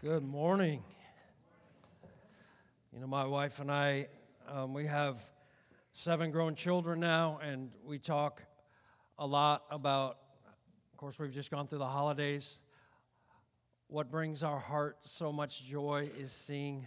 Good 0.00 0.22
morning. 0.22 0.84
You 2.92 3.00
know, 3.00 3.08
my 3.08 3.24
wife 3.24 3.58
and 3.58 3.68
I, 3.68 4.06
um, 4.46 4.72
we 4.72 4.86
have 4.86 5.20
seven 5.90 6.30
grown 6.30 6.54
children 6.54 7.00
now, 7.00 7.40
and 7.42 7.72
we 7.84 7.98
talk 7.98 8.44
a 9.18 9.26
lot 9.26 9.64
about, 9.72 10.18
of 10.92 10.98
course, 10.98 11.18
we've 11.18 11.34
just 11.34 11.50
gone 11.50 11.66
through 11.66 11.80
the 11.80 11.86
holidays. 11.86 12.60
What 13.88 14.08
brings 14.08 14.44
our 14.44 14.60
heart 14.60 14.98
so 15.02 15.32
much 15.32 15.64
joy 15.64 16.08
is 16.16 16.30
seeing 16.30 16.86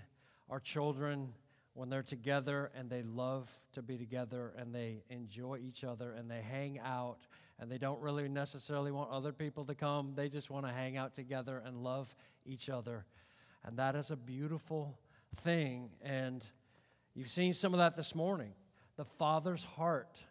our 0.50 0.62
children 0.62 1.34
when 1.73 1.89
they're 1.89 2.03
together 2.03 2.71
and 2.75 2.89
they 2.89 3.01
love 3.01 3.49
to 3.73 3.81
be 3.81 3.97
together 3.97 4.54
and 4.57 4.73
they 4.75 5.04
enjoy 5.09 5.57
each 5.57 5.83
other 5.83 6.13
and 6.13 6.29
they 6.29 6.41
hang 6.41 6.79
out 6.79 7.19
and 7.59 7.71
they 7.71 7.77
don't 7.77 8.01
really 8.01 8.27
necessarily 8.27 8.91
want 8.91 9.11
other 9.11 9.31
people 9.31 9.65
to 9.65 9.75
come. 9.75 10.13
They 10.15 10.29
just 10.29 10.49
want 10.49 10.65
to 10.65 10.71
hang 10.71 10.97
out 10.97 11.13
together 11.13 11.61
and 11.63 11.83
love 11.83 12.13
each 12.45 12.69
other. 12.69 13.05
And 13.63 13.77
that 13.77 13.95
is 13.95 14.11
a 14.11 14.18
beautiful 14.18 14.97
thing. 15.36 15.91
And 16.01 16.46
you've 17.13 17.29
seen 17.29 17.54
some 17.54 17.74
of 17.74 17.77
that 17.77 17.96
this 17.96 18.15
morning. 18.15 18.54
The 18.97 19.05
Father's 19.05 19.63
heart 19.63 20.24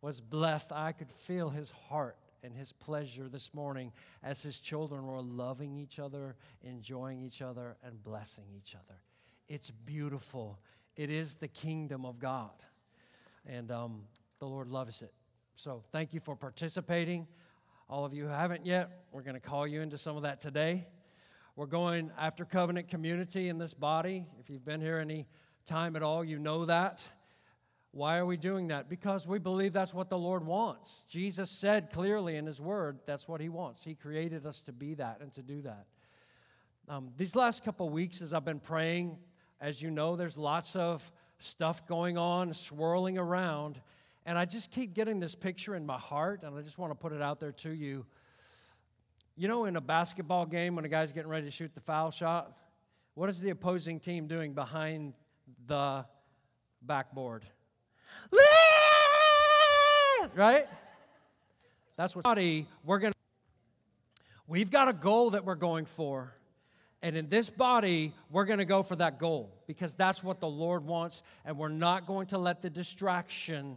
was 0.00 0.20
blessed. 0.20 0.72
I 0.72 0.92
could 0.92 1.10
feel 1.10 1.48
his 1.48 1.70
heart 1.70 2.16
and 2.42 2.54
his 2.54 2.72
pleasure 2.72 3.28
this 3.28 3.54
morning 3.54 3.92
as 4.22 4.42
his 4.42 4.60
children 4.60 5.06
were 5.06 5.22
loving 5.22 5.76
each 5.76 5.98
other, 5.98 6.34
enjoying 6.62 7.20
each 7.20 7.40
other, 7.40 7.76
and 7.84 8.02
blessing 8.02 8.44
each 8.56 8.74
other. 8.74 8.98
It's 9.52 9.70
beautiful. 9.70 10.58
It 10.96 11.10
is 11.10 11.34
the 11.34 11.46
kingdom 11.46 12.06
of 12.06 12.18
God. 12.18 12.52
And 13.44 13.70
um, 13.70 14.04
the 14.38 14.46
Lord 14.46 14.66
loves 14.66 15.02
it. 15.02 15.12
So 15.56 15.82
thank 15.92 16.14
you 16.14 16.20
for 16.20 16.34
participating. 16.34 17.26
All 17.86 18.06
of 18.06 18.14
you 18.14 18.22
who 18.22 18.30
haven't 18.30 18.64
yet, 18.64 19.04
we're 19.12 19.20
going 19.20 19.34
to 19.34 19.40
call 19.40 19.66
you 19.66 19.82
into 19.82 19.98
some 19.98 20.16
of 20.16 20.22
that 20.22 20.40
today. 20.40 20.86
We're 21.54 21.66
going 21.66 22.10
after 22.18 22.46
covenant 22.46 22.88
community 22.88 23.50
in 23.50 23.58
this 23.58 23.74
body. 23.74 24.24
If 24.40 24.48
you've 24.48 24.64
been 24.64 24.80
here 24.80 24.96
any 24.96 25.26
time 25.66 25.96
at 25.96 26.02
all, 26.02 26.24
you 26.24 26.38
know 26.38 26.64
that. 26.64 27.06
Why 27.90 28.16
are 28.16 28.24
we 28.24 28.38
doing 28.38 28.68
that? 28.68 28.88
Because 28.88 29.28
we 29.28 29.38
believe 29.38 29.74
that's 29.74 29.92
what 29.92 30.08
the 30.08 30.16
Lord 30.16 30.46
wants. 30.46 31.04
Jesus 31.10 31.50
said 31.50 31.90
clearly 31.92 32.36
in 32.36 32.46
His 32.46 32.58
Word 32.58 33.00
that's 33.04 33.28
what 33.28 33.42
He 33.42 33.50
wants. 33.50 33.84
He 33.84 33.94
created 33.94 34.46
us 34.46 34.62
to 34.62 34.72
be 34.72 34.94
that 34.94 35.18
and 35.20 35.30
to 35.34 35.42
do 35.42 35.60
that. 35.60 35.84
Um, 36.88 37.10
these 37.18 37.36
last 37.36 37.62
couple 37.66 37.90
weeks, 37.90 38.22
as 38.22 38.32
I've 38.32 38.46
been 38.46 38.58
praying, 38.58 39.18
as 39.62 39.80
you 39.80 39.90
know, 39.92 40.16
there's 40.16 40.36
lots 40.36 40.74
of 40.74 41.10
stuff 41.38 41.86
going 41.86 42.18
on, 42.18 42.52
swirling 42.52 43.16
around. 43.16 43.80
And 44.26 44.36
I 44.36 44.44
just 44.44 44.72
keep 44.72 44.92
getting 44.92 45.20
this 45.20 45.36
picture 45.36 45.76
in 45.76 45.86
my 45.86 45.98
heart, 45.98 46.42
and 46.42 46.58
I 46.58 46.62
just 46.62 46.78
want 46.78 46.90
to 46.90 46.96
put 46.96 47.12
it 47.12 47.22
out 47.22 47.38
there 47.38 47.52
to 47.52 47.70
you. 47.70 48.04
You 49.36 49.46
know, 49.48 49.64
in 49.64 49.76
a 49.76 49.80
basketball 49.80 50.46
game, 50.46 50.74
when 50.74 50.84
a 50.84 50.88
guy's 50.88 51.12
getting 51.12 51.30
ready 51.30 51.46
to 51.46 51.50
shoot 51.50 51.74
the 51.74 51.80
foul 51.80 52.10
shot, 52.10 52.52
what 53.14 53.28
is 53.28 53.40
the 53.40 53.50
opposing 53.50 54.00
team 54.00 54.26
doing 54.26 54.52
behind 54.52 55.14
the 55.66 56.04
backboard? 56.82 57.44
Right? 60.34 60.66
That's 61.96 62.16
what 62.16 62.24
we're 62.26 62.98
going 62.98 63.12
to. 63.12 63.18
We've 64.48 64.70
got 64.70 64.88
a 64.88 64.92
goal 64.92 65.30
that 65.30 65.44
we're 65.44 65.54
going 65.54 65.86
for. 65.86 66.34
And 67.02 67.16
in 67.16 67.28
this 67.28 67.50
body, 67.50 68.12
we're 68.30 68.44
going 68.44 68.60
to 68.60 68.64
go 68.64 68.84
for 68.84 68.94
that 68.96 69.18
goal 69.18 69.52
because 69.66 69.94
that's 69.94 70.22
what 70.22 70.38
the 70.38 70.48
Lord 70.48 70.86
wants. 70.86 71.22
And 71.44 71.58
we're 71.58 71.68
not 71.68 72.06
going 72.06 72.28
to 72.28 72.38
let 72.38 72.62
the 72.62 72.70
distraction 72.70 73.76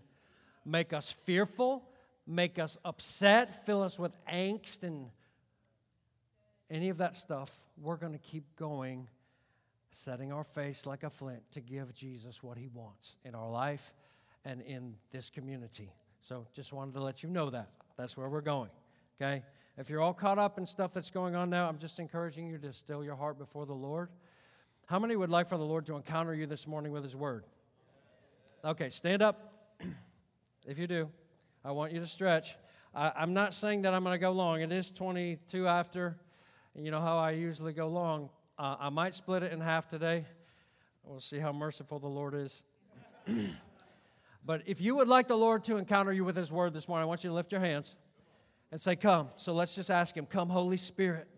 make 0.64 0.94
us 0.94 1.12
fearful, 1.12 1.84
make 2.28 2.60
us 2.60 2.78
upset, 2.86 3.66
fill 3.66 3.82
us 3.82 3.98
with 3.98 4.16
angst 4.28 4.84
and 4.84 5.10
any 6.70 6.90
of 6.90 7.00
that 7.00 7.16
stuff. 7.16 7.52
We're 7.82 7.98
going 7.98 8.14
to 8.14 8.20
keep 8.20 8.44
going, 8.58 9.08
setting 9.90 10.32
our 10.32 10.44
face 10.44 10.86
like 10.86 11.04
a 11.04 11.10
flint 11.10 11.42
to 11.54 11.62
give 11.62 11.96
Jesus 11.96 12.44
what 12.44 12.58
he 12.58 12.68
wants 12.68 13.18
in 13.26 13.34
our 13.34 13.50
life 13.50 13.92
and 14.44 14.62
in 14.62 14.96
this 15.12 15.32
community. 15.32 15.92
So 16.22 16.46
just 16.54 16.74
wanted 16.74 16.94
to 16.94 17.02
let 17.02 17.24
you 17.24 17.30
know 17.30 17.50
that. 17.50 17.70
That's 17.98 18.16
where 18.16 18.30
we're 18.30 18.42
going. 18.42 18.70
Okay? 19.20 19.44
If 19.78 19.90
you're 19.90 20.02
all 20.02 20.14
caught 20.14 20.40
up 20.40 20.58
in 20.58 20.66
stuff 20.66 20.94
that's 20.94 21.10
going 21.10 21.36
on 21.36 21.50
now, 21.50 21.68
I'm 21.68 21.78
just 21.78 22.00
encouraging 22.00 22.48
you 22.48 22.58
to 22.60 22.72
still 22.72 23.04
your 23.04 23.16
heart 23.16 23.38
before 23.38 23.66
the 23.66 23.74
Lord. 23.74 24.10
How 24.86 25.00
many 25.00 25.18
would 25.18 25.30
like 25.30 25.50
for 25.50 25.58
the 25.58 25.66
Lord 25.66 25.86
to 25.88 25.98
encounter 25.98 26.34
you 26.34 26.46
this 26.46 26.66
morning 26.66 26.94
with 26.94 27.04
his 27.04 27.14
word? 27.14 27.46
Okay, 28.64 28.90
stand 28.90 29.22
up. 29.22 29.54
If 30.68 30.80
you 30.80 30.88
do, 30.88 31.12
I 31.64 31.74
want 31.74 31.94
you 31.94 32.00
to 32.00 32.08
stretch. 32.08 32.56
I, 32.92 33.22
am 33.22 33.36
not 33.36 33.54
saying 33.54 33.84
that 33.84 33.94
I'm 33.94 34.04
going 34.04 34.16
to 34.16 34.20
go 34.20 34.32
long. 34.32 34.62
It 34.62 34.72
is 34.72 34.90
22 34.90 35.68
after. 35.68 36.18
You 36.74 36.90
know 36.90 37.02
how 37.02 37.20
I 37.20 37.32
usually 37.32 37.72
go 37.72 37.88
long. 37.88 38.32
Uh, 38.58 38.76
I 38.80 38.90
might 38.90 39.14
split 39.14 39.44
it 39.44 39.54
in 39.54 39.62
half 39.62 39.88
today. 39.88 40.26
We'll 41.04 41.20
see 41.20 41.38
how 41.38 41.54
merciful 41.54 42.00
the 42.00 42.08
Lord 42.08 42.34
is. 42.34 42.64
but 44.44 44.64
if 44.66 44.82
you 44.82 44.96
would 44.96 45.08
like 45.08 45.28
the 45.28 45.38
Lord 45.38 45.64
to 45.66 45.78
encounter 45.78 46.12
you 46.12 46.26
with 46.26 46.36
His 46.36 46.52
word 46.52 46.74
this 46.74 46.88
morning, 46.88 47.04
I 47.04 47.06
want 47.06 47.24
you 47.24 47.30
to 47.30 47.36
lift 47.36 47.52
your 47.52 47.62
hands 47.62 47.96
and 48.76 48.82
say, 48.82 48.98
Come. 48.98 49.30
So 49.38 49.54
let's 49.54 49.74
just 49.74 49.90
ask 49.90 50.18
Him, 50.18 50.26
Come, 50.26 50.50
Holy 50.50 50.76
Spirit. 50.76 51.30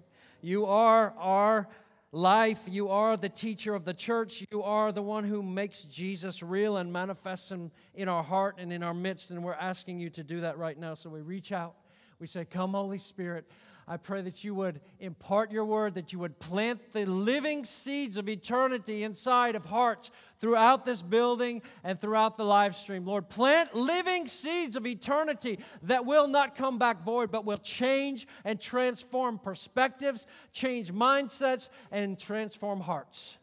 You 0.42 0.66
are 0.66 1.14
our 1.20 1.68
life. 2.12 2.64
You 2.66 2.90
are 2.90 3.16
the 3.16 3.30
teacher 3.30 3.76
of 3.76 3.86
the 3.86 3.94
church. 3.94 4.44
You 4.50 4.64
are 4.64 4.92
the 4.92 5.04
one 5.04 5.24
who 5.24 5.44
makes 5.44 5.84
Jesus 5.84 6.42
real 6.42 6.78
and 6.78 6.92
manifests 6.92 7.52
him 7.52 7.70
in 7.94 8.10
our 8.10 8.24
heart 8.24 8.56
and 8.58 8.74
in 8.74 8.82
our 8.82 8.96
midst. 8.96 9.30
And 9.30 9.44
we're 9.44 9.54
asking 9.54 10.00
you 10.00 10.10
to 10.10 10.24
do 10.24 10.42
that 10.42 10.58
right 10.58 10.80
now. 10.80 10.96
So 10.96 11.12
we 11.12 11.22
reach 11.22 11.52
out. 11.52 11.76
We 12.18 12.26
say, 12.26 12.44
Come, 12.44 12.72
Holy 12.72 12.98
Spirit. 12.98 13.48
I 13.90 13.96
pray 13.96 14.22
that 14.22 14.44
you 14.44 14.54
would 14.54 14.82
impart 15.00 15.50
your 15.50 15.64
word, 15.64 15.96
that 15.96 16.12
you 16.12 16.20
would 16.20 16.40
plant 16.40 16.92
the 16.92 17.06
living 17.06 17.64
seeds 17.64 18.18
of 18.18 18.28
eternity 18.28 19.04
inside 19.04 19.56
of 19.56 19.64
hearts 19.64 20.12
throughout 20.42 20.86
this 20.86 21.02
building 21.02 21.62
and 21.86 22.00
throughout 22.00 22.38
the 22.38 22.44
live 22.44 22.76
stream. 22.76 23.06
Lord, 23.06 23.30
plant 23.30 23.74
living 23.74 24.28
seeds 24.28 24.76
of 24.76 24.86
eternity 24.86 25.60
that 25.84 26.06
will 26.06 26.28
not 26.28 26.54
come 26.54 26.78
back 26.78 27.04
void, 27.04 27.32
but 27.32 27.46
will 27.46 27.60
change 27.60 28.28
and 28.44 28.60
transform 28.60 29.40
perspectives, 29.40 30.28
change 30.52 30.92
mindsets, 30.92 31.70
and 31.90 32.20
transform 32.20 32.82
hearts. 32.82 33.38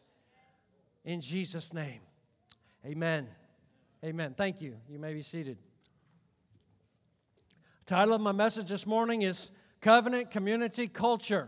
In 1.03 1.21
Jesus' 1.21 1.73
name, 1.73 2.01
amen. 2.85 3.27
Amen. 4.03 4.35
Thank 4.37 4.61
you. 4.61 4.75
You 4.87 4.99
may 4.99 5.15
be 5.15 5.23
seated. 5.23 5.57
title 7.87 8.13
of 8.13 8.21
my 8.21 8.31
message 8.31 8.69
this 8.69 8.85
morning 8.85 9.23
is 9.23 9.49
Covenant 9.85 10.31
community 10.31 10.87
culture. 10.87 11.47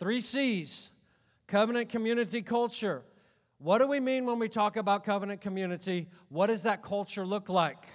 Three 0.00 0.20
C's 0.20 0.90
covenant 1.46 1.90
community 1.90 2.42
culture. 2.42 3.04
What 3.58 3.78
do 3.78 3.86
we 3.86 4.00
mean 4.00 4.26
when 4.26 4.40
we 4.40 4.48
talk 4.48 4.76
about 4.76 5.04
covenant 5.04 5.40
community? 5.42 6.08
What 6.28 6.48
does 6.48 6.64
that 6.64 6.82
culture 6.82 7.24
look 7.24 7.48
like? 7.48 7.86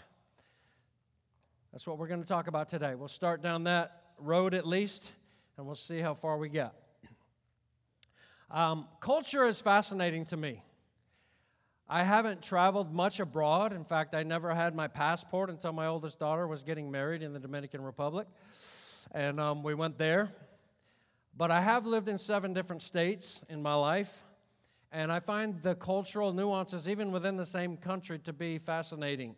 That's 1.74 1.86
what 1.86 1.98
we're 1.98 2.08
going 2.08 2.22
to 2.22 2.28
talk 2.28 2.48
about 2.48 2.70
today. 2.70 2.96
We'll 2.96 3.10
start 3.10 3.42
down 3.42 3.66
that 3.66 4.04
road 4.20 4.54
at 4.54 4.66
least, 4.66 5.12
and 5.58 5.66
we'll 5.66 5.76
see 5.76 6.00
how 6.00 6.14
far 6.14 6.38
we 6.38 6.48
get. 6.48 6.74
Um, 8.50 8.88
culture 9.02 9.46
is 9.46 9.60
fascinating 9.60 10.24
to 10.28 10.38
me. 10.38 10.64
I 11.90 12.04
haven't 12.04 12.42
traveled 12.42 12.94
much 12.94 13.20
abroad. 13.20 13.74
In 13.74 13.84
fact, 13.84 14.16
I 14.16 14.24
never 14.24 14.56
had 14.56 14.74
my 14.74 14.88
passport 14.88 15.50
until 15.50 15.74
my 15.74 15.88
oldest 15.88 16.20
daughter 16.20 16.48
was 16.48 16.64
getting 16.64 16.90
married 16.90 17.22
in 17.22 17.34
the 17.34 17.40
Dominican 17.40 17.82
Republic 17.82 18.28
and 19.12 19.40
um, 19.40 19.64
we 19.64 19.74
went 19.74 19.98
there. 19.98 20.32
But 21.36 21.52
I 21.52 21.62
have 21.62 21.86
lived 21.86 22.10
in 22.10 22.18
seven 22.18 22.54
different 22.54 22.82
states 22.82 23.42
in 23.50 23.62
my 23.62 23.74
life, 23.76 24.24
and 24.92 25.12
I 25.12 25.20
find 25.20 25.62
the 25.62 25.76
cultural 25.76 26.34
nuances, 26.34 26.88
even 26.88 27.12
within 27.12 27.38
the 27.38 27.46
same 27.46 27.78
country, 27.78 28.20
to 28.20 28.34
be 28.34 28.58
fascinating. 28.58 29.36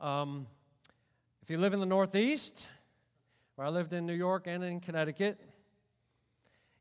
Um, 0.00 0.46
if 1.42 1.50
you 1.50 1.58
live 1.58 1.74
in 1.74 1.80
the 1.80 1.86
Northeast, 1.86 2.66
where 3.54 3.66
I 3.66 3.70
lived 3.70 3.92
in 3.92 4.06
New 4.06 4.14
York 4.14 4.46
and 4.46 4.64
in 4.64 4.80
Connecticut, 4.80 5.38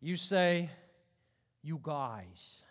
you 0.02 0.16
say, 0.16 0.70
you 1.62 1.80
guys. 1.82 2.64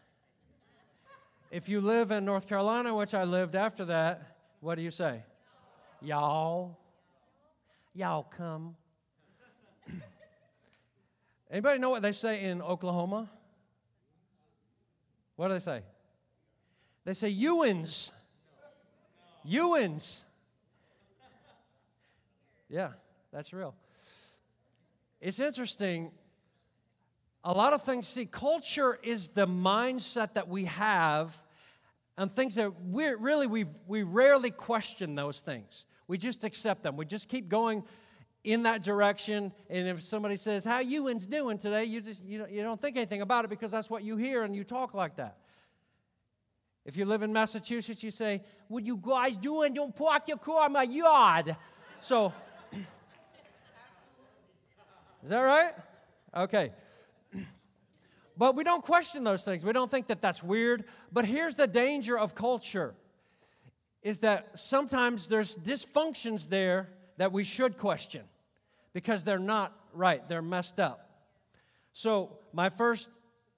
If 1.50 1.68
you 1.68 1.80
live 1.80 2.10
in 2.10 2.24
North 2.24 2.48
Carolina, 2.48 2.94
which 2.94 3.14
I 3.14 3.24
lived 3.24 3.54
after 3.54 3.84
that, 3.86 4.36
what 4.60 4.74
do 4.74 4.82
you 4.82 4.90
say? 4.90 5.22
Y'all. 6.00 6.78
Y'all 7.94 8.24
come. 8.24 8.76
Anybody 11.54 11.78
know 11.78 11.90
what 11.90 12.02
they 12.02 12.10
say 12.10 12.42
in 12.42 12.60
Oklahoma? 12.60 13.30
What 15.36 15.46
do 15.46 15.54
they 15.54 15.60
say? 15.60 15.82
They 17.04 17.14
say 17.14 17.28
Ewins. 17.28 18.10
Ewins. 19.44 20.24
Yeah, 22.68 22.88
that's 23.32 23.52
real. 23.52 23.72
It's 25.20 25.38
interesting. 25.38 26.10
A 27.44 27.52
lot 27.52 27.72
of 27.72 27.84
things, 27.84 28.08
see, 28.08 28.26
culture 28.26 28.98
is 29.04 29.28
the 29.28 29.46
mindset 29.46 30.34
that 30.34 30.48
we 30.48 30.64
have 30.64 31.40
and 32.18 32.34
things 32.34 32.56
that 32.56 32.72
we 32.82 33.06
really 33.10 33.46
we 33.46 33.66
we 33.86 34.02
rarely 34.02 34.50
question 34.50 35.14
those 35.14 35.40
things. 35.40 35.86
We 36.08 36.18
just 36.18 36.42
accept 36.42 36.82
them. 36.82 36.96
We 36.96 37.04
just 37.04 37.28
keep 37.28 37.48
going 37.48 37.84
in 38.44 38.64
that 38.64 38.82
direction. 38.82 39.52
And 39.70 39.88
if 39.88 40.02
somebody 40.02 40.36
says, 40.36 40.64
How 40.64 40.80
you 40.80 41.08
ins 41.08 41.26
doing 41.26 41.58
today? 41.58 41.84
You 41.84 42.00
just 42.00 42.22
you 42.22 42.38
don't, 42.38 42.50
you 42.50 42.62
don't 42.62 42.80
think 42.80 42.96
anything 42.96 43.22
about 43.22 43.44
it 43.46 43.48
because 43.48 43.72
that's 43.72 43.90
what 43.90 44.04
you 44.04 44.16
hear 44.16 44.44
and 44.44 44.54
you 44.54 44.62
talk 44.62 44.94
like 44.94 45.16
that. 45.16 45.38
If 46.84 46.98
you 46.98 47.06
live 47.06 47.22
in 47.22 47.32
Massachusetts, 47.32 48.02
you 48.02 48.10
say, 48.10 48.42
What 48.68 48.84
you 48.84 48.98
guys 48.98 49.38
doing? 49.38 49.72
Don't 49.74 49.96
park 49.96 50.28
your 50.28 50.36
car 50.36 50.66
in 50.66 50.72
my 50.72 50.82
yard. 50.84 51.56
So, 52.00 52.32
is 55.22 55.30
that 55.30 55.40
right? 55.40 55.72
Okay. 56.36 56.70
But 58.36 58.56
we 58.56 58.64
don't 58.64 58.84
question 58.84 59.22
those 59.22 59.44
things. 59.44 59.64
We 59.64 59.72
don't 59.72 59.90
think 59.90 60.08
that 60.08 60.20
that's 60.20 60.42
weird. 60.42 60.84
But 61.12 61.24
here's 61.24 61.54
the 61.54 61.68
danger 61.68 62.18
of 62.18 62.34
culture 62.34 62.94
is 64.02 64.18
that 64.18 64.58
sometimes 64.58 65.28
there's 65.28 65.56
dysfunctions 65.56 66.48
there 66.48 66.90
that 67.16 67.32
we 67.32 67.44
should 67.44 67.78
question 67.78 68.22
because 68.94 69.24
they're 69.24 69.38
not 69.38 69.76
right, 69.92 70.26
they're 70.28 70.40
messed 70.40 70.80
up. 70.80 71.10
So, 71.92 72.38
my 72.52 72.70
first, 72.70 73.10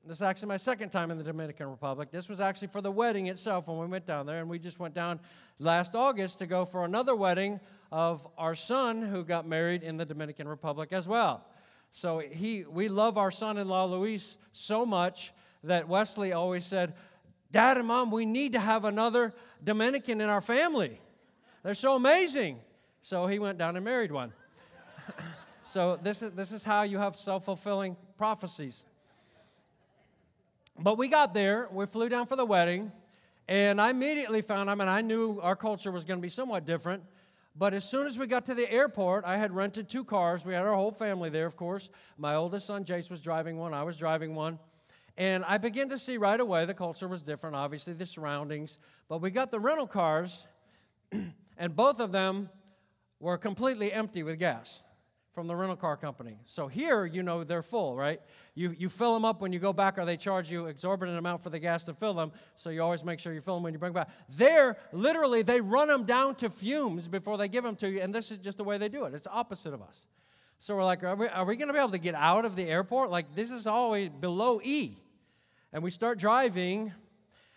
this 0.04 0.18
is 0.18 0.22
actually 0.22 0.48
my 0.48 0.56
second 0.56 0.90
time 0.90 1.10
in 1.10 1.18
the 1.18 1.24
Dominican 1.24 1.70
Republic. 1.70 2.10
This 2.10 2.28
was 2.28 2.40
actually 2.40 2.68
for 2.68 2.80
the 2.80 2.90
wedding 2.90 3.26
itself 3.26 3.68
when 3.68 3.78
we 3.78 3.86
went 3.86 4.06
down 4.06 4.26
there, 4.26 4.40
and 4.40 4.50
we 4.50 4.58
just 4.58 4.80
went 4.80 4.94
down 4.94 5.20
last 5.58 5.94
August 5.94 6.40
to 6.40 6.46
go 6.46 6.64
for 6.64 6.84
another 6.84 7.14
wedding 7.14 7.60
of 7.92 8.26
our 8.36 8.54
son 8.54 9.02
who 9.02 9.24
got 9.24 9.46
married 9.46 9.82
in 9.82 9.96
the 9.96 10.04
Dominican 10.04 10.48
Republic 10.48 10.92
as 10.92 11.06
well. 11.06 11.44
So, 11.92 12.18
he, 12.18 12.64
we 12.64 12.88
love 12.88 13.16
our 13.16 13.30
son 13.30 13.58
in 13.58 13.68
law 13.68 13.84
Luis 13.84 14.36
so 14.52 14.84
much 14.84 15.32
that 15.64 15.88
Wesley 15.88 16.32
always 16.32 16.64
said, 16.64 16.94
Dad 17.52 17.78
and 17.78 17.86
Mom, 17.86 18.10
we 18.10 18.26
need 18.26 18.52
to 18.52 18.60
have 18.60 18.84
another 18.84 19.34
Dominican 19.62 20.20
in 20.20 20.28
our 20.28 20.40
family. 20.40 21.00
They're 21.62 21.74
so 21.74 21.94
amazing. 21.94 22.60
So 23.02 23.26
he 23.26 23.38
went 23.38 23.58
down 23.58 23.76
and 23.76 23.84
married 23.84 24.12
one. 24.12 24.32
So 25.76 25.98
this 26.02 26.22
is, 26.22 26.30
this 26.30 26.52
is 26.52 26.64
how 26.64 26.84
you 26.84 26.96
have 26.96 27.14
self 27.16 27.44
fulfilling 27.44 27.98
prophecies. 28.16 28.86
But 30.78 30.96
we 30.96 31.06
got 31.08 31.34
there, 31.34 31.68
we 31.70 31.84
flew 31.84 32.08
down 32.08 32.26
for 32.26 32.34
the 32.34 32.46
wedding, 32.46 32.90
and 33.46 33.78
I 33.78 33.90
immediately 33.90 34.40
found, 34.40 34.70
I 34.70 34.74
mean, 34.74 34.88
I 34.88 35.02
knew 35.02 35.38
our 35.42 35.54
culture 35.54 35.92
was 35.92 36.06
going 36.06 36.18
to 36.18 36.22
be 36.22 36.30
somewhat 36.30 36.64
different. 36.64 37.02
But 37.54 37.74
as 37.74 37.84
soon 37.84 38.06
as 38.06 38.18
we 38.18 38.26
got 38.26 38.46
to 38.46 38.54
the 38.54 38.72
airport, 38.72 39.26
I 39.26 39.36
had 39.36 39.52
rented 39.52 39.90
two 39.90 40.02
cars. 40.02 40.46
We 40.46 40.54
had 40.54 40.64
our 40.64 40.72
whole 40.72 40.92
family 40.92 41.28
there, 41.28 41.44
of 41.44 41.56
course. 41.56 41.90
My 42.16 42.36
oldest 42.36 42.66
son, 42.66 42.86
Jace, 42.86 43.10
was 43.10 43.20
driving 43.20 43.58
one, 43.58 43.74
I 43.74 43.82
was 43.82 43.98
driving 43.98 44.34
one. 44.34 44.58
And 45.18 45.44
I 45.44 45.58
began 45.58 45.90
to 45.90 45.98
see 45.98 46.16
right 46.16 46.40
away 46.40 46.64
the 46.64 46.72
culture 46.72 47.06
was 47.06 47.20
different, 47.20 47.54
obviously, 47.54 47.92
the 47.92 48.06
surroundings. 48.06 48.78
But 49.10 49.20
we 49.20 49.28
got 49.30 49.50
the 49.50 49.60
rental 49.60 49.86
cars, 49.86 50.46
and 51.12 51.76
both 51.76 52.00
of 52.00 52.12
them 52.12 52.48
were 53.20 53.36
completely 53.36 53.92
empty 53.92 54.22
with 54.22 54.38
gas 54.38 54.80
from 55.36 55.46
the 55.46 55.54
rental 55.54 55.76
car 55.76 55.98
company. 55.98 56.38
So 56.46 56.66
here, 56.66 57.04
you 57.04 57.22
know, 57.22 57.44
they're 57.44 57.60
full, 57.60 57.94
right? 57.94 58.22
You, 58.54 58.74
you 58.78 58.88
fill 58.88 59.12
them 59.12 59.26
up 59.26 59.42
when 59.42 59.52
you 59.52 59.58
go 59.58 59.70
back, 59.70 59.98
or 59.98 60.06
they 60.06 60.16
charge 60.16 60.50
you 60.50 60.64
exorbitant 60.64 61.18
amount 61.18 61.42
for 61.42 61.50
the 61.50 61.58
gas 61.58 61.84
to 61.84 61.92
fill 61.92 62.14
them. 62.14 62.32
So 62.56 62.70
you 62.70 62.82
always 62.82 63.04
make 63.04 63.20
sure 63.20 63.34
you 63.34 63.42
fill 63.42 63.56
them 63.56 63.62
when 63.62 63.74
you 63.74 63.78
bring 63.78 63.92
back. 63.92 64.08
There, 64.30 64.78
literally, 64.92 65.42
they 65.42 65.60
run 65.60 65.88
them 65.88 66.04
down 66.04 66.36
to 66.36 66.48
fumes 66.48 67.06
before 67.06 67.36
they 67.36 67.48
give 67.48 67.64
them 67.64 67.76
to 67.76 67.90
you, 67.90 68.00
and 68.00 68.14
this 68.14 68.30
is 68.30 68.38
just 68.38 68.56
the 68.56 68.64
way 68.64 68.78
they 68.78 68.88
do 68.88 69.04
it. 69.04 69.12
It's 69.12 69.26
opposite 69.30 69.74
of 69.74 69.82
us. 69.82 70.06
So 70.58 70.74
we're 70.74 70.84
like, 70.84 71.04
are 71.04 71.14
we, 71.14 71.28
are 71.28 71.44
we 71.44 71.56
going 71.56 71.68
to 71.68 71.74
be 71.74 71.80
able 71.80 71.90
to 71.90 71.98
get 71.98 72.14
out 72.14 72.46
of 72.46 72.56
the 72.56 72.66
airport? 72.66 73.10
Like, 73.10 73.34
this 73.34 73.50
is 73.50 73.66
always 73.66 74.08
below 74.08 74.62
E. 74.64 74.96
And 75.70 75.82
we 75.82 75.90
start 75.90 76.18
driving, 76.18 76.94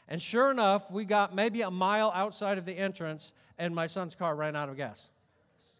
and 0.10 0.22
sure 0.22 0.52
enough, 0.52 0.92
we 0.92 1.06
got 1.06 1.34
maybe 1.34 1.62
a 1.62 1.72
mile 1.72 2.12
outside 2.14 2.58
of 2.58 2.66
the 2.66 2.78
entrance, 2.78 3.32
and 3.58 3.74
my 3.74 3.88
son's 3.88 4.16
car 4.16 4.36
ran 4.36 4.58
out 4.58 4.68
of 4.68 4.76
gas. 4.76 5.10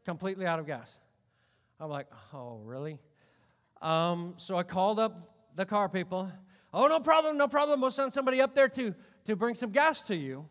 Completely 0.06 0.46
out 0.46 0.60
of 0.60 0.66
gas. 0.66 0.98
I'm 1.80 1.90
like, 1.90 2.08
oh, 2.34 2.60
really? 2.66 3.00
Um, 3.82 4.34
so 4.36 4.58
I 4.58 4.64
called 4.64 5.00
up 5.00 5.36
the 5.56 5.66
car 5.66 5.88
people. 5.88 6.30
Oh, 6.74 6.88
no 6.88 7.00
problem, 7.00 7.38
no 7.38 7.48
problem. 7.48 7.80
We'll 7.80 7.92
send 7.92 8.12
somebody 8.12 8.42
up 8.42 8.54
there 8.54 8.68
to, 8.70 8.94
to 9.26 9.36
bring 9.36 9.56
some 9.56 9.72
gas 9.72 10.02
to 10.04 10.16
you. 10.16 10.46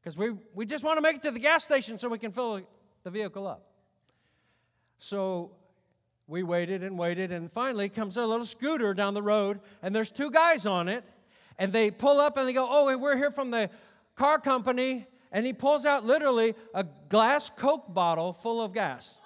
Because 0.00 0.18
we, 0.18 0.32
we 0.54 0.66
just 0.66 0.84
want 0.84 0.96
to 0.96 1.00
make 1.00 1.16
it 1.16 1.22
to 1.22 1.30
the 1.30 1.38
gas 1.38 1.64
station 1.64 1.96
so 1.96 2.08
we 2.08 2.18
can 2.18 2.32
fill 2.32 2.60
the 3.04 3.10
vehicle 3.10 3.46
up. 3.46 3.66
So 4.98 5.52
we 6.26 6.42
waited 6.42 6.82
and 6.82 6.98
waited, 6.98 7.30
and 7.30 7.52
finally 7.52 7.88
comes 7.88 8.16
a 8.16 8.26
little 8.26 8.44
scooter 8.44 8.94
down 8.94 9.14
the 9.14 9.22
road, 9.22 9.60
and 9.82 9.94
there's 9.94 10.10
two 10.10 10.30
guys 10.30 10.66
on 10.66 10.88
it, 10.88 11.04
and 11.56 11.72
they 11.72 11.90
pull 11.90 12.20
up 12.20 12.36
and 12.36 12.48
they 12.48 12.52
go, 12.52 12.66
"Oh, 12.68 12.96
we're 12.98 13.16
here 13.16 13.30
from 13.30 13.50
the 13.50 13.70
car 14.14 14.38
company," 14.38 15.06
and 15.32 15.46
he 15.46 15.52
pulls 15.52 15.86
out 15.86 16.04
literally 16.04 16.54
a 16.74 16.84
glass 17.08 17.48
Coke 17.48 17.94
bottle 17.94 18.32
full 18.32 18.60
of 18.60 18.74
gas 18.74 19.20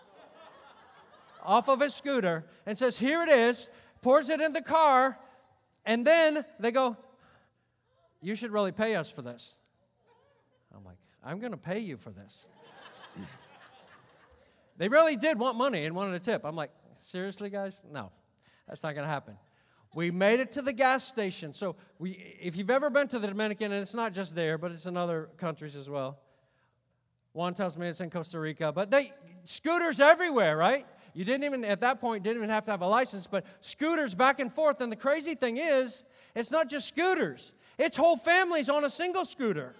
off 1.44 1.68
of 1.68 1.80
his 1.80 1.94
scooter 1.94 2.44
and 2.66 2.76
says, 2.76 2.98
"Here 2.98 3.22
it 3.22 3.28
is." 3.28 3.68
Pours 4.00 4.30
it 4.30 4.40
in 4.40 4.52
the 4.52 4.62
car, 4.62 5.18
and 5.84 6.04
then 6.06 6.44
they 6.58 6.72
go, 6.72 6.96
"You 8.20 8.34
should 8.34 8.50
really 8.50 8.72
pay 8.72 8.96
us 8.96 9.10
for 9.10 9.22
this." 9.22 9.56
I'm 10.74 10.84
like, 10.84 10.98
"I'm 11.22 11.38
going 11.38 11.52
to 11.52 11.58
pay 11.58 11.78
you 11.78 11.96
for 11.96 12.10
this." 12.10 12.48
they 14.76 14.88
really 14.88 15.16
did 15.16 15.38
want 15.38 15.56
money 15.56 15.84
and 15.84 15.94
wanted 15.94 16.14
a 16.14 16.18
tip. 16.18 16.44
I'm 16.44 16.56
like, 16.56 16.70
Seriously, 17.02 17.50
guys? 17.50 17.84
No, 17.90 18.10
that's 18.68 18.82
not 18.82 18.94
going 18.94 19.04
to 19.04 19.10
happen. 19.10 19.36
We 19.94 20.10
made 20.10 20.40
it 20.40 20.52
to 20.52 20.62
the 20.62 20.72
gas 20.72 21.06
station. 21.06 21.52
So, 21.52 21.76
we, 21.98 22.12
if 22.40 22.56
you've 22.56 22.70
ever 22.70 22.88
been 22.88 23.08
to 23.08 23.18
the 23.18 23.26
Dominican, 23.26 23.72
and 23.72 23.82
it's 23.82 23.92
not 23.92 24.14
just 24.14 24.34
there, 24.34 24.56
but 24.56 24.70
it's 24.70 24.86
in 24.86 24.96
other 24.96 25.28
countries 25.36 25.76
as 25.76 25.90
well. 25.90 26.18
Juan 27.34 27.54
tells 27.54 27.76
me 27.76 27.88
it's 27.88 28.00
in 28.00 28.08
Costa 28.08 28.38
Rica, 28.38 28.72
but 28.72 28.90
they 28.90 29.12
scooters 29.44 30.00
everywhere, 30.00 30.56
right? 30.56 30.86
You 31.14 31.24
didn't 31.24 31.44
even 31.44 31.64
at 31.64 31.80
that 31.80 32.00
point 32.00 32.22
didn't 32.22 32.38
even 32.38 32.50
have 32.50 32.64
to 32.64 32.70
have 32.70 32.80
a 32.80 32.86
license, 32.86 33.26
but 33.26 33.44
scooters 33.60 34.14
back 34.14 34.40
and 34.40 34.52
forth. 34.52 34.80
And 34.80 34.90
the 34.90 34.96
crazy 34.96 35.34
thing 35.34 35.58
is, 35.58 36.04
it's 36.34 36.50
not 36.50 36.68
just 36.68 36.88
scooters; 36.88 37.52
it's 37.78 37.96
whole 37.96 38.16
families 38.16 38.68
on 38.68 38.84
a 38.84 38.90
single 38.90 39.24
scooter. 39.24 39.74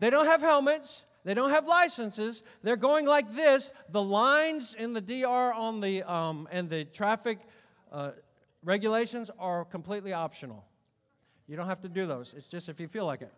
They 0.00 0.10
don't 0.10 0.26
have 0.26 0.40
helmets. 0.40 1.04
They 1.24 1.34
don't 1.34 1.50
have 1.50 1.66
licenses. 1.66 2.42
They're 2.62 2.76
going 2.76 3.06
like 3.06 3.34
this. 3.34 3.70
The 3.90 4.02
lines 4.02 4.74
in 4.74 4.92
the 4.92 5.00
DR 5.00 5.52
on 5.54 5.80
the 5.80 6.02
um, 6.02 6.48
and 6.50 6.68
the 6.68 6.84
traffic 6.84 7.38
uh, 7.92 8.12
regulations 8.64 9.30
are 9.38 9.64
completely 9.64 10.12
optional. 10.12 10.64
You 11.46 11.56
don't 11.56 11.68
have 11.68 11.80
to 11.82 11.88
do 11.88 12.06
those. 12.06 12.34
It's 12.34 12.48
just 12.48 12.68
if 12.68 12.80
you 12.80 12.88
feel 12.88 13.06
like 13.06 13.22
it. 13.22 13.32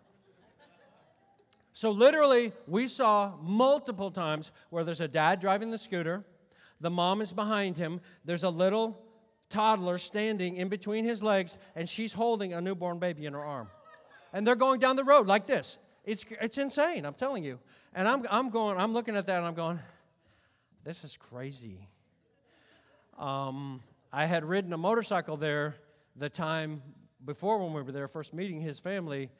So 1.73 1.91
literally, 1.91 2.53
we 2.69 2.87
saw 2.87 3.33
multiple 3.43 4.13
times 4.13 4.53
where 4.71 4.85
there's 4.85 5.01
a 5.01 5.09
dad 5.09 5.41
driving 5.41 5.73
the 5.73 5.79
scooter, 5.79 6.25
the 6.85 6.91
mom 6.91 7.23
is 7.23 7.33
behind 7.33 7.79
him, 7.79 8.01
there's 8.25 8.43
a 8.43 8.51
little 8.51 9.03
toddler 9.49 9.97
standing 9.97 10.57
in 10.57 10.69
between 10.69 11.05
his 11.05 11.23
legs, 11.23 11.57
and 11.75 11.89
she's 11.89 12.13
holding 12.13 12.53
a 12.53 12.61
newborn 12.61 12.99
baby 12.99 13.25
in 13.25 13.33
her 13.33 13.45
arm. 13.45 13.69
And 14.35 14.47
they're 14.47 14.55
going 14.55 14.81
down 14.81 14.97
the 14.97 15.05
road 15.05 15.27
like 15.27 15.47
this. 15.47 15.79
It's, 16.05 16.27
it's 16.43 16.59
insane, 16.59 17.07
I'm 17.07 17.15
telling 17.15 17.43
you. 17.43 17.59
And 17.95 18.07
I'm, 18.07 18.27
I'm 18.31 18.51
going, 18.51 18.77
I'm 18.77 18.93
looking 18.93 19.17
at 19.17 19.27
that 19.29 19.39
and 19.39 19.47
I'm 19.47 19.55
going, 19.55 19.79
this 20.83 21.05
is 21.05 21.17
crazy. 21.17 21.89
Um, 23.19 23.81
I 24.13 24.27
had 24.27 24.45
ridden 24.45 24.73
a 24.75 24.79
motorcycle 24.79 25.39
there 25.39 25.77
the 26.17 26.29
time 26.29 26.83
before 27.25 27.59
when 27.59 27.73
we 27.73 27.81
were 27.81 27.93
there, 27.93 28.09
first 28.09 28.35
meeting 28.35 28.61
his 28.61 28.79
family, 28.79 29.31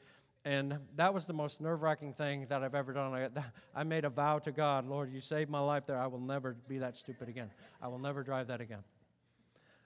and 0.45 0.77
that 0.95 1.11
was 1.11 1.25
the 1.25 1.33
most 1.33 1.59
nerve 1.59 1.81
wracking 1.81 2.13
thing 2.13 2.45
that 2.49 2.63
I've 2.63 2.75
ever 2.75 2.93
done. 2.93 3.13
I, 3.13 3.29
I 3.73 3.83
made 3.83 4.05
a 4.05 4.09
vow 4.09 4.37
to 4.39 4.51
God, 4.51 4.87
Lord, 4.87 5.11
you 5.11 5.19
saved 5.19 5.49
my 5.49 5.59
life 5.59 5.87
there. 5.87 5.97
I 5.97 6.05
will 6.05 6.19
never 6.19 6.55
be 6.67 6.77
that 6.77 6.95
stupid 6.95 7.27
again. 7.27 7.49
I 7.81 7.87
will 7.87 7.97
never 7.97 8.23
drive 8.23 8.47
that 8.47 8.61
again. 8.61 8.83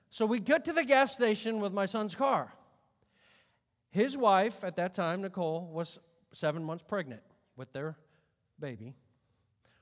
So 0.09 0.25
we 0.25 0.41
get 0.41 0.65
to 0.65 0.73
the 0.73 0.83
gas 0.83 1.13
station 1.13 1.61
with 1.61 1.71
my 1.71 1.85
son's 1.85 2.13
car. 2.13 2.51
His 3.89 4.17
wife 4.17 4.63
at 4.65 4.75
that 4.75 4.93
time, 4.93 5.21
Nicole, 5.21 5.69
was 5.71 5.97
seven 6.33 6.63
months 6.63 6.83
pregnant 6.85 7.21
with 7.55 7.71
their 7.71 7.97
baby. 8.59 8.95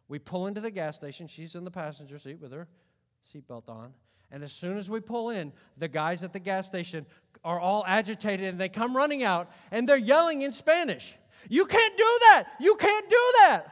We 0.07 0.19
pull 0.19 0.45
into 0.45 0.61
the 0.61 0.71
gas 0.71 0.95
station. 0.95 1.27
She's 1.27 1.55
in 1.55 1.63
the 1.63 1.71
passenger 1.71 2.19
seat 2.19 2.39
with 2.39 2.51
her 2.53 2.67
seatbelt 3.25 3.67
on. 3.67 3.93
And 4.29 4.43
as 4.43 4.51
soon 4.51 4.77
as 4.77 4.89
we 4.89 4.99
pull 4.99 5.29
in, 5.29 5.53
the 5.77 5.87
guys 5.87 6.21
at 6.23 6.33
the 6.33 6.39
gas 6.39 6.67
station 6.67 7.05
are 7.47 7.61
all 7.61 7.85
agitated 7.87 8.45
and 8.45 8.59
they 8.59 8.67
come 8.67 8.93
running 8.95 9.23
out 9.23 9.49
and 9.71 9.87
they're 9.87 9.95
yelling 9.95 10.41
in 10.41 10.51
Spanish. 10.51 11.15
You 11.47 11.65
can't 11.65 11.97
do 11.97 12.03
that. 12.03 12.43
You 12.59 12.75
can't 12.75 13.09
do 13.09 13.33
that. 13.39 13.63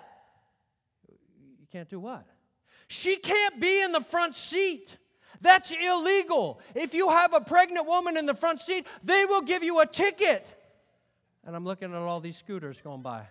You 1.59 1.67
can't 1.73 1.89
do 1.89 1.99
what? 1.99 2.25
She 2.87 3.17
can't 3.17 3.59
be 3.59 3.83
in 3.83 3.91
the 3.91 3.99
front 3.99 4.33
seat. 4.33 4.95
That's 5.41 5.71
illegal. 5.71 6.61
If 6.73 6.93
you 6.93 7.09
have 7.09 7.33
a 7.33 7.41
pregnant 7.41 7.85
woman 7.85 8.15
in 8.15 8.25
the 8.25 8.33
front 8.33 8.61
seat, 8.61 8.87
they 9.03 9.25
will 9.25 9.41
give 9.41 9.61
you 9.61 9.81
a 9.81 9.85
ticket. 9.85 10.47
And 11.45 11.53
I'm 11.53 11.65
looking 11.65 11.91
at 11.91 11.97
all 11.97 12.21
these 12.21 12.37
scooters 12.37 12.79
going 12.79 13.01
by. 13.01 13.27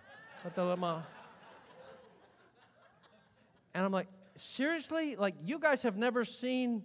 And 3.73 3.83
I'm 3.83 3.91
like, 3.91 4.07
seriously? 4.35 5.15
Like, 5.15 5.33
you 5.43 5.57
guys 5.57 5.81
have 5.81 5.97
never 5.97 6.23
seen 6.23 6.83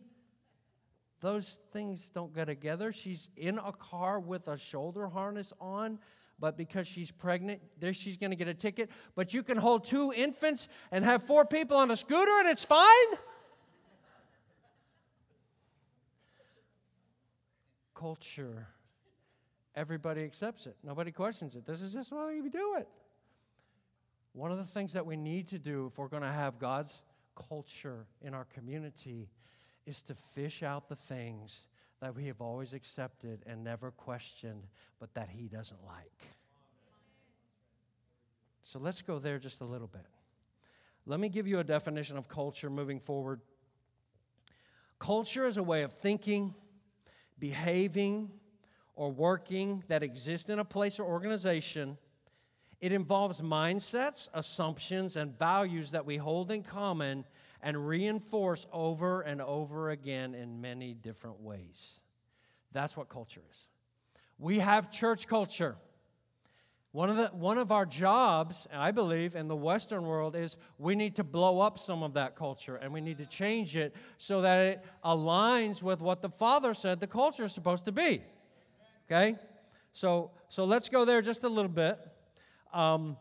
those 1.21 1.59
things 1.73 2.09
don't 2.09 2.33
go 2.33 2.45
together. 2.45 2.93
She's 2.93 3.29
in 3.37 3.59
a 3.59 3.73
car 3.73 4.19
with 4.19 4.49
a 4.49 4.57
shoulder 4.57 5.07
harness 5.07 5.53
on, 5.61 5.99
but 6.39 6.57
because 6.57 6.87
she's 6.87 7.11
pregnant, 7.11 7.61
there 7.79 7.93
she's 7.93 8.17
going 8.17 8.31
to 8.31 8.37
get 8.37 8.49
a 8.49 8.55
ticket. 8.55 8.91
But 9.15 9.35
you 9.35 9.43
can 9.43 9.59
hold 9.59 9.85
two 9.85 10.13
infants 10.15 10.69
and 10.91 11.05
have 11.05 11.23
four 11.23 11.45
people 11.45 11.77
on 11.77 11.91
a 11.91 11.97
scooter 11.97 12.33
and 12.39 12.49
it's 12.49 12.65
fine? 12.65 12.87
Culture. 17.95 18.69
Everybody 19.75 20.25
accepts 20.25 20.67
it. 20.67 20.77
Nobody 20.83 21.13
questions 21.13 21.55
it. 21.55 21.67
This 21.67 21.83
is 21.83 21.93
just 21.93 22.11
why 22.13 22.41
we 22.41 22.49
do 22.49 22.77
it. 22.79 22.89
One 24.33 24.51
of 24.51 24.57
the 24.57 24.65
things 24.65 24.95
that 24.95 25.05
we 25.05 25.17
need 25.17 25.49
to 25.49 25.59
do 25.59 25.87
if 25.87 25.99
we're 25.99 26.09
going 26.09 26.23
to 26.23 26.33
have 26.33 26.59
God's 26.59 27.03
culture 27.49 28.07
in 28.23 28.33
our 28.33 28.47
community 28.47 29.29
is 29.87 30.03
to 30.03 30.15
fish 30.15 30.63
out 30.63 30.89
the 30.89 30.97
things 30.97 31.67
that 32.01 32.15
we 32.15 32.27
have 32.27 32.41
always 32.41 32.73
accepted 32.73 33.43
and 33.47 33.63
never 33.63 33.91
questioned, 33.91 34.67
but 34.99 35.13
that 35.15 35.29
He 35.29 35.49
doesn't 35.49 35.85
like. 35.87 36.29
So 38.63 38.79
let's 38.79 39.03
go 39.03 39.19
there 39.19 39.39
just 39.39 39.61
a 39.61 39.65
little 39.65 39.89
bit. 39.89 40.07
Let 41.07 41.19
me 41.19 41.29
give 41.29 41.47
you 41.47 41.59
a 41.59 41.65
definition 41.65 42.17
of 42.17 42.29
culture 42.29 42.71
moving 42.71 43.01
forward. 43.01 43.41
Culture 44.99 45.47
is 45.47 45.57
a 45.57 45.63
way 45.63 45.83
of 45.83 45.93
thinking, 45.93 46.55
behaving, 47.39 48.31
or 48.95 49.11
working 49.11 49.83
that 49.89 50.03
exists 50.03 50.51
in 50.51 50.59
a 50.59 50.65
place 50.65 50.99
or 50.99 51.05
organization. 51.05 51.97
It 52.81 52.93
involves 52.93 53.41
mindsets, 53.41 54.29
assumptions, 54.35 55.17
and 55.17 55.37
values 55.39 55.91
that 55.91 56.05
we 56.05 56.17
hold 56.17 56.51
in 56.51 56.63
common 56.63 57.25
and 57.63 57.87
reinforce 57.87 58.67
over 58.73 59.23
and 59.23 59.41
over 59.41 59.91
again 59.91 60.35
in 60.35 60.61
many 60.61 60.95
different 60.95 61.41
ways. 61.41 62.01
That's 62.73 62.97
what 62.97 63.09
culture 63.09 63.43
is. 63.51 63.67
We 64.39 64.59
have 64.61 64.91
church 64.91 65.27
culture. 65.27 65.77
One 66.93 67.09
of, 67.09 67.17
the, 67.17 67.27
one 67.29 67.59
of 67.59 67.71
our 67.71 67.87
jobs, 67.87 68.67
I 68.73 68.91
believe, 68.91 69.37
in 69.37 69.47
the 69.47 69.55
Western 69.55 70.03
world 70.03 70.35
is 70.35 70.57
we 70.77 70.97
need 70.97 71.15
to 71.17 71.25
blow 71.25 71.61
up 71.61 71.79
some 71.79 72.03
of 72.03 72.15
that 72.15 72.35
culture 72.35 72.77
and 72.77 72.93
we 72.93 73.01
need 73.01 73.19
to 73.19 73.27
change 73.27 73.77
it 73.77 73.95
so 74.19 74.41
that 74.41 74.67
it 74.67 74.85
aligns 75.05 75.85
with 75.85 76.01
what 76.01 76.21
the 76.21 76.31
Father 76.31 76.75
said 76.75 76.99
the 76.99 77.07
culture 77.07 77.45
is 77.45 77.53
supposed 77.53 77.85
to 77.85 77.93
be. 77.93 78.23
Okay? 79.07 79.37
So, 79.93 80.33
so 80.49 80.65
let's 80.65 80.89
go 80.89 81.05
there 81.05 81.23
just 81.23 81.45
a 81.45 81.49
little 81.49 81.71
bit. 81.71 81.99
Um, 82.73 83.17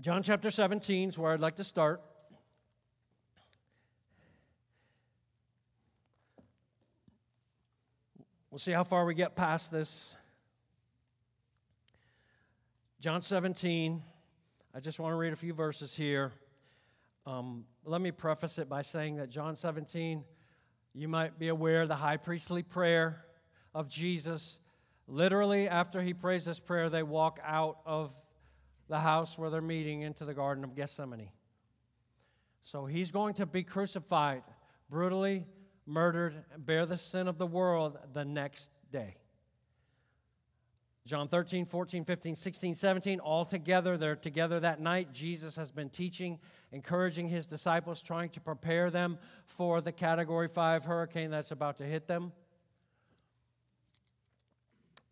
John 0.00 0.22
chapter 0.22 0.50
17 0.50 1.10
is 1.10 1.18
where 1.18 1.32
I'd 1.32 1.40
like 1.40 1.56
to 1.56 1.64
start. 1.64 2.00
We'll 8.50 8.58
see 8.58 8.72
how 8.72 8.82
far 8.82 9.04
we 9.04 9.14
get 9.14 9.36
past 9.36 9.70
this. 9.70 10.16
John 12.98 13.20
17, 13.20 14.02
I 14.74 14.80
just 14.80 14.98
want 15.00 15.12
to 15.12 15.16
read 15.16 15.34
a 15.34 15.36
few 15.36 15.52
verses 15.52 15.94
here. 15.94 16.32
Um, 17.26 17.66
let 17.84 18.00
me 18.00 18.10
preface 18.10 18.58
it 18.58 18.70
by 18.70 18.80
saying 18.80 19.16
that 19.16 19.28
John 19.28 19.54
17, 19.54 20.24
you 20.94 21.08
might 21.08 21.38
be 21.38 21.48
aware 21.48 21.86
the 21.86 21.94
high 21.94 22.16
priestly 22.16 22.62
prayer 22.62 23.22
of 23.74 23.86
Jesus. 23.86 24.58
Literally, 25.06 25.68
after 25.68 26.00
he 26.00 26.14
prays 26.14 26.46
this 26.46 26.58
prayer, 26.58 26.88
they 26.88 27.02
walk 27.02 27.38
out 27.44 27.80
of 27.84 28.14
the 28.90 28.98
house 28.98 29.38
where 29.38 29.48
they're 29.48 29.62
meeting 29.62 30.02
into 30.02 30.24
the 30.24 30.34
Garden 30.34 30.64
of 30.64 30.74
Gethsemane. 30.74 31.30
So 32.60 32.86
he's 32.86 33.12
going 33.12 33.34
to 33.34 33.46
be 33.46 33.62
crucified, 33.62 34.42
brutally 34.90 35.46
murdered, 35.86 36.44
bear 36.58 36.84
the 36.84 36.98
sin 36.98 37.28
of 37.28 37.38
the 37.38 37.46
world 37.46 37.98
the 38.12 38.24
next 38.24 38.72
day. 38.92 39.14
John 41.06 41.28
13, 41.28 41.66
14, 41.66 42.04
15, 42.04 42.34
16, 42.34 42.74
17, 42.74 43.20
all 43.20 43.44
together. 43.44 43.96
They're 43.96 44.16
together 44.16 44.60
that 44.60 44.80
night. 44.80 45.12
Jesus 45.12 45.56
has 45.56 45.70
been 45.70 45.88
teaching, 45.88 46.38
encouraging 46.72 47.28
his 47.28 47.46
disciples, 47.46 48.02
trying 48.02 48.28
to 48.30 48.40
prepare 48.40 48.90
them 48.90 49.18
for 49.46 49.80
the 49.80 49.92
Category 49.92 50.48
5 50.48 50.84
hurricane 50.84 51.30
that's 51.30 51.52
about 51.52 51.78
to 51.78 51.84
hit 51.84 52.06
them. 52.06 52.32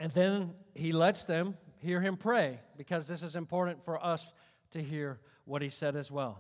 And 0.00 0.12
then 0.12 0.54
he 0.74 0.92
lets 0.92 1.24
them 1.24 1.56
hear 1.80 2.00
him 2.00 2.16
pray 2.16 2.60
because 2.76 3.08
this 3.08 3.22
is 3.22 3.36
important 3.36 3.84
for 3.84 4.04
us 4.04 4.32
to 4.72 4.82
hear 4.82 5.18
what 5.44 5.62
he 5.62 5.68
said 5.68 5.96
as 5.96 6.10
well. 6.10 6.38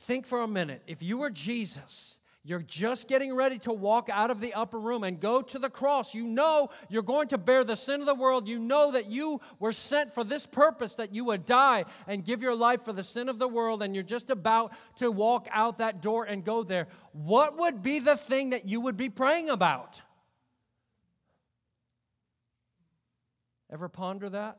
Think 0.00 0.26
for 0.26 0.42
a 0.42 0.48
minute 0.48 0.82
if 0.86 1.02
you 1.02 1.18
were 1.18 1.30
Jesus, 1.30 2.20
you're 2.42 2.62
just 2.62 3.06
getting 3.06 3.34
ready 3.34 3.58
to 3.58 3.72
walk 3.72 4.08
out 4.10 4.30
of 4.30 4.40
the 4.40 4.54
upper 4.54 4.80
room 4.80 5.04
and 5.04 5.20
go 5.20 5.42
to 5.42 5.58
the 5.58 5.68
cross. 5.68 6.14
You 6.14 6.24
know 6.24 6.70
you're 6.88 7.02
going 7.02 7.28
to 7.28 7.38
bear 7.38 7.64
the 7.64 7.76
sin 7.76 8.00
of 8.00 8.06
the 8.06 8.14
world. 8.14 8.48
You 8.48 8.58
know 8.58 8.92
that 8.92 9.10
you 9.10 9.42
were 9.58 9.72
sent 9.72 10.14
for 10.14 10.24
this 10.24 10.46
purpose, 10.46 10.94
that 10.94 11.14
you 11.14 11.26
would 11.26 11.44
die 11.44 11.84
and 12.06 12.24
give 12.24 12.40
your 12.40 12.54
life 12.54 12.82
for 12.82 12.94
the 12.94 13.04
sin 13.04 13.28
of 13.28 13.38
the 13.38 13.48
world, 13.48 13.82
and 13.82 13.94
you're 13.94 14.02
just 14.02 14.30
about 14.30 14.72
to 14.96 15.12
walk 15.12 15.48
out 15.52 15.78
that 15.78 16.00
door 16.00 16.24
and 16.24 16.42
go 16.42 16.62
there. 16.62 16.88
What 17.12 17.58
would 17.58 17.82
be 17.82 17.98
the 17.98 18.16
thing 18.16 18.50
that 18.50 18.66
you 18.66 18.80
would 18.80 18.96
be 18.96 19.10
praying 19.10 19.50
about? 19.50 20.00
Ever 23.70 23.88
ponder 23.88 24.28
that? 24.30 24.58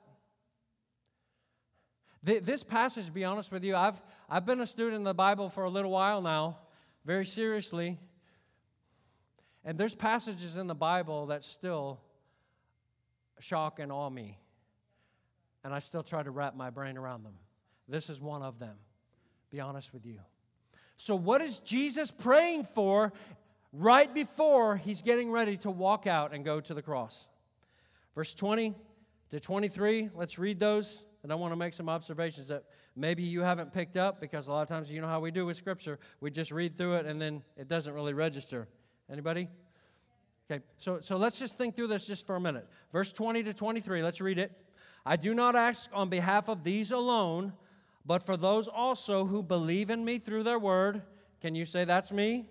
This 2.24 2.64
passage, 2.64 3.08
to 3.08 3.12
be 3.12 3.26
honest 3.26 3.52
with 3.52 3.64
you, 3.64 3.76
I've, 3.76 4.00
I've 4.30 4.46
been 4.46 4.62
a 4.62 4.68
student 4.68 4.96
in 4.96 5.04
the 5.04 5.14
Bible 5.14 5.50
for 5.50 5.64
a 5.64 5.70
little 5.70 5.90
while 5.90 6.22
now 6.22 6.60
very 7.04 7.26
seriously. 7.26 7.98
And 9.66 9.78
there's 9.78 9.96
passages 9.96 10.56
in 10.56 10.68
the 10.68 10.76
Bible 10.76 11.28
that 11.28 11.44
still 11.44 12.00
shock 13.40 13.80
and 13.80 13.92
awe 13.92 14.10
me. 14.10 14.38
And 15.64 15.74
I 15.74 15.80
still 15.80 16.04
try 16.04 16.22
to 16.22 16.32
wrap 16.32 16.56
my 16.56 16.70
brain 16.70 16.98
around 16.98 17.24
them. 17.24 17.34
This 17.88 18.10
is 18.10 18.22
one 18.22 18.44
of 18.44 18.60
them, 18.60 18.76
be 19.50 19.60
honest 19.60 19.92
with 19.92 20.06
you. 20.06 20.20
So, 20.96 21.16
what 21.16 21.42
is 21.42 21.60
Jesus 21.60 22.12
praying 22.12 22.66
for 22.66 23.14
right 23.74 24.12
before 24.14 24.78
he's 24.78 25.02
getting 25.02 25.32
ready 25.32 25.58
to 25.58 25.72
walk 25.72 26.06
out 26.06 26.34
and 26.34 26.46
go 26.46 26.62
to 26.62 26.74
the 26.74 26.82
cross? 26.82 27.30
Verse 28.16 28.34
20 28.34 28.76
to 29.32 29.40
23, 29.40 30.10
let's 30.14 30.38
read 30.38 30.60
those. 30.60 31.04
And 31.24 31.32
I 31.32 31.36
want 31.36 31.52
to 31.52 31.56
make 31.56 31.74
some 31.74 31.88
observations 31.88 32.48
that 32.48 32.64
maybe 32.96 33.24
you 33.24 33.42
haven't 33.42 33.74
picked 33.74 33.96
up 33.96 34.20
because 34.20 34.48
a 34.48 34.52
lot 34.52 34.64
of 34.64 34.68
times 34.68 34.92
you 34.92 35.02
know 35.02 35.08
how 35.08 35.20
we 35.20 35.32
do 35.32 35.46
with 35.46 35.56
Scripture. 35.56 36.00
We 36.20 36.32
just 36.32 36.52
read 36.52 36.78
through 36.78 36.96
it 36.96 37.06
and 37.06 37.22
then 37.22 37.44
it 37.56 37.68
doesn't 37.68 37.94
really 37.94 38.14
register. 38.14 38.68
Anybody? 39.10 39.48
Okay, 40.50 40.64
so, 40.78 41.00
so 41.00 41.18
let's 41.18 41.40
just 41.40 41.58
think 41.58 41.76
through 41.76 41.88
this 41.88 42.08
just 42.08 42.26
for 42.26 42.36
a 42.36 42.40
minute. 42.40 42.68
Verse 42.92 43.14
20 43.14 43.44
to 43.44 43.54
23, 43.54 44.04
let's 44.04 44.20
read 44.20 44.40
it. 44.40 44.52
I 45.06 45.16
do 45.16 45.34
not 45.34 45.56
ask 45.56 45.90
on 45.94 46.10
behalf 46.10 46.50
of 46.50 46.64
these 46.64 46.92
alone, 46.92 47.54
but 48.06 48.24
for 48.24 48.36
those 48.36 48.68
also 48.68 49.26
who 49.26 49.44
believe 49.44 49.90
in 49.90 50.04
me 50.04 50.20
through 50.20 50.44
their 50.44 50.60
word. 50.60 51.04
Can 51.40 51.56
you 51.56 51.66
say 51.66 51.86
that's 51.86 52.12
me? 52.12 52.48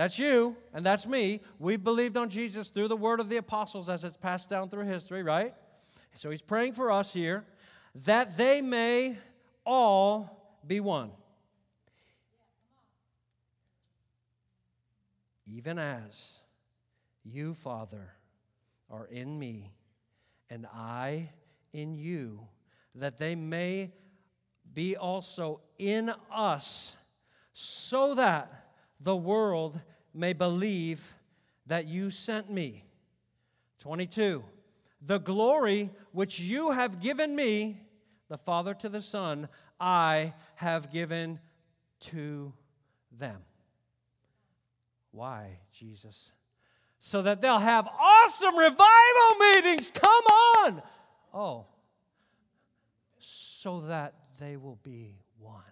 That's 0.00 0.18
you, 0.18 0.56
and 0.72 0.86
that's 0.86 1.06
me. 1.06 1.42
We've 1.58 1.84
believed 1.84 2.16
on 2.16 2.30
Jesus 2.30 2.70
through 2.70 2.88
the 2.88 2.96
word 2.96 3.20
of 3.20 3.28
the 3.28 3.36
apostles 3.36 3.90
as 3.90 4.02
it's 4.02 4.16
passed 4.16 4.48
down 4.48 4.70
through 4.70 4.86
history, 4.86 5.22
right? 5.22 5.54
So 6.14 6.30
he's 6.30 6.40
praying 6.40 6.72
for 6.72 6.90
us 6.90 7.12
here 7.12 7.44
that 8.06 8.38
they 8.38 8.62
may 8.62 9.18
all 9.62 10.56
be 10.66 10.80
one. 10.80 11.10
Even 15.46 15.78
as 15.78 16.40
you, 17.22 17.52
Father, 17.52 18.14
are 18.90 19.04
in 19.04 19.38
me, 19.38 19.70
and 20.48 20.64
I 20.72 21.28
in 21.74 21.94
you, 21.94 22.40
that 22.94 23.18
they 23.18 23.34
may 23.34 23.92
be 24.72 24.96
also 24.96 25.60
in 25.78 26.10
us, 26.32 26.96
so 27.52 28.14
that 28.14 28.69
the 29.00 29.16
world 29.16 29.80
may 30.12 30.32
believe 30.32 31.14
that 31.66 31.86
you 31.86 32.10
sent 32.10 32.50
me. 32.50 32.84
22 33.78 34.44
the 35.02 35.18
glory 35.18 35.90
which 36.12 36.38
you 36.40 36.72
have 36.72 37.00
given 37.00 37.34
me, 37.34 37.80
the 38.28 38.36
Father 38.36 38.74
to 38.74 38.88
the 38.88 39.00
Son, 39.00 39.48
I 39.78 40.34
have 40.56 40.92
given 40.92 41.40
to 42.00 42.52
them. 43.10 43.38
Why, 45.10 45.58
Jesus? 45.72 46.32
So 47.00 47.22
that 47.22 47.40
they'll 47.40 47.58
have 47.58 47.88
awesome 47.88 48.56
revival 48.56 49.38
meetings. 49.40 49.90
Come 49.94 50.24
on. 50.24 50.82
Oh, 51.32 51.66
so 53.18 53.80
that 53.82 54.14
they 54.38 54.56
will 54.56 54.78
be 54.82 55.16
one. 55.38 55.62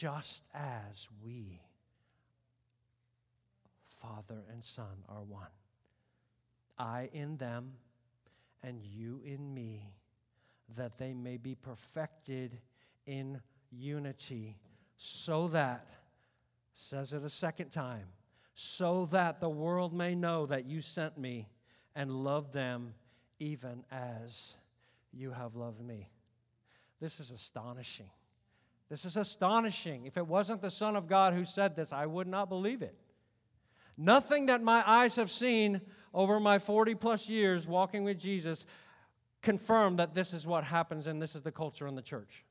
Just 0.00 0.44
as 0.54 1.10
we, 1.22 1.60
Father 4.00 4.38
and 4.50 4.64
Son, 4.64 5.04
are 5.10 5.22
one. 5.22 5.50
I 6.78 7.10
in 7.12 7.36
them, 7.36 7.72
and 8.62 8.80
you 8.82 9.20
in 9.26 9.52
me, 9.52 9.92
that 10.78 10.96
they 10.96 11.12
may 11.12 11.36
be 11.36 11.54
perfected 11.54 12.62
in 13.04 13.42
unity, 13.70 14.56
so 14.96 15.48
that, 15.48 15.86
says 16.72 17.12
it 17.12 17.22
a 17.22 17.28
second 17.28 17.68
time, 17.68 18.06
so 18.54 19.04
that 19.10 19.38
the 19.38 19.50
world 19.50 19.92
may 19.92 20.14
know 20.14 20.46
that 20.46 20.64
you 20.64 20.80
sent 20.80 21.18
me 21.18 21.46
and 21.94 22.10
loved 22.10 22.54
them 22.54 22.94
even 23.38 23.84
as 23.92 24.54
you 25.12 25.32
have 25.32 25.56
loved 25.56 25.82
me. 25.82 26.08
This 27.02 27.20
is 27.20 27.30
astonishing. 27.30 28.08
This 28.90 29.04
is 29.04 29.16
astonishing. 29.16 30.04
If 30.04 30.16
it 30.16 30.26
wasn't 30.26 30.60
the 30.60 30.70
Son 30.70 30.96
of 30.96 31.06
God 31.06 31.32
who 31.32 31.44
said 31.44 31.76
this, 31.76 31.92
I 31.92 32.06
would 32.06 32.26
not 32.26 32.48
believe 32.48 32.82
it. 32.82 32.94
Nothing 33.96 34.46
that 34.46 34.62
my 34.62 34.82
eyes 34.84 35.16
have 35.16 35.30
seen 35.30 35.80
over 36.12 36.40
my 36.40 36.58
40 36.58 36.96
plus 36.96 37.28
years 37.28 37.68
walking 37.68 38.02
with 38.02 38.18
Jesus 38.18 38.66
confirm 39.42 39.96
that 39.96 40.12
this 40.12 40.32
is 40.32 40.46
what 40.46 40.64
happens 40.64 41.06
and 41.06 41.22
this 41.22 41.34
is 41.34 41.42
the 41.42 41.52
culture 41.52 41.86
in 41.86 41.94
the 41.94 42.02
church. 42.02 42.44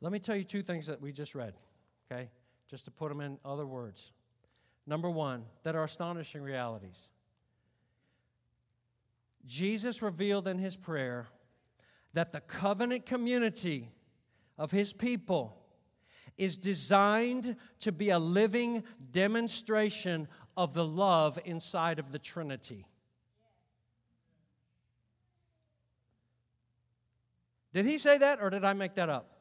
Let 0.00 0.12
me 0.12 0.18
tell 0.18 0.36
you 0.36 0.44
two 0.44 0.62
things 0.62 0.88
that 0.88 1.00
we 1.00 1.12
just 1.12 1.34
read, 1.34 1.54
okay? 2.10 2.28
Just 2.68 2.84
to 2.86 2.90
put 2.90 3.08
them 3.08 3.20
in 3.20 3.38
other 3.44 3.66
words. 3.66 4.12
Number 4.86 5.08
one, 5.08 5.44
that 5.62 5.74
are 5.76 5.84
astonishing 5.84 6.42
realities. 6.42 7.08
Jesus 9.46 10.02
revealed 10.02 10.48
in 10.48 10.58
his 10.58 10.76
prayer 10.76 11.26
that 12.12 12.32
the 12.32 12.40
covenant 12.40 13.06
community 13.06 13.90
of 14.56 14.70
his 14.70 14.92
people 14.92 15.60
is 16.36 16.56
designed 16.56 17.56
to 17.80 17.92
be 17.92 18.10
a 18.10 18.18
living 18.18 18.82
demonstration 19.12 20.28
of 20.56 20.74
the 20.74 20.84
love 20.84 21.38
inside 21.44 21.98
of 21.98 22.10
the 22.10 22.18
Trinity. 22.18 22.86
Did 27.72 27.86
he 27.86 27.98
say 27.98 28.18
that 28.18 28.40
or 28.40 28.50
did 28.50 28.64
I 28.64 28.72
make 28.72 28.94
that 28.94 29.08
up? 29.08 29.33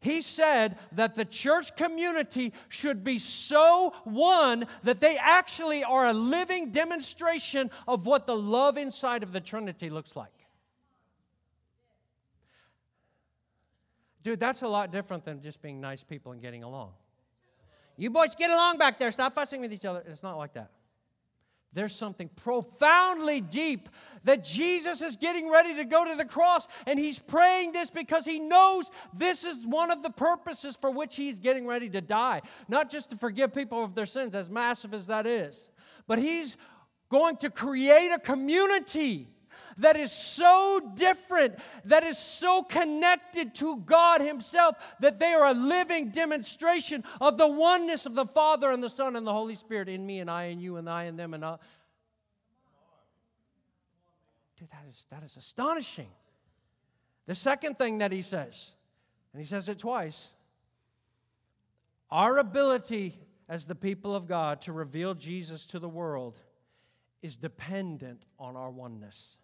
He 0.00 0.20
said 0.20 0.78
that 0.92 1.14
the 1.14 1.24
church 1.24 1.74
community 1.74 2.52
should 2.68 3.02
be 3.02 3.18
so 3.18 3.94
one 4.04 4.66
that 4.82 5.00
they 5.00 5.16
actually 5.16 5.84
are 5.84 6.06
a 6.06 6.12
living 6.12 6.70
demonstration 6.70 7.70
of 7.88 8.06
what 8.06 8.26
the 8.26 8.36
love 8.36 8.76
inside 8.76 9.22
of 9.22 9.32
the 9.32 9.40
Trinity 9.40 9.90
looks 9.90 10.14
like. 10.14 10.30
Dude, 14.22 14.40
that's 14.40 14.62
a 14.62 14.68
lot 14.68 14.90
different 14.90 15.24
than 15.24 15.40
just 15.40 15.62
being 15.62 15.80
nice 15.80 16.02
people 16.02 16.32
and 16.32 16.42
getting 16.42 16.62
along. 16.62 16.92
You 17.96 18.10
boys 18.10 18.34
get 18.34 18.50
along 18.50 18.76
back 18.76 18.98
there. 18.98 19.10
Stop 19.10 19.34
fussing 19.34 19.60
with 19.60 19.72
each 19.72 19.84
other. 19.84 20.02
It's 20.06 20.22
not 20.22 20.36
like 20.36 20.52
that. 20.54 20.70
There's 21.72 21.94
something 21.94 22.30
profoundly 22.36 23.40
deep 23.40 23.88
that 24.24 24.42
Jesus 24.42 25.02
is 25.02 25.16
getting 25.16 25.50
ready 25.50 25.74
to 25.74 25.84
go 25.84 26.04
to 26.04 26.16
the 26.16 26.24
cross, 26.24 26.66
and 26.86 26.98
he's 26.98 27.18
praying 27.18 27.72
this 27.72 27.90
because 27.90 28.24
he 28.24 28.40
knows 28.40 28.90
this 29.12 29.44
is 29.44 29.66
one 29.66 29.90
of 29.90 30.02
the 30.02 30.10
purposes 30.10 30.74
for 30.74 30.90
which 30.90 31.16
he's 31.16 31.38
getting 31.38 31.66
ready 31.66 31.90
to 31.90 32.00
die. 32.00 32.42
Not 32.68 32.90
just 32.90 33.10
to 33.10 33.16
forgive 33.16 33.54
people 33.54 33.84
of 33.84 33.94
their 33.94 34.06
sins, 34.06 34.34
as 34.34 34.48
massive 34.48 34.94
as 34.94 35.06
that 35.08 35.26
is, 35.26 35.68
but 36.06 36.18
he's 36.18 36.56
going 37.08 37.36
to 37.36 37.50
create 37.50 38.10
a 38.10 38.18
community 38.18 39.28
that 39.78 39.96
is 39.96 40.12
so 40.12 40.80
different, 40.94 41.58
that 41.84 42.04
is 42.04 42.18
so 42.18 42.62
connected 42.62 43.54
to 43.56 43.78
God 43.78 44.20
Himself, 44.20 44.76
that 45.00 45.18
they 45.18 45.32
are 45.32 45.46
a 45.46 45.54
living 45.54 46.10
demonstration 46.10 47.04
of 47.20 47.38
the 47.38 47.48
oneness 47.48 48.06
of 48.06 48.14
the 48.14 48.26
Father 48.26 48.70
and 48.70 48.82
the 48.82 48.90
Son 48.90 49.16
and 49.16 49.26
the 49.26 49.32
Holy 49.32 49.54
Spirit 49.54 49.88
in 49.88 50.04
me 50.04 50.20
and 50.20 50.30
I 50.30 50.44
and 50.44 50.60
you 50.60 50.76
and 50.76 50.88
I 50.88 51.04
and 51.04 51.18
them 51.18 51.34
and 51.34 51.44
I. 51.44 51.56
Dude, 54.58 54.70
that 54.70 54.84
is, 54.88 55.06
that 55.10 55.22
is 55.22 55.36
astonishing. 55.36 56.08
The 57.26 57.34
second 57.34 57.76
thing 57.76 57.98
that 57.98 58.12
he 58.12 58.22
says, 58.22 58.74
and 59.32 59.40
he 59.40 59.46
says 59.46 59.68
it 59.68 59.78
twice 59.78 60.32
our 62.10 62.38
ability 62.38 63.18
as 63.48 63.66
the 63.66 63.74
people 63.74 64.14
of 64.14 64.26
God 64.26 64.60
to 64.62 64.72
reveal 64.72 65.14
Jesus 65.14 65.66
to 65.66 65.78
the 65.78 65.88
world 65.88 66.38
is 67.22 67.36
dependent 67.36 68.22
on 68.38 68.56
our 68.56 68.70
oneness. 68.70 69.36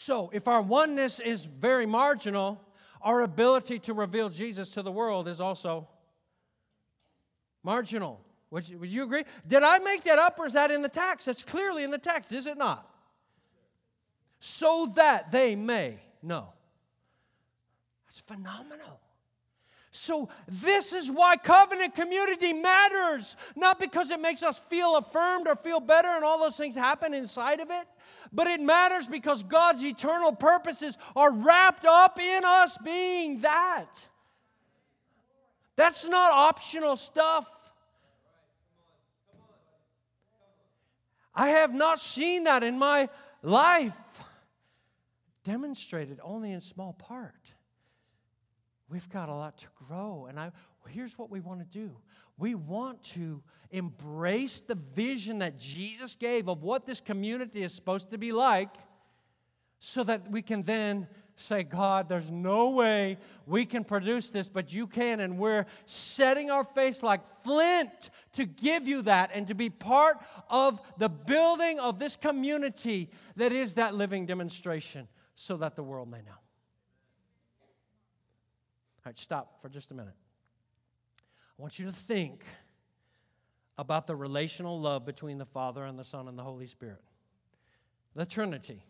So, 0.00 0.30
if 0.32 0.46
our 0.46 0.62
oneness 0.62 1.18
is 1.18 1.44
very 1.44 1.84
marginal, 1.84 2.64
our 3.02 3.22
ability 3.22 3.80
to 3.80 3.94
reveal 3.94 4.28
Jesus 4.28 4.70
to 4.74 4.82
the 4.82 4.92
world 4.92 5.26
is 5.26 5.40
also 5.40 5.88
marginal. 7.64 8.20
Would 8.52 8.68
you, 8.68 8.78
would 8.78 8.90
you 8.90 9.02
agree? 9.02 9.24
Did 9.44 9.64
I 9.64 9.80
make 9.80 10.04
that 10.04 10.20
up 10.20 10.38
or 10.38 10.46
is 10.46 10.52
that 10.52 10.70
in 10.70 10.82
the 10.82 10.88
text? 10.88 11.26
That's 11.26 11.42
clearly 11.42 11.82
in 11.82 11.90
the 11.90 11.98
text, 11.98 12.30
is 12.30 12.46
it 12.46 12.56
not? 12.56 12.88
So 14.38 14.86
that 14.94 15.32
they 15.32 15.56
may 15.56 15.98
know. 16.22 16.52
That's 18.06 18.20
phenomenal. 18.20 19.00
So, 19.90 20.28
this 20.46 20.92
is 20.92 21.10
why 21.10 21.36
covenant 21.36 21.94
community 21.94 22.52
matters. 22.52 23.36
Not 23.56 23.80
because 23.80 24.10
it 24.10 24.20
makes 24.20 24.42
us 24.42 24.58
feel 24.58 24.96
affirmed 24.96 25.48
or 25.48 25.56
feel 25.56 25.80
better 25.80 26.08
and 26.08 26.24
all 26.24 26.38
those 26.38 26.58
things 26.58 26.76
happen 26.76 27.14
inside 27.14 27.60
of 27.60 27.70
it, 27.70 27.86
but 28.32 28.46
it 28.46 28.60
matters 28.60 29.08
because 29.08 29.42
God's 29.42 29.82
eternal 29.82 30.32
purposes 30.32 30.98
are 31.16 31.32
wrapped 31.32 31.86
up 31.86 32.20
in 32.20 32.42
us 32.44 32.76
being 32.78 33.40
that. 33.40 33.88
That's 35.76 36.06
not 36.06 36.32
optional 36.32 36.96
stuff. 36.96 37.48
I 41.34 41.50
have 41.50 41.72
not 41.72 42.00
seen 42.00 42.44
that 42.44 42.64
in 42.64 42.78
my 42.78 43.08
life 43.42 43.96
demonstrated 45.44 46.18
only 46.22 46.52
in 46.52 46.60
small 46.60 46.92
part. 46.92 47.47
We've 48.90 49.08
got 49.10 49.28
a 49.28 49.34
lot 49.34 49.58
to 49.58 49.66
grow, 49.86 50.26
and 50.28 50.40
I, 50.40 50.50
here's 50.88 51.18
what 51.18 51.30
we 51.30 51.40
want 51.40 51.60
to 51.60 51.78
do 51.78 51.94
we 52.38 52.54
want 52.54 53.02
to 53.02 53.42
embrace 53.70 54.60
the 54.60 54.76
vision 54.76 55.40
that 55.40 55.58
Jesus 55.58 56.14
gave 56.14 56.48
of 56.48 56.62
what 56.62 56.86
this 56.86 57.00
community 57.00 57.62
is 57.62 57.72
supposed 57.72 58.10
to 58.10 58.18
be 58.18 58.32
like 58.32 58.70
so 59.80 60.04
that 60.04 60.30
we 60.30 60.40
can 60.40 60.62
then 60.62 61.06
say, 61.34 61.62
God, 61.62 62.08
there's 62.08 62.30
no 62.30 62.70
way 62.70 63.18
we 63.46 63.64
can 63.64 63.84
produce 63.84 64.30
this, 64.30 64.48
but 64.48 64.72
you 64.72 64.86
can. 64.86 65.20
And 65.20 65.38
we're 65.38 65.66
setting 65.86 66.50
our 66.50 66.64
face 66.64 67.02
like 67.02 67.20
flint 67.44 68.10
to 68.34 68.44
give 68.44 68.88
you 68.88 69.02
that 69.02 69.30
and 69.32 69.46
to 69.48 69.54
be 69.54 69.70
part 69.70 70.18
of 70.48 70.80
the 70.98 71.08
building 71.08 71.78
of 71.78 71.98
this 71.98 72.16
community 72.16 73.10
that 73.36 73.52
is 73.52 73.74
that 73.74 73.94
living 73.94 74.26
demonstration 74.26 75.08
so 75.34 75.56
that 75.58 75.76
the 75.76 75.82
world 75.82 76.10
may 76.10 76.18
know. 76.18 76.47
All 78.98 79.10
right, 79.10 79.18
stop 79.18 79.60
for 79.62 79.68
just 79.68 79.90
a 79.90 79.94
minute. 79.94 80.14
I 81.58 81.62
want 81.62 81.78
you 81.78 81.86
to 81.86 81.92
think 81.92 82.44
about 83.78 84.06
the 84.06 84.16
relational 84.16 84.80
love 84.80 85.04
between 85.04 85.38
the 85.38 85.44
Father 85.44 85.84
and 85.84 85.98
the 85.98 86.04
Son 86.04 86.28
and 86.28 86.38
the 86.38 86.42
Holy 86.42 86.66
Spirit, 86.66 87.02
the 88.14 88.26
Trinity. 88.26 88.84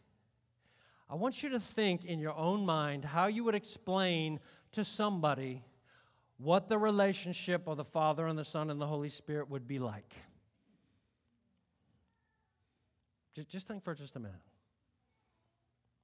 I 1.10 1.14
want 1.14 1.42
you 1.42 1.50
to 1.50 1.60
think 1.60 2.04
in 2.04 2.18
your 2.18 2.36
own 2.36 2.66
mind 2.66 3.04
how 3.04 3.26
you 3.26 3.44
would 3.44 3.54
explain 3.54 4.40
to 4.72 4.84
somebody 4.84 5.64
what 6.38 6.68
the 6.68 6.78
relationship 6.78 7.66
of 7.66 7.76
the 7.76 7.84
Father 7.84 8.26
and 8.26 8.38
the 8.38 8.44
Son 8.44 8.70
and 8.70 8.80
the 8.80 8.86
Holy 8.86 9.08
Spirit 9.08 9.50
would 9.50 9.66
be 9.66 9.78
like. 9.78 10.14
Just 13.48 13.68
think 13.68 13.84
for 13.84 13.94
just 13.94 14.16
a 14.16 14.20
minute. 14.20 14.40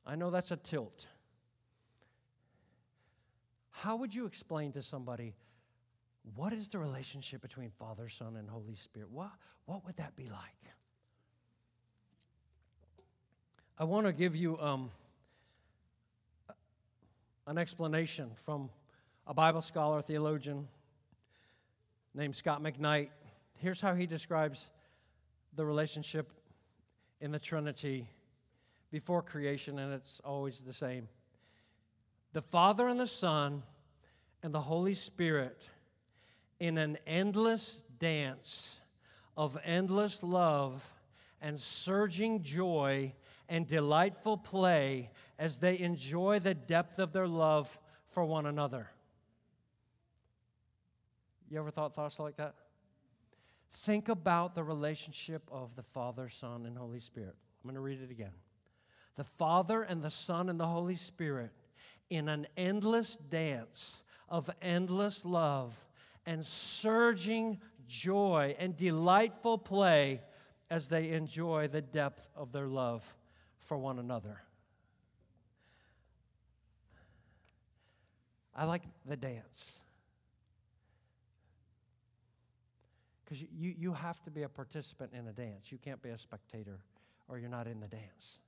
I 0.06 0.14
know 0.14 0.30
that's 0.30 0.50
a 0.50 0.56
tilt. 0.56 1.06
How 3.76 3.96
would 3.96 4.14
you 4.14 4.24
explain 4.26 4.70
to 4.72 4.82
somebody 4.82 5.34
what 6.36 6.52
is 6.52 6.68
the 6.68 6.78
relationship 6.78 7.42
between 7.42 7.70
Father, 7.70 8.08
Son, 8.08 8.36
and 8.36 8.48
Holy 8.48 8.76
Spirit? 8.76 9.10
What, 9.10 9.32
what 9.66 9.84
would 9.84 9.96
that 9.96 10.14
be 10.14 10.26
like? 10.28 10.72
I 13.76 13.82
want 13.82 14.06
to 14.06 14.12
give 14.12 14.36
you 14.36 14.56
um, 14.60 14.90
an 17.48 17.58
explanation 17.58 18.30
from 18.44 18.70
a 19.26 19.34
Bible 19.34 19.60
scholar, 19.60 20.00
theologian 20.00 20.68
named 22.14 22.36
Scot 22.36 22.62
McKnight. 22.62 23.08
Here's 23.58 23.80
how 23.80 23.94
he 23.94 24.06
describes 24.06 24.70
the 25.56 25.66
relationship 25.66 26.30
in 27.20 27.32
the 27.32 27.40
Trinity 27.40 28.06
before 28.92 29.20
creation, 29.20 29.80
and 29.80 29.92
it's 29.92 30.20
always 30.24 30.60
the 30.60 30.72
same. 30.72 31.08
The 32.34 32.42
Father 32.42 32.88
and 32.88 32.98
the 32.98 33.06
Son 33.06 33.62
and 34.42 34.52
the 34.52 34.60
Holy 34.60 34.94
Spirit 34.94 35.62
in 36.58 36.78
an 36.78 36.98
endless 37.06 37.84
dance 38.00 38.80
of 39.36 39.56
endless 39.64 40.20
love 40.20 40.84
and 41.40 41.58
surging 41.58 42.42
joy 42.42 43.14
and 43.48 43.68
delightful 43.68 44.36
play 44.36 45.10
as 45.38 45.58
they 45.58 45.78
enjoy 45.78 46.40
the 46.40 46.54
depth 46.54 46.98
of 46.98 47.12
their 47.12 47.28
love 47.28 47.78
for 48.08 48.24
one 48.24 48.46
another. 48.46 48.90
You 51.48 51.60
ever 51.60 51.70
thought 51.70 51.94
thoughts 51.94 52.18
like 52.18 52.36
that? 52.38 52.56
Think 53.70 54.08
about 54.08 54.56
the 54.56 54.64
relationship 54.64 55.48
of 55.52 55.76
the 55.76 55.82
Father, 55.84 56.28
Son, 56.28 56.66
and 56.66 56.76
Holy 56.76 56.98
Spirit. 57.00 57.36
I'm 57.62 57.68
going 57.68 57.76
to 57.76 57.80
read 57.80 58.02
it 58.02 58.10
again. 58.10 58.32
The 59.14 59.24
Father 59.24 59.82
and 59.82 60.02
the 60.02 60.10
Son 60.10 60.48
and 60.48 60.58
the 60.58 60.66
Holy 60.66 60.96
Spirit 60.96 61.52
in 62.10 62.28
an 62.28 62.46
endless 62.56 63.16
dance 63.16 64.04
of 64.28 64.50
endless 64.62 65.24
love 65.24 65.84
and 66.26 66.44
surging 66.44 67.60
joy 67.86 68.54
and 68.58 68.76
delightful 68.76 69.58
play 69.58 70.20
as 70.70 70.88
they 70.88 71.10
enjoy 71.10 71.68
the 71.68 71.82
depth 71.82 72.28
of 72.34 72.52
their 72.52 72.66
love 72.66 73.14
for 73.58 73.76
one 73.76 73.98
another. 73.98 74.40
I 78.54 78.64
like 78.64 78.82
the 79.04 79.16
dance. 79.16 79.80
Because 83.24 83.42
you, 83.42 83.74
you, 83.76 83.92
have 83.92 84.22
to 84.24 84.30
be 84.30 84.42
a 84.42 84.48
participant 84.48 85.12
in 85.12 85.26
a 85.26 85.32
dance. 85.32 85.72
You 85.72 85.78
can't 85.78 86.00
be 86.00 86.10
a 86.10 86.18
spectator 86.18 86.78
or 87.26 87.38
you're 87.38 87.48
not 87.48 87.66
in 87.66 87.80
the 87.80 87.88
dance. 87.88 88.38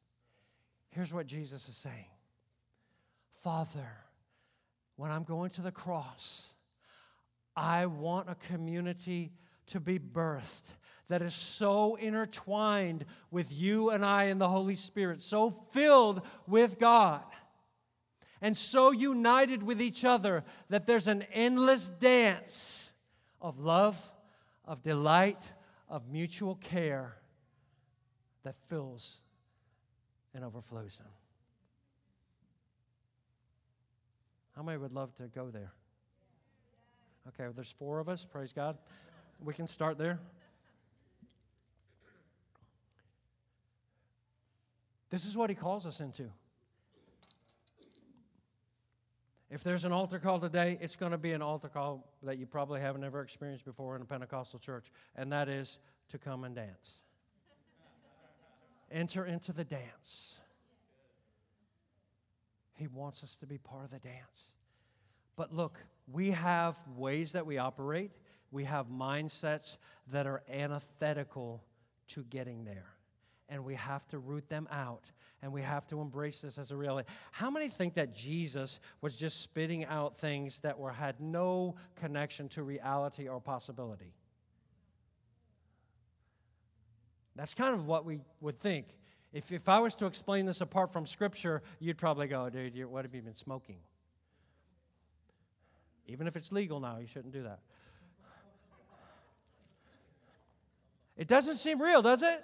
Here's 0.90 1.12
what 1.12 1.26
Jesus 1.26 1.68
is 1.68 1.76
saying 1.76 2.06
Father, 3.46 3.86
when 4.96 5.12
I'm 5.12 5.22
going 5.22 5.50
to 5.50 5.62
the 5.62 5.70
cross, 5.70 6.56
I 7.54 7.86
want 7.86 8.28
a 8.28 8.34
community 8.34 9.30
to 9.68 9.78
be 9.78 10.00
birthed 10.00 10.64
that 11.06 11.22
is 11.22 11.32
so 11.32 11.94
intertwined 11.94 13.04
with 13.30 13.52
you 13.52 13.90
and 13.90 14.04
I 14.04 14.24
and 14.24 14.40
the 14.40 14.48
Holy 14.48 14.74
Spirit, 14.74 15.22
so 15.22 15.50
filled 15.70 16.22
with 16.48 16.80
God, 16.80 17.22
and 18.40 18.56
so 18.56 18.90
united 18.90 19.62
with 19.62 19.80
each 19.80 20.04
other 20.04 20.42
that 20.68 20.88
there's 20.88 21.06
an 21.06 21.22
endless 21.32 21.90
dance 21.90 22.90
of 23.40 23.60
love, 23.60 23.96
of 24.64 24.82
delight, 24.82 25.52
of 25.88 26.10
mutual 26.10 26.56
care 26.56 27.14
that 28.42 28.56
fills 28.66 29.20
and 30.34 30.44
overflows 30.44 30.98
them. 30.98 31.12
How 34.56 34.62
many 34.62 34.78
would 34.78 34.92
love 34.92 35.14
to 35.16 35.24
go 35.24 35.50
there? 35.50 35.72
Okay, 37.28 37.44
well, 37.44 37.52
there's 37.52 37.70
four 37.70 37.98
of 37.98 38.08
us. 38.08 38.24
Praise 38.24 38.54
God. 38.54 38.78
We 39.44 39.52
can 39.52 39.66
start 39.66 39.98
there. 39.98 40.18
This 45.10 45.26
is 45.26 45.36
what 45.36 45.50
he 45.50 45.56
calls 45.56 45.84
us 45.84 46.00
into. 46.00 46.30
If 49.50 49.62
there's 49.62 49.84
an 49.84 49.92
altar 49.92 50.18
call 50.18 50.40
today, 50.40 50.78
it's 50.80 50.96
going 50.96 51.12
to 51.12 51.18
be 51.18 51.32
an 51.32 51.42
altar 51.42 51.68
call 51.68 52.10
that 52.22 52.38
you 52.38 52.46
probably 52.46 52.80
haven't 52.80 53.04
ever 53.04 53.20
experienced 53.20 53.64
before 53.64 53.94
in 53.94 54.02
a 54.02 54.06
Pentecostal 54.06 54.58
church, 54.58 54.90
and 55.14 55.30
that 55.32 55.48
is 55.48 55.78
to 56.08 56.18
come 56.18 56.44
and 56.44 56.54
dance. 56.54 57.00
Enter 58.90 59.24
into 59.24 59.52
the 59.52 59.64
dance. 59.64 60.38
He 62.76 62.86
wants 62.86 63.22
us 63.22 63.36
to 63.38 63.46
be 63.46 63.58
part 63.58 63.84
of 63.84 63.90
the 63.90 63.98
dance. 63.98 64.52
But 65.34 65.52
look, 65.52 65.78
we 66.10 66.30
have 66.30 66.76
ways 66.96 67.32
that 67.32 67.46
we 67.46 67.58
operate, 67.58 68.12
we 68.50 68.64
have 68.64 68.86
mindsets 68.86 69.76
that 70.12 70.26
are 70.26 70.42
antithetical 70.48 71.62
to 72.08 72.22
getting 72.24 72.64
there. 72.64 72.86
And 73.48 73.64
we 73.64 73.74
have 73.74 74.06
to 74.08 74.18
root 74.18 74.48
them 74.48 74.66
out 74.70 75.10
and 75.42 75.52
we 75.52 75.62
have 75.62 75.86
to 75.88 76.00
embrace 76.00 76.40
this 76.40 76.58
as 76.58 76.70
a 76.70 76.76
reality. 76.76 77.08
How 77.30 77.50
many 77.50 77.68
think 77.68 77.94
that 77.94 78.14
Jesus 78.14 78.80
was 79.00 79.16
just 79.16 79.42
spitting 79.42 79.84
out 79.84 80.18
things 80.18 80.60
that 80.60 80.78
were 80.78 80.90
had 80.90 81.20
no 81.20 81.76
connection 81.94 82.48
to 82.50 82.62
reality 82.62 83.28
or 83.28 83.40
possibility? 83.40 84.14
That's 87.36 87.54
kind 87.54 87.74
of 87.74 87.86
what 87.86 88.04
we 88.04 88.20
would 88.40 88.58
think. 88.58 88.86
If, 89.36 89.52
if 89.52 89.68
I 89.68 89.80
was 89.80 89.94
to 89.96 90.06
explain 90.06 90.46
this 90.46 90.62
apart 90.62 90.90
from 90.90 91.06
Scripture, 91.06 91.60
you'd 91.78 91.98
probably 91.98 92.26
go, 92.26 92.48
dude, 92.48 92.86
what 92.86 93.04
have 93.04 93.14
you 93.14 93.20
been 93.20 93.34
smoking? 93.34 93.76
Even 96.06 96.26
if 96.26 96.38
it's 96.38 96.52
legal 96.52 96.80
now, 96.80 96.96
you 96.96 97.06
shouldn't 97.06 97.34
do 97.34 97.42
that. 97.42 97.58
It 101.18 101.28
doesn't 101.28 101.56
seem 101.56 101.82
real, 101.82 102.00
does 102.00 102.22
it? 102.22 102.42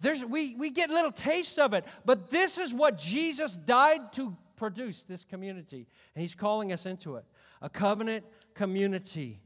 There's, 0.00 0.22
we, 0.22 0.54
we 0.54 0.70
get 0.70 0.90
little 0.90 1.12
tastes 1.12 1.56
of 1.56 1.72
it, 1.72 1.86
but 2.04 2.28
this 2.28 2.58
is 2.58 2.74
what 2.74 2.98
Jesus 2.98 3.56
died 3.56 4.12
to 4.12 4.36
produce 4.56 5.04
this 5.04 5.24
community. 5.24 5.86
And 6.14 6.20
he's 6.20 6.34
calling 6.34 6.74
us 6.74 6.84
into 6.84 7.16
it 7.16 7.24
a 7.62 7.70
covenant 7.70 8.26
community. 8.52 9.40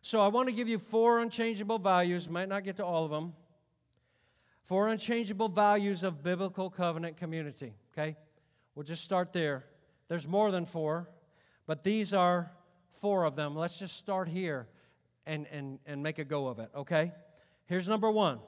So 0.00 0.20
I 0.20 0.28
want 0.28 0.48
to 0.48 0.54
give 0.54 0.68
you 0.68 0.78
four 0.78 1.20
unchangeable 1.20 1.78
values, 1.78 2.30
might 2.30 2.48
not 2.48 2.64
get 2.64 2.76
to 2.76 2.84
all 2.86 3.04
of 3.04 3.10
them. 3.10 3.34
Four 4.64 4.88
unchangeable 4.88 5.48
values 5.48 6.02
of 6.02 6.22
biblical 6.22 6.70
covenant 6.70 7.18
community, 7.18 7.74
okay? 7.92 8.16
We'll 8.74 8.84
just 8.84 9.04
start 9.04 9.32
there. 9.32 9.64
There's 10.08 10.26
more 10.26 10.50
than 10.50 10.64
four, 10.64 11.08
but 11.66 11.84
these 11.84 12.14
are 12.14 12.50
four 12.90 13.24
of 13.24 13.36
them. 13.36 13.54
Let's 13.54 13.78
just 13.78 13.98
start 13.98 14.26
here 14.26 14.66
and, 15.26 15.46
and, 15.52 15.78
and 15.86 16.02
make 16.02 16.18
a 16.18 16.24
go 16.24 16.46
of 16.46 16.58
it, 16.58 16.70
okay? 16.74 17.12
Here's 17.66 17.88
number 17.88 18.10
one 18.10 18.40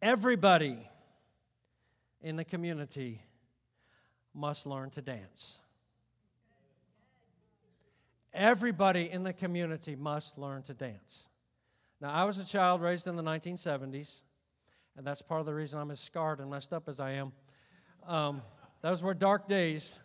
everybody 0.00 0.78
in 2.22 2.36
the 2.36 2.44
community 2.44 3.20
must 4.32 4.66
learn 4.66 4.90
to 4.90 5.02
dance. 5.02 5.58
Everybody 8.32 9.10
in 9.10 9.22
the 9.22 9.32
community 9.32 9.96
must 9.96 10.36
learn 10.38 10.62
to 10.64 10.74
dance. 10.74 11.28
Now, 12.00 12.12
I 12.12 12.24
was 12.24 12.36
a 12.38 12.44
child 12.44 12.82
raised 12.82 13.06
in 13.06 13.16
the 13.16 13.22
1970s, 13.22 14.20
and 14.96 15.06
that's 15.06 15.22
part 15.22 15.40
of 15.40 15.46
the 15.46 15.54
reason 15.54 15.78
I'm 15.78 15.90
as 15.90 16.00
scarred 16.00 16.40
and 16.40 16.50
messed 16.50 16.72
up 16.72 16.88
as 16.88 17.00
I 17.00 17.12
am. 17.12 17.32
Um, 18.06 18.42
those 18.82 19.02
were 19.02 19.14
dark 19.14 19.48
days. 19.48 19.98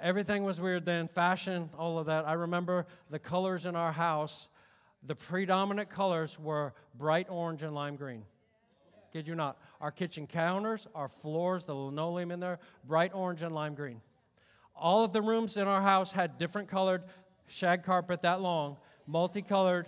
Everything 0.00 0.44
was 0.44 0.60
weird 0.60 0.84
then, 0.84 1.08
fashion, 1.08 1.70
all 1.78 1.98
of 1.98 2.06
that. 2.06 2.26
I 2.26 2.34
remember 2.34 2.86
the 3.10 3.18
colors 3.18 3.66
in 3.66 3.74
our 3.74 3.92
house, 3.92 4.48
the 5.02 5.14
predominant 5.14 5.88
colors 5.88 6.38
were 6.38 6.74
bright 6.94 7.26
orange 7.30 7.62
and 7.62 7.74
lime 7.74 7.96
green. 7.96 8.22
Kid 9.12 9.26
you 9.26 9.34
not. 9.34 9.56
Our 9.80 9.90
kitchen 9.90 10.26
counters, 10.26 10.86
our 10.94 11.08
floors, 11.08 11.64
the 11.64 11.74
linoleum 11.74 12.30
in 12.30 12.40
there, 12.40 12.58
bright 12.84 13.14
orange 13.14 13.42
and 13.42 13.54
lime 13.54 13.74
green. 13.74 14.00
All 14.74 15.04
of 15.04 15.12
the 15.12 15.22
rooms 15.22 15.56
in 15.56 15.66
our 15.66 15.80
house 15.80 16.12
had 16.12 16.38
different 16.38 16.68
colored 16.68 17.04
shag 17.46 17.82
carpet 17.82 18.22
that 18.22 18.42
long, 18.42 18.76
multicolored. 19.06 19.86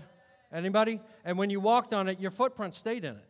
Anybody? 0.53 1.01
And 1.25 1.37
when 1.37 1.51
you 1.51 1.61
walked 1.61 1.93
on 1.93 2.09
it, 2.09 2.21
your 2.21 2.31
footprint 2.31 2.75
stayed 2.75 3.05
in 3.05 3.17
it. 3.17 3.25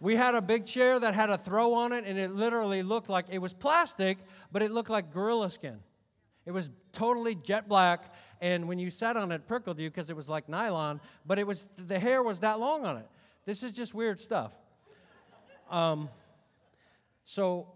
We 0.00 0.16
had 0.16 0.34
a 0.34 0.42
big 0.42 0.66
chair 0.66 1.00
that 1.00 1.14
had 1.14 1.30
a 1.30 1.38
throw 1.38 1.74
on 1.74 1.92
it, 1.92 2.04
and 2.06 2.18
it 2.18 2.34
literally 2.34 2.82
looked 2.82 3.08
like 3.08 3.26
it 3.30 3.38
was 3.38 3.54
plastic, 3.54 4.18
but 4.52 4.62
it 4.62 4.70
looked 4.70 4.90
like 4.90 5.12
gorilla 5.12 5.50
skin. 5.50 5.78
It 6.44 6.52
was 6.52 6.70
totally 6.92 7.34
jet 7.34 7.68
black, 7.68 8.14
and 8.40 8.68
when 8.68 8.78
you 8.78 8.90
sat 8.90 9.16
on 9.16 9.32
it, 9.32 9.36
it 9.36 9.48
prickled 9.48 9.78
you 9.78 9.90
because 9.90 10.10
it 10.10 10.16
was 10.16 10.28
like 10.28 10.48
nylon, 10.48 11.00
but 11.24 11.38
it 11.38 11.46
was 11.46 11.66
the 11.76 11.98
hair 11.98 12.22
was 12.22 12.40
that 12.40 12.60
long 12.60 12.84
on 12.84 12.98
it. 12.98 13.08
This 13.46 13.62
is 13.62 13.72
just 13.72 13.94
weird 13.94 14.20
stuff. 14.20 14.52
Um, 15.70 16.08
so 17.24 17.66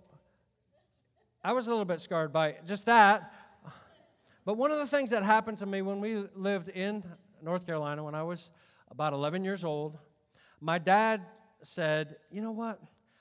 I 1.43 1.53
was 1.53 1.67
a 1.67 1.71
little 1.71 1.85
bit 1.85 2.01
scarred 2.01 2.33
by 2.33 2.57
just 2.67 2.87
that. 2.87 3.33
But 4.45 4.57
one 4.57 4.71
of 4.71 4.79
the 4.79 4.87
things 4.87 5.11
that 5.11 5.23
happened 5.23 5.59
to 5.59 5.67
me 5.67 5.83
when 5.83 6.01
we 6.01 6.27
lived 6.35 6.69
in 6.71 7.05
North 7.43 7.67
Carolina 7.67 8.03
when 8.05 8.15
I 8.15 8.23
was 8.23 8.51
about 8.91 9.13
11 9.13 9.45
years 9.45 9.65
old, 9.65 9.99
my 10.61 10.79
dad 10.79 11.23
said, 11.63 12.17
You 12.31 12.43
know 12.43 12.53
what? 12.53 12.81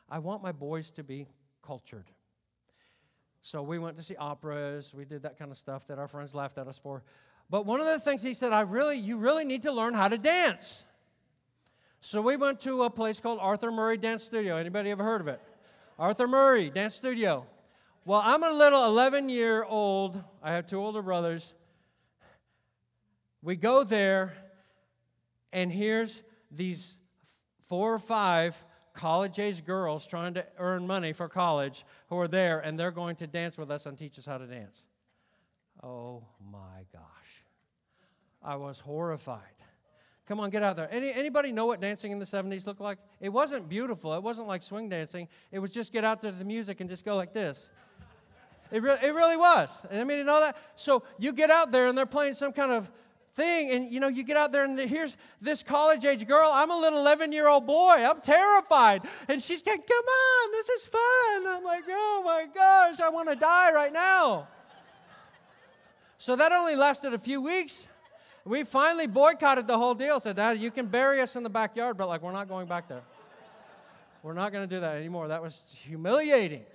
I 0.10 0.20
want 0.20 0.42
my 0.42 0.52
boys 0.52 0.92
to 0.92 1.04
be 1.04 1.28
cultured. 1.62 2.06
So 3.42 3.62
we 3.62 3.80
went 3.80 3.98
to 3.98 4.04
see 4.04 4.16
operas. 4.16 4.94
We 4.94 5.06
did 5.06 5.24
that 5.24 5.38
kind 5.38 5.52
of 5.52 5.58
stuff 5.58 5.88
that 5.88 5.98
our 5.98 6.08
friends 6.08 6.36
laughed 6.36 6.58
at 6.58 6.68
us 6.68 6.78
for. 6.78 7.04
But 7.50 7.66
one 7.66 7.80
of 7.80 7.88
the 7.88 8.00
things 8.00 8.22
he 8.22 8.34
said, 8.34 8.54
I 8.54 8.62
really, 8.62 8.98
you 8.98 9.18
really 9.18 9.46
need 9.46 9.64
to 9.64 9.72
learn 9.72 9.94
how 9.94 10.08
to 10.08 10.18
dance. 10.18 10.84
So 12.02 12.22
we 12.22 12.36
went 12.36 12.60
to 12.62 12.84
a 12.84 12.90
place 12.90 13.20
called 13.20 13.40
Arthur 13.42 13.72
Murray 13.72 13.98
Dance 13.98 14.24
Studio. 14.24 14.58
Anybody 14.58 14.92
ever 14.92 15.04
heard 15.04 15.22
of 15.22 15.28
it? 15.28 15.42
Arthur 15.98 16.28
Murray 16.28 16.70
Dance 16.70 16.96
Studio. 16.96 17.46
Well, 18.06 18.22
I'm 18.24 18.44
a 18.44 18.52
little 18.52 18.86
11 18.86 19.30
year 19.30 19.64
old. 19.64 20.22
I 20.42 20.54
have 20.54 20.66
two 20.66 20.80
older 20.80 21.02
brothers. 21.02 21.54
We 23.42 23.56
go 23.56 23.84
there, 23.84 24.34
and 25.52 25.72
here's 25.72 26.22
these 26.52 26.96
four 27.70 27.94
or 27.94 28.00
five 28.00 28.62
college 28.94 29.40
age 29.40 29.64
girls 29.64 30.06
trying 30.06 30.34
to 30.34 30.46
earn 30.58 30.86
money 30.86 31.14
for 31.14 31.30
college 31.30 31.86
who 32.10 32.18
are 32.18 32.28
there, 32.28 32.60
and 32.60 32.78
they're 32.78 32.92
going 32.92 33.16
to 33.16 33.28
dance 33.28 33.58
with 33.58 33.72
us 33.72 33.86
and 33.86 33.98
teach 33.98 34.20
us 34.20 34.26
how 34.26 34.38
to 34.38 34.46
dance. 34.46 34.86
Oh 35.82 36.24
my 36.52 36.86
gosh. 36.92 37.46
I 38.44 38.56
was 38.58 38.80
horrified. 38.80 39.40
Come 40.26 40.40
on, 40.40 40.50
get 40.50 40.62
out 40.62 40.76
there. 40.76 40.88
Any, 40.92 41.12
anybody 41.12 41.52
know 41.52 41.66
what 41.66 41.82
dancing 41.82 42.12
in 42.12 42.20
the 42.20 42.26
70s 42.26 42.68
looked 42.68 42.82
like? 42.82 43.00
It 43.20 43.30
wasn't 43.30 43.68
beautiful. 43.68 44.14
It 44.14 44.22
wasn't 44.22 44.48
like 44.48 44.62
swing 44.62 44.90
dancing. 44.90 45.28
It 45.52 45.60
was 45.60 45.72
just 45.72 45.92
get 45.92 46.04
out 46.04 46.22
there 46.22 46.32
to 46.32 46.38
the 46.38 46.46
music 46.46 46.82
and 46.82 46.90
just 46.90 47.04
go 47.04 47.16
like 47.16 47.34
this. 47.34 47.70
It, 48.72 48.84
re- 48.84 49.00
it 49.02 49.14
really 49.14 49.38
was. 49.38 49.84
And 49.90 50.00
I 50.00 50.04
mean, 50.04 50.20
you 50.20 50.24
know 50.24 50.42
that? 50.42 50.56
So 50.76 51.04
you 51.18 51.34
get 51.34 51.50
out 51.50 51.72
there 51.72 51.88
and 51.88 51.98
they're 51.98 52.06
playing 52.06 52.36
some 52.36 52.54
kind 52.54 52.72
of 52.72 52.92
thing, 53.40 53.72
and 53.72 53.92
you 53.92 54.00
know, 54.00 54.10
you 54.10 54.24
get 54.24 54.36
out 54.36 54.52
there 54.52 54.66
and 54.66 54.78
here's 54.78 55.16
this 55.42 55.64
college 55.64 56.04
age 56.04 56.28
girl. 56.28 56.52
I'm 56.54 56.72
a 56.72 56.78
little 56.78 57.00
11 57.00 57.32
year 57.32 57.48
old 57.48 57.66
boy. 57.66 57.96
I'm 57.96 58.20
terrified. 58.22 59.04
And 59.30 59.42
she's 59.42 59.64
going, 59.64 59.82
Come 59.82 60.06
on, 60.06 60.52
this 60.52 60.70
is 60.70 60.86
fun. 60.86 61.48
I'm 61.48 61.64
like, 61.64 61.84
Oh 61.88 62.22
my 62.26 62.46
gosh, 62.54 63.00
I 63.00 63.10
want 63.10 63.30
to 63.30 63.36
die 63.36 63.72
right 63.72 63.94
now. 63.94 64.48
So 66.18 66.36
that 66.36 66.52
only 66.52 66.76
lasted 66.76 67.14
a 67.14 67.20
few 67.20 67.42
weeks. 67.42 67.86
We 68.44 68.64
finally 68.64 69.08
boycotted 69.08 69.68
the 69.68 69.78
whole 69.78 69.94
deal. 69.94 70.20
Said, 70.20 70.36
Dad, 70.36 70.58
you 70.60 70.70
can 70.70 70.88
bury 70.88 71.22
us 71.22 71.36
in 71.38 71.44
the 71.44 71.50
backyard, 71.50 71.98
but 71.98 72.10
like 72.10 72.22
we're 72.22 72.34
not 72.34 72.50
going 72.50 72.68
back 72.68 72.90
there. 72.90 73.04
We're 74.22 74.34
not 74.34 74.52
going 74.52 74.68
to 74.68 74.76
do 74.76 74.82
that 74.82 74.98
anymore. 74.98 75.30
That 75.30 75.42
was 75.42 75.64
humiliating. 75.86 76.66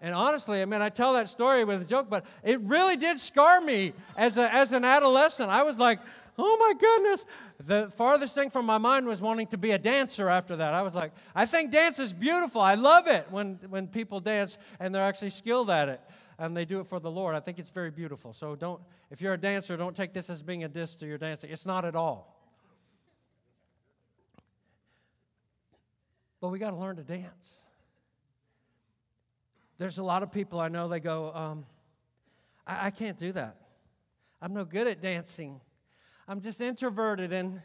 And 0.00 0.14
honestly, 0.14 0.62
I 0.62 0.64
mean, 0.64 0.80
I 0.80 0.90
tell 0.90 1.14
that 1.14 1.28
story 1.28 1.64
with 1.64 1.82
a 1.82 1.84
joke, 1.84 2.08
but 2.08 2.24
it 2.44 2.60
really 2.60 2.96
did 2.96 3.18
scar 3.18 3.60
me 3.60 3.92
as, 4.16 4.36
a, 4.36 4.52
as 4.52 4.72
an 4.72 4.84
adolescent. 4.84 5.50
I 5.50 5.64
was 5.64 5.78
like, 5.78 5.98
oh 6.38 6.56
my 6.58 6.72
goodness. 6.78 7.24
The 7.66 7.90
farthest 7.96 8.34
thing 8.34 8.50
from 8.50 8.64
my 8.64 8.78
mind 8.78 9.06
was 9.06 9.20
wanting 9.20 9.48
to 9.48 9.58
be 9.58 9.72
a 9.72 9.78
dancer 9.78 10.28
after 10.28 10.56
that. 10.56 10.72
I 10.72 10.82
was 10.82 10.94
like, 10.94 11.12
I 11.34 11.46
think 11.46 11.72
dance 11.72 11.98
is 11.98 12.12
beautiful. 12.12 12.60
I 12.60 12.74
love 12.74 13.08
it 13.08 13.26
when, 13.30 13.58
when 13.68 13.88
people 13.88 14.20
dance 14.20 14.56
and 14.78 14.94
they're 14.94 15.02
actually 15.02 15.30
skilled 15.30 15.68
at 15.68 15.88
it 15.88 16.00
and 16.38 16.56
they 16.56 16.64
do 16.64 16.78
it 16.78 16.86
for 16.86 17.00
the 17.00 17.10
Lord. 17.10 17.34
I 17.34 17.40
think 17.40 17.58
it's 17.58 17.70
very 17.70 17.90
beautiful. 17.90 18.32
So 18.32 18.54
don't, 18.54 18.80
if 19.10 19.20
you're 19.20 19.34
a 19.34 19.38
dancer, 19.38 19.76
don't 19.76 19.96
take 19.96 20.12
this 20.12 20.30
as 20.30 20.42
being 20.42 20.62
a 20.62 20.68
diss 20.68 20.94
to 20.96 21.06
your 21.06 21.18
dancing. 21.18 21.50
It's 21.50 21.66
not 21.66 21.84
at 21.84 21.96
all. 21.96 22.36
But 26.40 26.50
we 26.50 26.60
got 26.60 26.70
to 26.70 26.76
learn 26.76 26.94
to 26.96 27.02
dance. 27.02 27.64
There's 29.78 29.98
a 29.98 30.02
lot 30.02 30.22
of 30.22 30.32
people 30.32 30.60
I 30.60 30.68
know, 30.68 30.88
they 30.88 31.00
go, 31.00 31.32
um, 31.32 31.66
I, 32.66 32.86
I 32.86 32.90
can't 32.90 33.16
do 33.16 33.32
that. 33.32 33.56
I'm 34.42 34.52
no 34.52 34.64
good 34.64 34.86
at 34.86 35.00
dancing. 35.00 35.60
I'm 36.28 36.40
just 36.40 36.60
introverted 36.60 37.32
and 37.32 37.62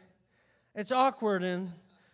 it's 0.74 0.90
awkward 0.90 1.42
and 1.42 1.72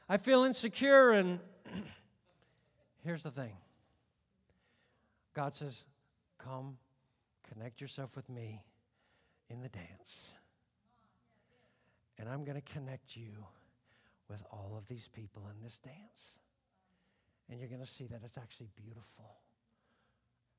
I 0.09 0.17
feel 0.17 0.45
insecure. 0.45 1.13
And 1.13 1.39
here's 3.05 3.23
the 3.23 3.31
thing 3.31 3.53
God 5.35 5.55
says, 5.55 5.85
Come, 6.39 6.79
connect 7.53 7.81
yourself 7.81 8.17
with 8.17 8.29
me 8.29 8.63
in 9.49 9.61
the 9.61 9.69
dance. 9.69 10.35
And 12.19 12.29
I'm 12.29 12.45
going 12.45 12.61
to 12.61 12.73
connect 12.73 13.17
you 13.17 13.31
with 14.29 14.43
all 14.51 14.75
of 14.77 14.87
these 14.89 15.09
people 15.09 15.43
in 15.55 15.63
this 15.63 15.81
dance. 15.81 16.39
And 17.49 17.59
you're 17.59 17.69
going 17.69 17.81
to 17.81 17.87
see 17.87 18.07
that 18.07 18.21
it's 18.25 18.39
actually 18.39 18.69
beautiful. 18.77 19.37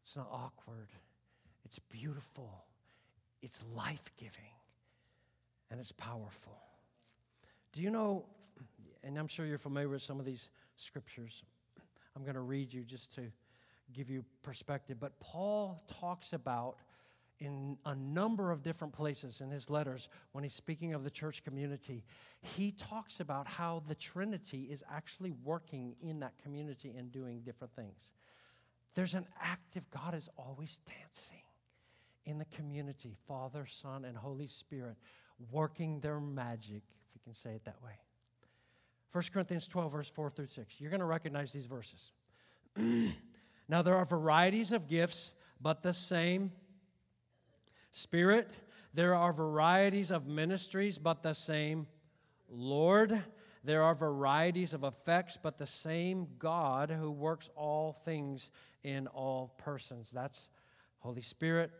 It's 0.02 0.16
not 0.16 0.28
awkward, 0.32 0.90
it's 1.64 1.80
beautiful, 1.80 2.66
it's 3.42 3.64
life 3.76 4.12
giving, 4.18 4.56
and 5.70 5.80
it's 5.80 5.92
powerful. 5.92 6.60
Do 7.74 7.82
you 7.82 7.90
know, 7.90 8.26
and 9.04 9.18
I'm 9.18 9.28
sure 9.28 9.46
you're 9.46 9.58
familiar 9.58 9.90
with 9.90 10.02
some 10.02 10.20
of 10.20 10.26
these 10.26 10.50
scriptures. 10.76 11.44
I'm 12.16 12.24
going 12.24 12.36
to 12.36 12.42
read 12.42 12.74
you 12.74 12.82
just 12.82 13.16
to 13.16 13.22
give 13.94 14.10
you 14.10 14.26
perspective, 14.44 14.98
but 15.00 15.20
Paul 15.20 15.84
talks 15.88 16.34
about 16.34 16.78
in 17.42 17.76
a 17.88 17.96
number 17.96 18.52
of 18.52 18.62
different 18.62 18.94
places 18.94 19.42
in 19.42 19.50
his 19.50 19.70
letters 19.70 20.10
when 20.32 20.44
he's 20.44 20.54
speaking 20.54 20.94
of 20.94 21.04
the 21.04 21.10
church 21.10 21.44
community, 21.44 22.04
he 22.42 22.72
talks 22.72 23.20
about 23.20 23.48
how 23.48 23.82
the 23.88 23.96
Trinity 23.96 24.68
is 24.70 24.84
actually 24.94 25.34
working 25.44 25.96
in 26.02 26.20
that 26.20 26.34
community 26.44 26.94
and 26.96 27.12
doing 27.12 27.42
different 27.42 27.74
things. 27.74 28.12
There's 28.94 29.14
an 29.14 29.26
active, 29.40 29.90
God 29.90 30.16
is 30.16 30.30
always 30.38 30.80
dancing 30.80 31.42
in 32.26 32.38
the 32.38 32.46
community 32.46 33.16
Father, 33.28 33.66
Son, 33.66 34.06
and 34.06 34.18
Holy 34.18 34.48
Spirit 34.48 34.96
working 35.52 36.00
their 36.00 36.20
magic, 36.20 36.84
if 37.08 37.16
you 37.16 37.22
can 37.24 37.34
say 37.34 37.52
it 37.52 37.66
that 37.66 37.82
way. 37.84 37.94
1 39.12 39.24
Corinthians 39.34 39.68
12, 39.68 39.92
verse 39.92 40.10
4 40.10 40.30
through 40.30 40.48
6. 40.48 40.80
You're 40.80 40.90
going 40.90 41.00
to 41.00 41.06
recognize 41.06 41.52
these 41.52 41.66
verses. 41.66 42.12
now, 43.68 43.82
there 43.82 43.96
are 43.96 44.06
varieties 44.06 44.72
of 44.72 44.88
gifts, 44.88 45.34
but 45.60 45.84
the 45.84 45.94
same 45.94 46.52
Spirit. 47.92 48.50
There 48.94 49.16
are 49.16 49.34
varieties 49.34 50.12
of 50.12 50.28
ministries, 50.28 50.98
but 50.98 51.24
the 51.24 51.34
same 51.34 51.88
Lord. 52.50 53.24
There 53.64 53.84
are 53.84 53.94
varieties 53.94 54.74
of 54.74 54.84
effects, 54.84 55.38
but 55.42 55.58
the 55.58 55.68
same 55.68 56.28
God 56.40 56.90
who 56.90 57.12
works 57.12 57.50
all 57.56 57.94
things 57.94 58.50
in 58.84 59.08
all 59.08 59.54
persons. 59.58 60.12
That's 60.12 60.50
Holy 61.00 61.22
Spirit, 61.22 61.72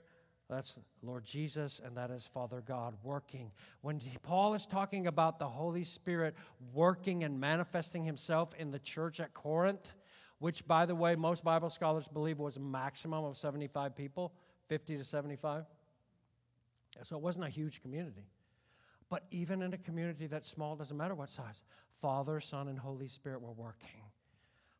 that's 0.50 0.80
Lord 1.02 1.24
Jesus, 1.24 1.82
and 1.84 1.98
that 1.98 2.12
is 2.12 2.28
Father 2.28 2.62
God 2.62 2.96
working. 3.04 3.52
When 3.82 4.00
Paul 4.22 4.54
is 4.54 4.68
talking 4.68 5.08
about 5.08 5.40
the 5.40 5.48
Holy 5.48 5.84
Spirit 5.84 6.36
working 6.74 7.24
and 7.24 7.40
manifesting 7.40 8.04
himself 8.04 8.54
in 8.60 8.70
the 8.70 8.80
church 8.80 9.20
at 9.20 9.34
Corinth, 9.34 9.92
which, 10.40 10.68
by 10.68 10.86
the 10.86 10.96
way, 10.96 11.16
most 11.16 11.44
Bible 11.44 11.70
scholars 11.70 12.08
believe 12.08 12.40
was 12.40 12.58
a 12.58 12.60
maximum 12.60 13.24
of 13.24 13.38
75 13.38 13.96
people, 13.96 14.34
50 14.68 14.98
to 14.98 15.04
75. 15.04 15.66
So 17.04 17.16
it 17.16 17.22
wasn't 17.22 17.46
a 17.46 17.50
huge 17.50 17.82
community. 17.82 18.26
But 19.12 19.26
even 19.30 19.62
in 19.62 19.74
a 19.74 19.78
community 19.78 20.26
that's 20.26 20.48
small, 20.48 20.78
doesn't 20.78 20.96
matter 20.96 21.14
what 21.14 21.30
size, 21.30 21.62
Father, 21.92 22.40
Son, 22.40 22.70
and 22.70 22.80
Holy 22.80 23.10
Spirit 23.10 23.42
were 23.42 23.52
working. 23.52 24.04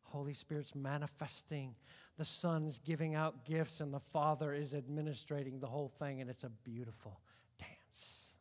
Holy 0.04 0.32
Spirit's 0.32 0.74
manifesting. 0.74 1.74
The 2.16 2.24
Son's 2.24 2.78
giving 2.78 3.14
out 3.14 3.44
gifts, 3.44 3.80
and 3.80 3.92
the 3.92 4.00
Father 4.00 4.54
is 4.54 4.72
administrating 4.72 5.60
the 5.60 5.66
whole 5.66 5.92
thing, 5.98 6.22
and 6.22 6.30
it's 6.30 6.44
a 6.44 6.48
beautiful 6.48 7.20
dance. 7.58 8.34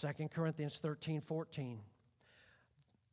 2 0.00 0.28
Corinthians 0.28 0.78
13 0.78 1.20
14. 1.20 1.80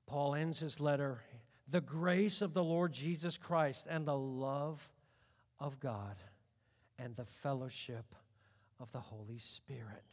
Paul 0.06 0.36
ends 0.36 0.60
his 0.60 0.80
letter 0.80 1.24
The 1.68 1.82
grace 1.82 2.44
of 2.44 2.54
the 2.54 2.64
Lord 2.64 2.94
Jesus 2.94 3.36
Christ 3.36 3.88
and 3.90 4.06
the 4.06 4.16
love 4.16 4.88
of 5.60 5.80
God 5.80 6.20
and 7.00 7.16
the 7.16 7.26
fellowship 7.26 8.14
of 8.80 8.92
the 8.92 9.00
Holy 9.00 9.40
Spirit 9.40 10.04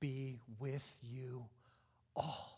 be 0.00 0.38
with 0.58 0.96
you 1.02 1.44
all. 2.14 2.56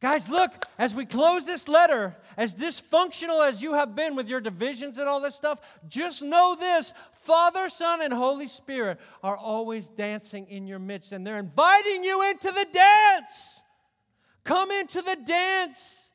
Guys, 0.00 0.28
look, 0.28 0.66
as 0.78 0.92
we 0.92 1.06
close 1.06 1.46
this 1.46 1.68
letter, 1.68 2.16
as 2.36 2.56
dysfunctional 2.56 3.46
as 3.46 3.62
you 3.62 3.74
have 3.74 3.94
been 3.94 4.16
with 4.16 4.28
your 4.28 4.40
divisions 4.40 4.98
and 4.98 5.08
all 5.08 5.20
this 5.20 5.36
stuff, 5.36 5.60
just 5.86 6.24
know 6.24 6.56
this 6.58 6.92
Father, 7.12 7.68
Son, 7.68 8.02
and 8.02 8.12
Holy 8.12 8.48
Spirit 8.48 8.98
are 9.22 9.36
always 9.36 9.88
dancing 9.88 10.48
in 10.48 10.66
your 10.66 10.80
midst, 10.80 11.12
and 11.12 11.24
they're 11.24 11.38
inviting 11.38 12.02
you 12.02 12.28
into 12.30 12.50
the 12.50 12.66
dance. 12.72 13.62
Come 14.42 14.72
into 14.72 15.02
the 15.02 15.16
dance. 15.24 16.10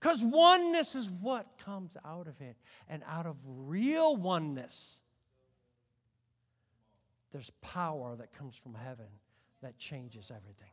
Because 0.00 0.22
oneness 0.22 0.96
is 0.96 1.08
what 1.08 1.46
comes 1.58 1.96
out 2.04 2.26
of 2.26 2.40
it. 2.40 2.56
And 2.88 3.04
out 3.08 3.26
of 3.26 3.36
real 3.46 4.16
oneness, 4.16 5.00
there's 7.32 7.50
power 7.60 8.16
that 8.16 8.32
comes 8.32 8.56
from 8.56 8.74
heaven 8.74 9.06
that 9.62 9.78
changes 9.78 10.30
everything. 10.34 10.70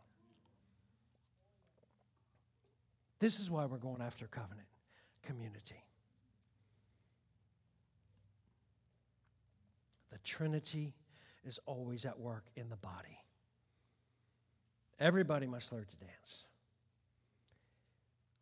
This 3.20 3.40
is 3.40 3.50
why 3.50 3.66
we're 3.66 3.78
going 3.78 4.02
after 4.02 4.28
covenant 4.28 4.68
community. 5.24 5.84
The 10.12 10.18
Trinity 10.20 10.94
is 11.46 11.60
always 11.66 12.06
at 12.06 12.20
work 12.20 12.46
in 12.56 12.70
the 12.70 12.76
body. 12.76 13.20
Everybody 15.00 15.48
must 15.48 15.72
learn 15.72 15.86
to 15.86 16.06
dance. 16.06 16.46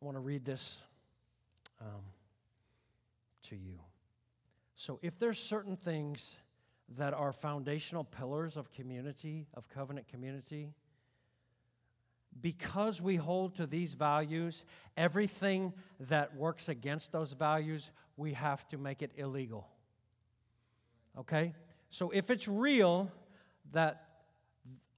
I 0.01 0.05
want 0.05 0.15
to 0.15 0.21
read 0.21 0.45
this 0.45 0.79
um, 1.81 2.03
to 3.43 3.55
you. 3.55 3.79
So, 4.75 4.99
if 5.01 5.17
there's 5.17 5.39
certain 5.39 5.77
things 5.77 6.35
that 6.97 7.13
are 7.13 7.31
foundational 7.31 8.03
pillars 8.03 8.57
of 8.57 8.71
community, 8.71 9.47
of 9.53 9.69
covenant 9.69 10.07
community. 10.07 10.73
Because 12.41 13.01
we 13.01 13.15
hold 13.15 13.55
to 13.55 13.67
these 13.67 13.93
values, 13.93 14.65
everything 14.97 15.73
that 16.01 16.35
works 16.35 16.69
against 16.69 17.11
those 17.11 17.33
values, 17.33 17.91
we 18.17 18.33
have 18.33 18.67
to 18.69 18.77
make 18.77 19.01
it 19.01 19.11
illegal. 19.15 19.67
Okay? 21.17 21.53
So 21.89 22.09
if 22.09 22.31
it's 22.31 22.47
real 22.47 23.11
that 23.71 24.07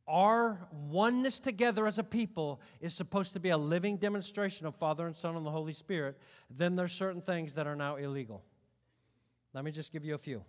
our 0.07 0.67
oneness 0.71 1.39
together 1.39 1.87
as 1.87 1.97
a 1.97 2.03
people 2.03 2.61
is 2.79 2.93
supposed 2.93 3.33
to 3.33 3.39
be 3.39 3.49
a 3.49 3.57
living 3.57 3.97
demonstration 3.97 4.67
of 4.67 4.75
Father 4.75 5.05
and 5.07 5.15
Son 5.15 5.35
and 5.35 5.45
the 5.45 5.51
Holy 5.51 5.73
Spirit, 5.73 6.17
then 6.49 6.75
there's 6.75 6.93
certain 6.93 7.21
things 7.21 7.55
that 7.55 7.67
are 7.67 7.75
now 7.75 7.95
illegal. 7.95 8.43
Let 9.53 9.65
me 9.65 9.71
just 9.71 9.91
give 9.91 10.05
you 10.05 10.13
a 10.13 10.17
few. 10.17 10.43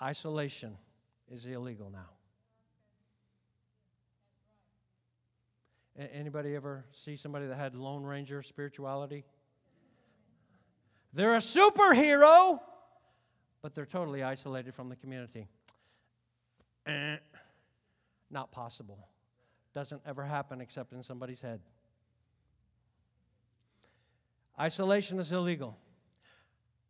Isolation 0.00 0.76
is 1.30 1.46
illegal 1.46 1.90
now. 1.90 2.10
Anybody 6.12 6.54
ever 6.54 6.84
see 6.92 7.16
somebody 7.16 7.46
that 7.46 7.56
had 7.56 7.74
Lone 7.74 8.02
Ranger 8.02 8.42
spirituality? 8.42 9.24
They're 11.14 11.36
a 11.36 11.38
superhero, 11.38 12.60
but 13.62 13.74
they're 13.74 13.86
totally 13.86 14.22
isolated 14.22 14.74
from 14.74 14.90
the 14.90 14.96
community. 14.96 15.48
Eh, 16.84 17.16
not 18.30 18.52
possible. 18.52 19.08
Doesn't 19.72 20.02
ever 20.04 20.24
happen 20.24 20.60
except 20.60 20.92
in 20.92 21.02
somebody's 21.02 21.40
head. 21.40 21.60
Isolation 24.60 25.18
is 25.18 25.32
illegal. 25.32 25.78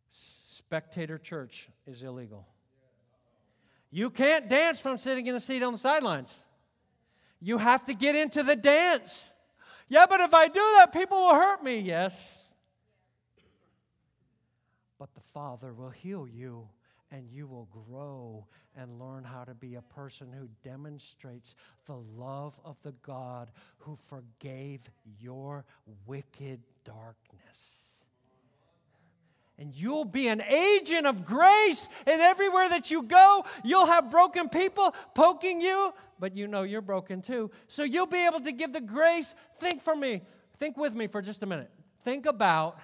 Spectator 0.09 1.17
church 1.17 1.69
is 1.85 2.03
illegal. 2.03 2.45
You 3.89 4.09
can't 4.09 4.49
dance 4.49 4.79
from 4.79 4.97
sitting 4.97 5.27
in 5.27 5.35
a 5.35 5.39
seat 5.39 5.63
on 5.63 5.73
the 5.73 5.77
sidelines. 5.77 6.45
You 7.39 7.57
have 7.57 7.85
to 7.85 7.93
get 7.93 8.15
into 8.15 8.43
the 8.43 8.55
dance. 8.55 9.31
Yeah, 9.87 10.05
but 10.09 10.19
if 10.19 10.33
I 10.33 10.47
do 10.47 10.59
that, 10.77 10.91
people 10.91 11.17
will 11.17 11.35
hurt 11.35 11.63
me. 11.63 11.79
Yes. 11.79 12.47
but 14.99 15.13
the 15.13 15.21
Father 15.21 15.73
will 15.73 15.89
heal 15.89 16.27
you 16.27 16.67
and 17.11 17.29
you 17.31 17.47
will 17.47 17.69
grow 17.87 18.45
and 18.75 18.99
learn 18.99 19.23
how 19.23 19.43
to 19.43 19.53
be 19.53 19.75
a 19.75 19.81
person 19.81 20.27
who 20.37 20.49
demonstrates 20.67 21.55
the 21.85 21.95
love 21.95 22.59
of 22.65 22.75
the 22.83 22.93
God 23.01 23.49
who 23.77 23.95
forgave 23.95 24.89
your 25.19 25.65
wicked 26.05 26.59
darkness. 26.83 27.86
And 29.59 29.73
you'll 29.73 30.05
be 30.05 30.27
an 30.27 30.41
agent 30.41 31.07
of 31.07 31.25
grace, 31.25 31.89
and 32.05 32.21
everywhere 32.21 32.69
that 32.69 32.91
you 32.91 33.01
go, 33.01 33.43
you'll 33.63 33.87
have 33.87 34.11
broken 34.11 34.49
people 34.49 34.93
poking 35.15 35.61
you, 35.61 35.93
but 36.19 36.35
you 36.35 36.47
know 36.47 36.61
you're 36.61 36.81
broken 36.81 37.21
too. 37.21 37.49
So 37.67 37.83
you'll 37.83 38.05
be 38.05 38.23
able 38.23 38.39
to 38.41 38.51
give 38.51 38.71
the 38.71 38.81
grace. 38.81 39.33
Think 39.59 39.81
for 39.81 39.95
me, 39.95 40.21
think 40.57 40.77
with 40.77 40.93
me 40.93 41.07
for 41.07 41.23
just 41.23 41.41
a 41.41 41.47
minute. 41.47 41.71
Think 42.03 42.27
about 42.27 42.79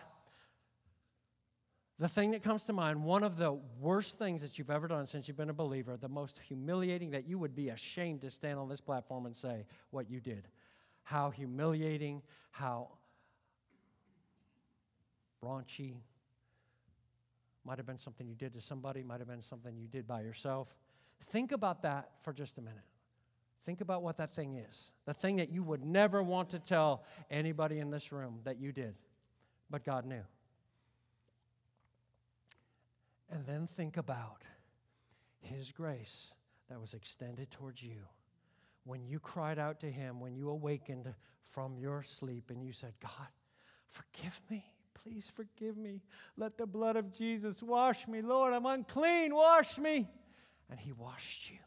the 1.99 2.09
thing 2.09 2.31
that 2.31 2.41
comes 2.41 2.63
to 2.65 2.73
mind, 2.73 3.03
one 3.03 3.23
of 3.23 3.37
the 3.37 3.53
worst 3.79 4.17
things 4.17 4.41
that 4.41 4.57
you've 4.57 4.71
ever 4.71 4.87
done 4.87 5.05
since 5.05 5.27
you've 5.27 5.37
been 5.37 5.51
a 5.51 5.53
believer, 5.53 5.95
the 5.95 6.09
most 6.09 6.39
humiliating 6.47 7.11
that 7.11 7.27
you 7.27 7.37
would 7.37 7.55
be 7.55 7.69
ashamed 7.69 8.21
to 8.21 8.31
stand 8.31 8.57
on 8.57 8.67
this 8.67 8.81
platform 8.81 9.27
and 9.27 9.35
say 9.35 9.65
what 9.91 10.09
you 10.09 10.19
did. 10.19 10.47
How 11.03 11.29
humiliating, 11.29 12.23
how 12.49 12.89
raunchy. 15.43 15.97
Might 17.65 17.77
have 17.77 17.85
been 17.85 17.97
something 17.97 18.27
you 18.27 18.35
did 18.35 18.53
to 18.53 18.61
somebody, 18.61 19.03
might 19.03 19.19
have 19.19 19.27
been 19.27 19.41
something 19.41 19.77
you 19.77 19.87
did 19.87 20.05
by 20.07 20.21
yourself. 20.21 20.75
Think 21.19 21.51
about 21.51 21.83
that 21.83 22.09
for 22.19 22.33
just 22.33 22.57
a 22.57 22.61
minute. 22.61 22.83
Think 23.63 23.79
about 23.79 24.03
what 24.03 24.17
that 24.17 24.35
thing 24.35 24.55
is. 24.55 24.91
The 25.05 25.13
thing 25.13 25.37
that 25.37 25.49
you 25.49 25.63
would 25.63 25.85
never 25.85 26.21
want 26.21 26.49
to 26.49 26.59
tell 26.59 27.03
anybody 27.31 27.79
in 27.79 27.89
this 27.89 28.11
room 28.11 28.39
that 28.43 28.59
you 28.59 28.73
did, 28.73 28.95
but 29.69 29.85
God 29.85 30.05
knew. 30.05 30.23
And 33.31 33.45
then 33.45 33.65
think 33.65 33.95
about 33.95 34.43
His 35.39 35.71
grace 35.71 36.33
that 36.69 36.79
was 36.79 36.93
extended 36.93 37.49
towards 37.51 37.81
you. 37.81 38.01
When 38.83 39.05
you 39.07 39.19
cried 39.19 39.57
out 39.57 39.79
to 39.79 39.89
Him, 39.89 40.19
when 40.19 40.35
you 40.35 40.49
awakened 40.49 41.13
from 41.41 41.77
your 41.77 42.03
sleep 42.03 42.49
and 42.49 42.61
you 42.61 42.73
said, 42.73 42.93
God, 43.01 43.29
forgive 43.89 44.39
me. 44.49 44.72
Please 44.93 45.31
forgive 45.33 45.77
me. 45.77 46.01
Let 46.37 46.57
the 46.57 46.65
blood 46.65 46.95
of 46.95 47.11
Jesus 47.11 47.61
wash 47.61 48.07
me. 48.07 48.21
Lord, 48.21 48.53
I'm 48.53 48.65
unclean. 48.65 49.33
Wash 49.35 49.77
me. 49.77 50.07
And 50.69 50.79
He 50.79 50.91
washed 50.91 51.51
you 51.51 51.57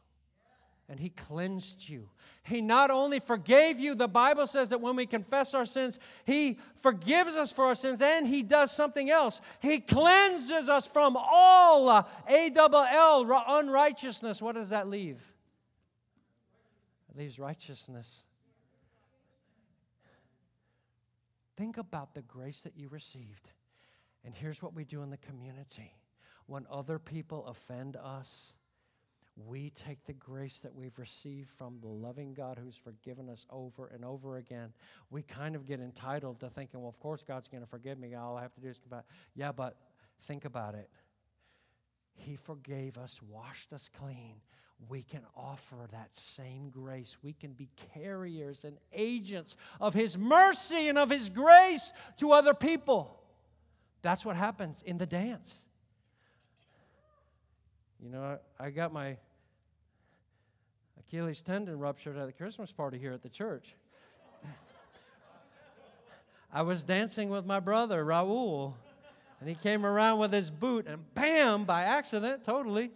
and 0.89 1.01
He 1.01 1.11
cleansed 1.11 1.89
you. 1.89 2.09
He 2.45 2.61
not 2.61 2.91
only 2.91 3.19
forgave 3.19 3.81
you, 3.81 3.95
the 3.95 4.09
Bible 4.09 4.47
says 4.47 4.69
that 4.69 4.81
when 4.81 4.95
we 4.95 5.07
confess 5.07 5.53
our 5.53 5.67
sins, 5.67 5.99
He 6.25 6.59
forgives 6.81 7.37
us 7.37 7.51
for 7.51 7.65
our 7.65 7.75
sins 7.75 8.01
and 8.01 8.27
He 8.27 8.43
does 8.43 8.71
something 8.71 9.11
else. 9.11 9.41
He 9.61 9.81
cleanses 9.81 10.69
us 10.69 10.87
from 10.87 11.17
all 11.19 11.89
uh, 11.89 12.05
A 12.29 12.51
double 12.51 12.85
L 12.85 13.45
unrighteousness. 13.49 14.41
What 14.41 14.55
does 14.55 14.71
that 14.71 14.89
leave? 14.89 15.21
It 17.11 17.19
leaves 17.19 17.39
righteousness. 17.39 18.23
Think 21.57 21.79
about 21.79 22.15
the 22.15 22.23
grace 22.23 22.63
that 22.63 22.77
you 22.77 22.89
received. 22.89 23.49
And 24.25 24.35
here's 24.35 24.63
what 24.63 24.75
we 24.75 24.85
do 24.85 25.03
in 25.03 25.11
the 25.11 25.17
community 25.17 25.93
when 26.47 26.67
other 26.71 26.99
people 26.99 27.47
offend 27.47 27.97
us 27.97 28.57
we 29.37 29.71
take 29.71 30.05
the 30.07 30.15
grace 30.15 30.61
that 30.61 30.75
we've 30.75 30.99
received 30.99 31.51
from 31.51 31.79
the 31.81 31.89
loving 31.89 32.33
God 32.33 32.59
who's 32.63 32.77
forgiven 32.77 33.29
us 33.29 33.47
over 33.51 33.89
and 33.89 34.03
over 34.03 34.39
again. 34.39 34.73
We 35.11 35.23
kind 35.23 35.55
of 35.55 35.67
get 35.67 35.79
entitled 35.79 36.41
to 36.41 36.49
thinking, 36.49 36.81
well, 36.81 36.89
of 36.89 36.99
course 36.99 37.23
God's 37.23 37.47
going 37.47 37.63
to 37.63 37.69
forgive 37.69 37.99
me. 37.99 38.15
All 38.15 38.37
I 38.39 38.43
have 38.43 38.55
to 38.55 38.61
do 38.61 38.69
is 38.69 38.79
back. 38.79 39.05
Yeah, 39.35 39.53
but 39.53 39.77
think 40.21 40.47
about 40.47 40.75
it. 40.75 40.89
He 42.15 42.35
forgave 42.35 42.97
us, 42.97 43.21
washed 43.23 43.75
us 43.75 43.91
clean. 43.95 44.37
We 44.89 45.03
can 45.03 45.23
offer 45.37 45.77
that 45.91 46.15
same 46.15 46.71
grace. 46.71 47.17
We 47.23 47.33
can 47.33 47.53
be 47.53 47.69
carriers 47.95 48.65
and 48.65 48.77
agents 48.93 49.57
of 49.81 49.95
His 49.95 50.17
mercy 50.17 50.89
and 50.89 50.99
of 50.99 51.11
His 51.11 51.29
grace 51.29 51.93
to 52.19 52.33
other 52.33 52.55
people. 52.55 53.19
That's 54.03 54.25
what 54.25 54.37
happens 54.37 54.83
in 54.83 54.99
the 54.99 55.07
dance. 55.07 55.67
You 58.03 58.11
know, 58.11 58.39
I, 58.61 58.67
I 58.67 58.71
got 58.71 58.93
my 58.93 59.17
Achilles 61.01 61.43
tendon 61.43 61.79
ruptured 61.79 62.17
at 62.17 62.27
the 62.27 62.33
Christmas 62.33 62.71
party 62.71 62.99
here 62.99 63.13
at 63.13 63.23
the 63.23 63.29
church. 63.29 63.75
I 66.53 66.63
was 66.63 66.85
dancing 66.85 67.29
with 67.29 67.45
my 67.45 67.61
brother, 67.61 68.05
Raul, 68.05 68.75
and 69.41 69.49
he 69.49 69.55
came 69.55 69.85
around 69.85 70.19
with 70.19 70.33
his 70.33 70.51
boot 70.51 70.87
and 70.87 71.03
bam, 71.15 71.65
by 71.65 71.83
accident, 71.83 72.45
totally, 72.45 72.93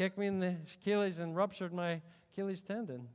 kicked 0.00 0.16
me 0.16 0.26
in 0.26 0.40
the 0.40 0.56
Achilles 0.80 1.18
and 1.18 1.36
ruptured 1.36 1.74
my 1.74 2.00
Achilles 2.32 2.62
tendon. 2.62 3.06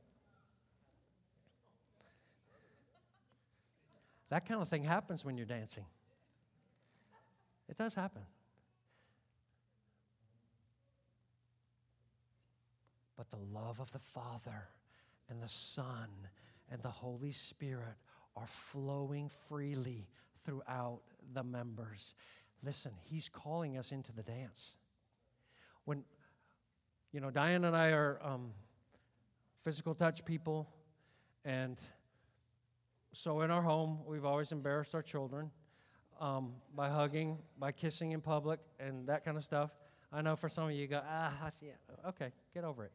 That 4.30 4.46
kind 4.46 4.62
of 4.62 4.70
thing 4.70 4.84
happens 4.84 5.26
when 5.26 5.36
you're 5.36 5.48
dancing. 5.48 5.86
It 7.68 7.78
does 7.78 7.96
happen. 7.96 8.22
but 13.18 13.30
the 13.30 13.38
love 13.54 13.80
of 13.80 13.92
the 13.92 14.00
Father 14.00 14.68
and 15.30 15.42
the 15.42 15.50
Son 15.50 16.10
and 16.70 16.82
the 16.82 16.90
Holy 16.90 17.32
Spirit 17.32 17.96
are 18.36 18.48
flowing 18.48 19.30
freely 19.48 20.08
throughout 20.44 21.02
the 21.34 21.44
members. 21.44 22.14
Listen, 22.64 22.92
He's 23.06 23.30
calling 23.30 23.78
us 23.78 23.92
into 23.92 24.12
the 24.12 24.24
dance. 24.24 24.76
When, 25.86 26.04
you 27.16 27.22
know, 27.22 27.32
Diane 27.32 27.64
and 27.64 27.78
I 27.78 27.92
are 27.92 28.20
um, 28.22 28.52
physical 29.64 29.96
touch 29.96 30.26
people, 30.26 30.68
and 31.46 31.80
so 33.14 33.40
in 33.40 33.52
our 33.52 33.62
home, 33.62 34.00
we've 34.06 34.26
always 34.26 34.52
embarrassed 34.52 34.94
our 34.94 35.02
children 35.02 35.50
um, 36.20 36.52
by 36.76 36.90
hugging, 36.90 37.38
by 37.58 37.72
kissing 37.72 38.12
in 38.12 38.20
public, 38.20 38.60
and 38.82 39.08
that 39.08 39.24
kind 39.24 39.38
of 39.38 39.46
stuff. 39.46 39.72
I 40.12 40.22
know 40.24 40.36
for 40.36 40.50
some 40.50 40.66
of 40.66 40.72
you, 40.72 40.82
you 40.82 40.88
go, 40.88 41.00
ah, 41.10 41.52
yeah, 41.62 41.72
okay, 42.10 42.34
get 42.54 42.66
over 42.66 42.84
it. 42.84 42.92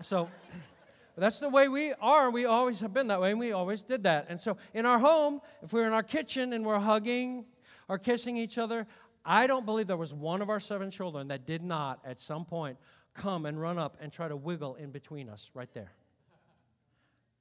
So 0.00 0.30
that's 1.18 1.38
the 1.38 1.50
way 1.50 1.68
we 1.68 1.92
are. 2.00 2.30
We 2.30 2.46
always 2.46 2.80
have 2.80 2.94
been 2.94 3.08
that 3.08 3.20
way, 3.20 3.32
and 3.32 3.38
we 3.38 3.52
always 3.52 3.82
did 3.82 4.04
that. 4.04 4.28
And 4.30 4.40
so 4.40 4.56
in 4.72 4.86
our 4.86 4.98
home, 4.98 5.42
if 5.62 5.74
we're 5.74 5.86
in 5.86 5.92
our 5.92 6.02
kitchen 6.02 6.54
and 6.54 6.64
we're 6.64 6.78
hugging 6.78 7.44
or 7.86 7.98
kissing 7.98 8.38
each 8.38 8.56
other, 8.56 8.86
I 9.26 9.46
don't 9.46 9.66
believe 9.66 9.88
there 9.88 9.98
was 9.98 10.14
one 10.14 10.40
of 10.40 10.48
our 10.48 10.58
seven 10.58 10.90
children 10.90 11.28
that 11.28 11.46
did 11.46 11.62
not 11.62 12.00
at 12.02 12.18
some 12.18 12.46
point 12.46 12.78
come 13.14 13.46
and 13.46 13.60
run 13.60 13.78
up 13.78 13.96
and 14.00 14.12
try 14.12 14.28
to 14.28 14.36
wiggle 14.36 14.76
in 14.76 14.90
between 14.90 15.28
us 15.28 15.50
right 15.54 15.72
there. 15.74 15.92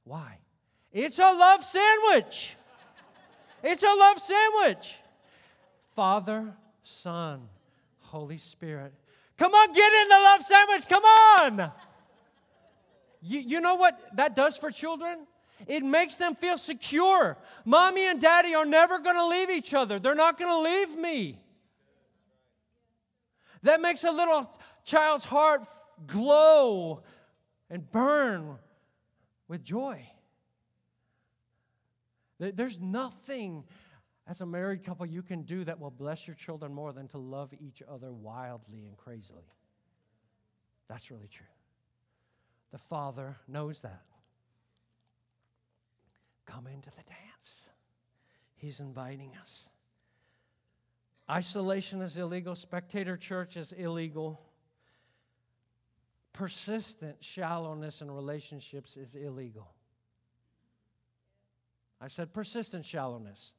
Why? 0.03 0.39
It's 0.91 1.19
a 1.19 1.21
love 1.21 1.63
sandwich. 1.63 2.55
It's 3.63 3.83
a 3.83 3.93
love 3.95 4.19
sandwich. 4.19 4.95
Father, 5.95 6.53
Son, 6.83 7.47
Holy 7.99 8.37
Spirit. 8.37 8.93
Come 9.37 9.53
on, 9.53 9.71
get 9.73 9.93
in 9.93 10.09
the 10.09 10.15
love 10.15 10.41
sandwich. 10.41 10.87
Come 10.87 11.03
on. 11.03 11.71
You, 13.21 13.39
you 13.39 13.61
know 13.61 13.75
what 13.75 13.99
that 14.15 14.35
does 14.35 14.57
for 14.57 14.71
children? 14.71 15.27
It 15.67 15.83
makes 15.83 16.15
them 16.15 16.35
feel 16.35 16.57
secure. 16.57 17.37
Mommy 17.65 18.07
and 18.07 18.19
daddy 18.19 18.55
are 18.55 18.65
never 18.65 18.99
going 18.99 19.15
to 19.15 19.27
leave 19.27 19.49
each 19.49 19.73
other, 19.73 19.99
they're 19.99 20.15
not 20.15 20.37
going 20.37 20.51
to 20.51 20.59
leave 20.59 20.97
me. 20.97 21.37
That 23.63 23.79
makes 23.79 24.03
a 24.03 24.11
little 24.11 24.51
child's 24.83 25.25
heart 25.25 25.63
glow 26.07 27.03
and 27.69 27.89
burn 27.91 28.57
with 29.47 29.63
joy. 29.63 30.07
There's 32.39 32.79
nothing 32.79 33.63
as 34.27 34.41
a 34.41 34.45
married 34.45 34.83
couple 34.83 35.05
you 35.05 35.21
can 35.21 35.43
do 35.43 35.63
that 35.63 35.79
will 35.79 35.91
bless 35.91 36.27
your 36.27 36.35
children 36.35 36.73
more 36.73 36.93
than 36.93 37.07
to 37.09 37.17
love 37.17 37.53
each 37.59 37.83
other 37.87 38.11
wildly 38.11 38.85
and 38.85 38.97
crazily. 38.97 39.43
That's 40.87 41.11
really 41.11 41.27
true. 41.27 41.45
The 42.71 42.77
Father 42.77 43.37
knows 43.47 43.81
that. 43.81 44.03
Come 46.45 46.67
into 46.67 46.89
the 46.89 47.03
dance. 47.03 47.69
He's 48.55 48.79
inviting 48.79 49.31
us. 49.39 49.69
Isolation 51.29 52.01
is 52.01 52.17
illegal, 52.17 52.55
spectator 52.55 53.15
church 53.17 53.55
is 53.55 53.71
illegal. 53.71 54.41
Persistent 56.33 57.23
shallowness 57.23 58.01
in 58.01 58.09
relationships 58.09 58.97
is 58.97 59.15
illegal. 59.15 59.73
I 61.99 62.07
said 62.07 62.33
persistent 62.33 62.85
shallowness. 62.85 63.53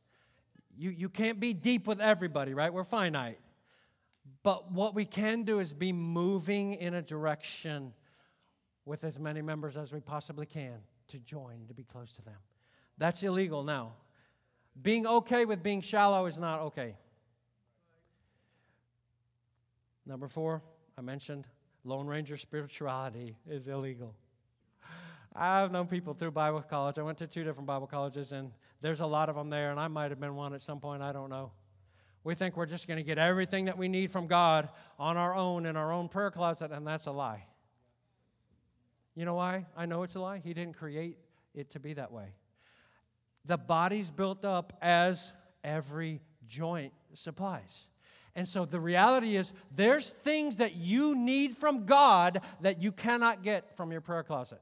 You, 0.76 0.90
you 0.90 1.08
can't 1.08 1.38
be 1.38 1.52
deep 1.52 1.86
with 1.86 2.00
everybody, 2.00 2.54
right? 2.54 2.72
We're 2.72 2.84
finite. 2.84 3.38
But 4.42 4.72
what 4.72 4.94
we 4.94 5.04
can 5.04 5.42
do 5.44 5.60
is 5.60 5.72
be 5.72 5.92
moving 5.92 6.74
in 6.74 6.94
a 6.94 7.02
direction 7.02 7.92
with 8.84 9.04
as 9.04 9.18
many 9.18 9.42
members 9.42 9.76
as 9.76 9.92
we 9.92 10.00
possibly 10.00 10.46
can 10.46 10.78
to 11.08 11.18
join, 11.18 11.66
to 11.68 11.74
be 11.74 11.84
close 11.84 12.16
to 12.16 12.22
them. 12.22 12.38
That's 12.98 13.22
illegal 13.22 13.62
now. 13.62 13.92
Being 14.80 15.06
okay 15.06 15.44
with 15.44 15.62
being 15.62 15.80
shallow 15.80 16.26
is 16.26 16.38
not 16.38 16.60
okay. 16.60 16.96
Number 20.06 20.26
four, 20.26 20.62
I 20.96 21.02
mentioned 21.02 21.46
Lone 21.84 22.06
Ranger 22.06 22.36
spirituality 22.36 23.36
is 23.48 23.66
illegal. 23.68 24.14
I've 25.34 25.72
known 25.72 25.86
people 25.86 26.14
through 26.14 26.30
Bible 26.30 26.60
college. 26.62 26.98
I 26.98 27.02
went 27.02 27.18
to 27.18 27.26
two 27.26 27.42
different 27.42 27.66
Bible 27.66 27.86
colleges, 27.86 28.32
and 28.32 28.52
there's 28.80 29.00
a 29.00 29.06
lot 29.06 29.28
of 29.28 29.34
them 29.34 29.50
there, 29.50 29.70
and 29.70 29.80
I 29.80 29.88
might 29.88 30.10
have 30.10 30.20
been 30.20 30.36
one 30.36 30.54
at 30.54 30.60
some 30.60 30.78
point. 30.78 31.02
I 31.02 31.12
don't 31.12 31.30
know. 31.30 31.52
We 32.22 32.34
think 32.34 32.56
we're 32.56 32.66
just 32.66 32.86
going 32.86 32.98
to 32.98 33.02
get 33.02 33.18
everything 33.18 33.64
that 33.64 33.76
we 33.76 33.88
need 33.88 34.12
from 34.12 34.26
God 34.26 34.68
on 34.98 35.16
our 35.16 35.34
own 35.34 35.66
in 35.66 35.76
our 35.76 35.92
own 35.92 36.08
prayer 36.08 36.30
closet, 36.30 36.70
and 36.70 36.86
that's 36.86 37.06
a 37.06 37.12
lie. 37.12 37.46
You 39.16 39.24
know 39.24 39.34
why? 39.34 39.66
I 39.76 39.86
know 39.86 40.04
it's 40.04 40.14
a 40.14 40.20
lie. 40.20 40.38
He 40.38 40.54
didn't 40.54 40.76
create 40.76 41.18
it 41.54 41.70
to 41.70 41.80
be 41.80 41.94
that 41.94 42.12
way. 42.12 42.34
The 43.44 43.58
body's 43.58 44.10
built 44.10 44.44
up 44.44 44.72
as 44.80 45.32
every 45.64 46.20
joint 46.46 46.92
supplies. 47.12 47.90
And 48.34 48.48
so 48.48 48.64
the 48.64 48.80
reality 48.80 49.36
is, 49.36 49.52
there's 49.74 50.10
things 50.10 50.56
that 50.56 50.74
you 50.74 51.14
need 51.14 51.56
from 51.56 51.84
God 51.84 52.40
that 52.62 52.82
you 52.82 52.90
cannot 52.90 53.42
get 53.42 53.76
from 53.76 53.92
your 53.92 54.00
prayer 54.00 54.22
closet. 54.22 54.60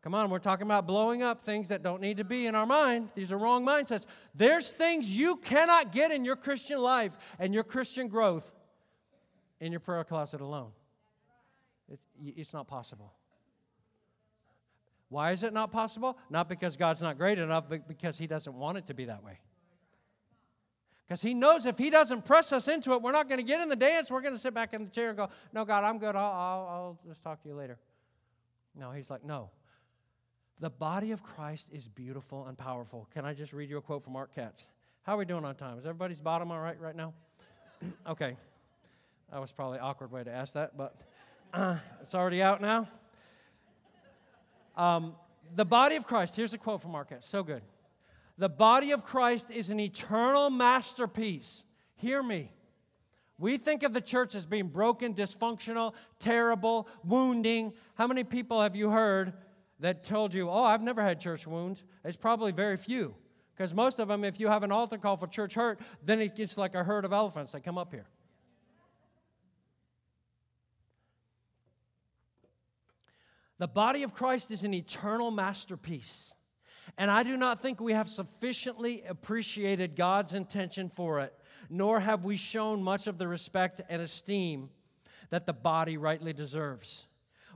Come 0.00 0.14
on, 0.14 0.30
we're 0.30 0.38
talking 0.38 0.66
about 0.66 0.86
blowing 0.86 1.22
up 1.22 1.44
things 1.44 1.68
that 1.68 1.82
don't 1.82 2.00
need 2.00 2.16
to 2.16 2.24
be 2.24 2.46
in 2.46 2.54
our 2.54 2.64
mind. 2.64 3.10
These 3.14 3.30
are 3.30 3.36
wrong 3.36 3.62
mindsets. 3.66 4.06
There's 4.34 4.70
things 4.70 5.10
you 5.10 5.36
cannot 5.36 5.92
get 5.92 6.12
in 6.12 6.24
your 6.24 6.36
Christian 6.36 6.80
life 6.80 7.12
and 7.38 7.52
your 7.52 7.64
Christian 7.64 8.08
growth 8.08 8.50
in 9.60 9.70
your 9.72 9.80
prayer 9.80 10.04
closet 10.04 10.40
alone. 10.40 10.70
It's, 12.36 12.54
not 12.54 12.66
possible. 12.66 13.12
Why 15.08 15.32
is 15.32 15.42
it 15.42 15.52
not 15.52 15.72
possible? 15.72 16.18
Not 16.28 16.48
because 16.48 16.76
God's 16.76 17.00
not 17.00 17.16
great 17.16 17.38
enough, 17.38 17.64
but 17.68 17.88
because 17.88 18.18
He 18.18 18.26
doesn't 18.26 18.54
want 18.54 18.78
it 18.78 18.86
to 18.88 18.94
be 18.94 19.06
that 19.06 19.24
way. 19.24 19.38
Because 21.06 21.22
He 21.22 21.32
knows 21.32 21.64
if 21.64 21.78
He 21.78 21.88
doesn't 21.88 22.24
press 22.24 22.52
us 22.52 22.68
into 22.68 22.92
it, 22.92 23.02
we're 23.02 23.12
not 23.12 23.28
going 23.28 23.38
to 23.38 23.46
get 23.46 23.60
in 23.60 23.68
the 23.68 23.76
dance. 23.76 24.10
We're 24.10 24.20
going 24.20 24.34
to 24.34 24.38
sit 24.38 24.52
back 24.52 24.74
in 24.74 24.84
the 24.84 24.90
chair 24.90 25.08
and 25.08 25.16
go, 25.16 25.28
No, 25.52 25.64
God, 25.64 25.84
I'm 25.84 25.98
good. 25.98 26.14
I'll, 26.14 26.32
I'll, 26.32 26.68
I'll 26.68 26.98
just 27.06 27.22
talk 27.22 27.42
to 27.42 27.48
you 27.48 27.54
later. 27.54 27.78
No, 28.74 28.90
He's 28.90 29.08
like, 29.08 29.24
No, 29.24 29.50
the 30.60 30.70
body 30.70 31.12
of 31.12 31.22
Christ 31.22 31.70
is 31.72 31.88
beautiful 31.88 32.46
and 32.46 32.58
powerful. 32.58 33.08
Can 33.14 33.24
I 33.24 33.32
just 33.32 33.52
read 33.52 33.70
you 33.70 33.78
a 33.78 33.82
quote 33.82 34.04
from 34.04 34.12
Mark 34.12 34.34
Katz? 34.34 34.66
How 35.04 35.14
are 35.14 35.18
we 35.18 35.24
doing 35.24 35.44
on 35.44 35.54
time? 35.54 35.78
Is 35.78 35.86
everybody's 35.86 36.20
bottom 36.20 36.50
all 36.50 36.60
right 36.60 36.78
right 36.78 36.96
now? 36.96 37.14
okay. 38.06 38.36
That 39.32 39.40
was 39.40 39.52
probably 39.52 39.78
awkward 39.78 40.10
way 40.10 40.24
to 40.24 40.30
ask 40.30 40.54
that, 40.54 40.76
but 40.76 40.96
uh, 41.52 41.76
it's 42.00 42.14
already 42.14 42.42
out 42.42 42.60
now. 42.60 42.88
Um, 44.78 45.16
the 45.54 45.64
body 45.64 45.96
of 45.96 46.06
Christ, 46.06 46.36
here's 46.36 46.54
a 46.54 46.58
quote 46.58 46.80
from 46.80 46.92
Katz, 47.04 47.26
so 47.26 47.42
good. 47.42 47.62
The 48.38 48.48
body 48.48 48.92
of 48.92 49.04
Christ 49.04 49.50
is 49.50 49.70
an 49.70 49.80
eternal 49.80 50.48
masterpiece. 50.48 51.64
Hear 51.96 52.22
me. 52.22 52.52
We 53.38 53.56
think 53.56 53.82
of 53.82 53.92
the 53.92 54.00
church 54.00 54.36
as 54.36 54.46
being 54.46 54.68
broken, 54.68 55.14
dysfunctional, 55.14 55.94
terrible, 56.20 56.88
wounding. 57.04 57.72
How 57.96 58.06
many 58.06 58.22
people 58.22 58.60
have 58.60 58.76
you 58.76 58.90
heard 58.90 59.32
that 59.80 60.04
told 60.04 60.32
you, 60.32 60.48
oh, 60.48 60.62
I've 60.62 60.82
never 60.82 61.02
had 61.02 61.20
church 61.20 61.46
wounds, 61.46 61.82
it's 62.04 62.16
probably 62.16 62.52
very 62.52 62.76
few. 62.76 63.14
Because 63.56 63.74
most 63.74 63.98
of 63.98 64.06
them, 64.06 64.24
if 64.24 64.38
you 64.38 64.46
have 64.48 64.62
an 64.62 64.70
altar 64.70 64.98
call 64.98 65.16
for 65.16 65.26
church 65.26 65.54
hurt, 65.54 65.80
then 66.04 66.20
it 66.20 66.36
gets 66.36 66.56
like 66.56 66.76
a 66.76 66.84
herd 66.84 67.04
of 67.04 67.12
elephants 67.12 67.52
that 67.52 67.64
come 67.64 67.78
up 67.78 67.92
here. 67.92 68.06
The 73.58 73.68
body 73.68 74.02
of 74.02 74.14
Christ 74.14 74.50
is 74.50 74.64
an 74.64 74.74
eternal 74.74 75.30
masterpiece. 75.30 76.34
And 76.96 77.10
I 77.10 77.22
do 77.22 77.36
not 77.36 77.60
think 77.60 77.80
we 77.80 77.92
have 77.92 78.08
sufficiently 78.08 79.02
appreciated 79.06 79.96
God's 79.96 80.34
intention 80.34 80.88
for 80.88 81.20
it, 81.20 81.34
nor 81.68 82.00
have 82.00 82.24
we 82.24 82.36
shown 82.36 82.82
much 82.82 83.06
of 83.06 83.18
the 83.18 83.28
respect 83.28 83.80
and 83.88 84.00
esteem 84.00 84.70
that 85.30 85.46
the 85.46 85.52
body 85.52 85.96
rightly 85.96 86.32
deserves. 86.32 87.06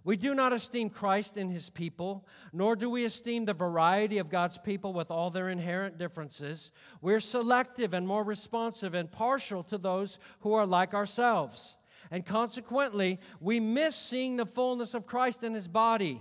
We 0.05 0.17
do 0.17 0.35
not 0.35 0.53
esteem 0.53 0.91
Christ 0.91 1.37
and 1.37 1.51
his 1.51 1.71
people, 1.71 2.27
nor 2.53 2.75
do 2.75 2.91
we 2.91 3.05
esteem 3.05 3.45
the 3.45 3.55
variety 3.55 4.19
of 4.19 4.29
God's 4.29 4.59
people 4.59 4.93
with 4.93 5.13
all 5.13 5.31
their 5.31 5.49
inherent 5.49 5.97
differences. 5.97 6.73
We're 7.01 7.21
selective 7.21 7.95
and 7.95 8.07
more 8.07 8.25
responsive 8.25 8.95
and 8.95 9.11
partial 9.11 9.63
to 9.65 9.79
those 9.79 10.19
who 10.41 10.55
are 10.55 10.67
like 10.67 10.93
ourselves. 10.93 11.77
And 12.13 12.27
consequently, 12.27 13.19
we 13.41 13.59
miss 13.59 13.97
seeing 13.97 14.37
the 14.37 14.45
fullness 14.45 14.93
of 14.93 15.07
Christ 15.07 15.43
in 15.43 15.55
his 15.55 15.67
body. 15.67 16.21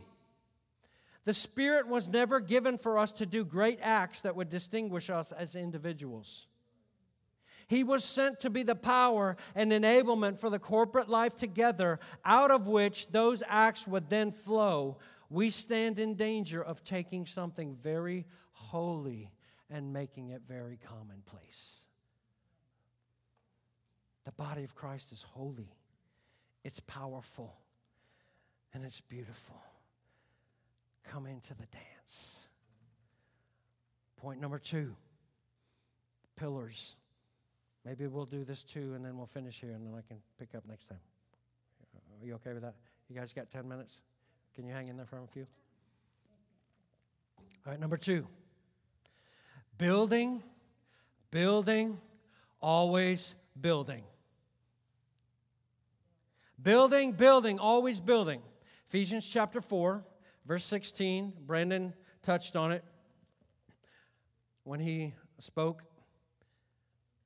The 1.26 1.34
Spirit 1.34 1.86
was 1.86 2.10
never 2.10 2.40
given 2.40 2.78
for 2.78 2.98
us 2.98 3.12
to 3.14 3.26
do 3.26 3.44
great 3.44 3.78
acts 3.82 4.22
that 4.22 4.38
would 4.38 4.50
distinguish 4.50 5.10
us 5.10 5.34
as 5.34 5.54
individuals. 5.54 6.48
He 7.68 7.84
was 7.84 8.06
sent 8.06 8.40
to 8.40 8.50
be 8.50 8.64
the 8.64 8.74
power 8.74 9.36
and 9.54 9.74
enablement 9.74 10.40
for 10.40 10.50
the 10.50 10.60
corporate 10.60 11.10
life 11.10 11.36
together, 11.36 12.00
out 12.24 12.52
of 12.52 12.68
which 12.68 13.10
those 13.10 13.44
acts 13.46 13.86
would 13.86 14.10
then 14.10 14.32
flow. 14.32 14.98
We 15.30 15.50
stand 15.50 16.00
in 16.00 16.16
danger 16.16 16.64
of 16.64 16.86
taking 16.86 17.26
something 17.26 17.76
very 17.76 18.26
holy 18.54 19.30
and 19.70 19.92
making 19.92 20.30
it 20.30 20.44
very 20.48 20.80
commonplace. 20.88 21.86
The 24.24 24.32
body 24.32 24.64
of 24.64 24.74
Christ 24.74 25.12
is 25.12 25.22
holy, 25.22 25.74
it's 26.64 26.80
powerful, 26.82 27.56
and 28.74 28.84
it's 28.84 29.02
beautiful. 29.02 29.62
Come 31.04 31.26
into 31.26 31.54
the 31.56 31.66
dance. 31.68 32.48
Point 34.18 34.40
number 34.40 34.60
two 34.60 34.96
pillars 36.36 36.96
Maybe 37.86 38.06
we'll 38.08 38.26
do 38.26 38.44
this 38.44 38.64
too, 38.64 38.94
and 38.96 39.04
then 39.04 39.18
we'll 39.18 39.26
finish 39.26 39.60
here, 39.60 39.72
and 39.72 39.86
then 39.86 39.94
I 39.98 40.02
can 40.08 40.18
pick 40.38 40.54
up 40.56 40.64
next 40.68 40.88
time. 40.88 41.00
Are 42.22 42.26
you 42.26 42.36
okay 42.36 42.54
with 42.54 42.62
that? 42.62 42.76
You 43.10 43.16
guys 43.16 43.34
got 43.34 43.50
10 43.50 43.68
minutes? 43.68 44.02
Can 44.54 44.66
you 44.66 44.74
hang 44.74 44.88
in 44.88 44.98
there 44.98 45.06
for 45.06 45.18
a 45.18 45.28
few? 45.28 45.48
All 47.66 47.72
right, 47.72 47.80
number 47.80 47.98
two 47.98 48.28
building, 49.78 50.44
building, 51.32 52.00
always 52.62 53.34
building. 53.60 54.04
Building, 56.62 57.14
building, 57.14 57.60
always 57.60 58.00
building. 58.00 58.42
Ephesians 58.88 59.28
chapter 59.28 59.62
4, 59.62 60.04
verse 60.46 60.66
16. 60.66 61.34
Brandon 61.46 61.94
touched 62.24 62.56
on 62.56 62.72
it 62.72 62.84
when 64.64 64.80
he 64.80 65.14
spoke 65.40 65.84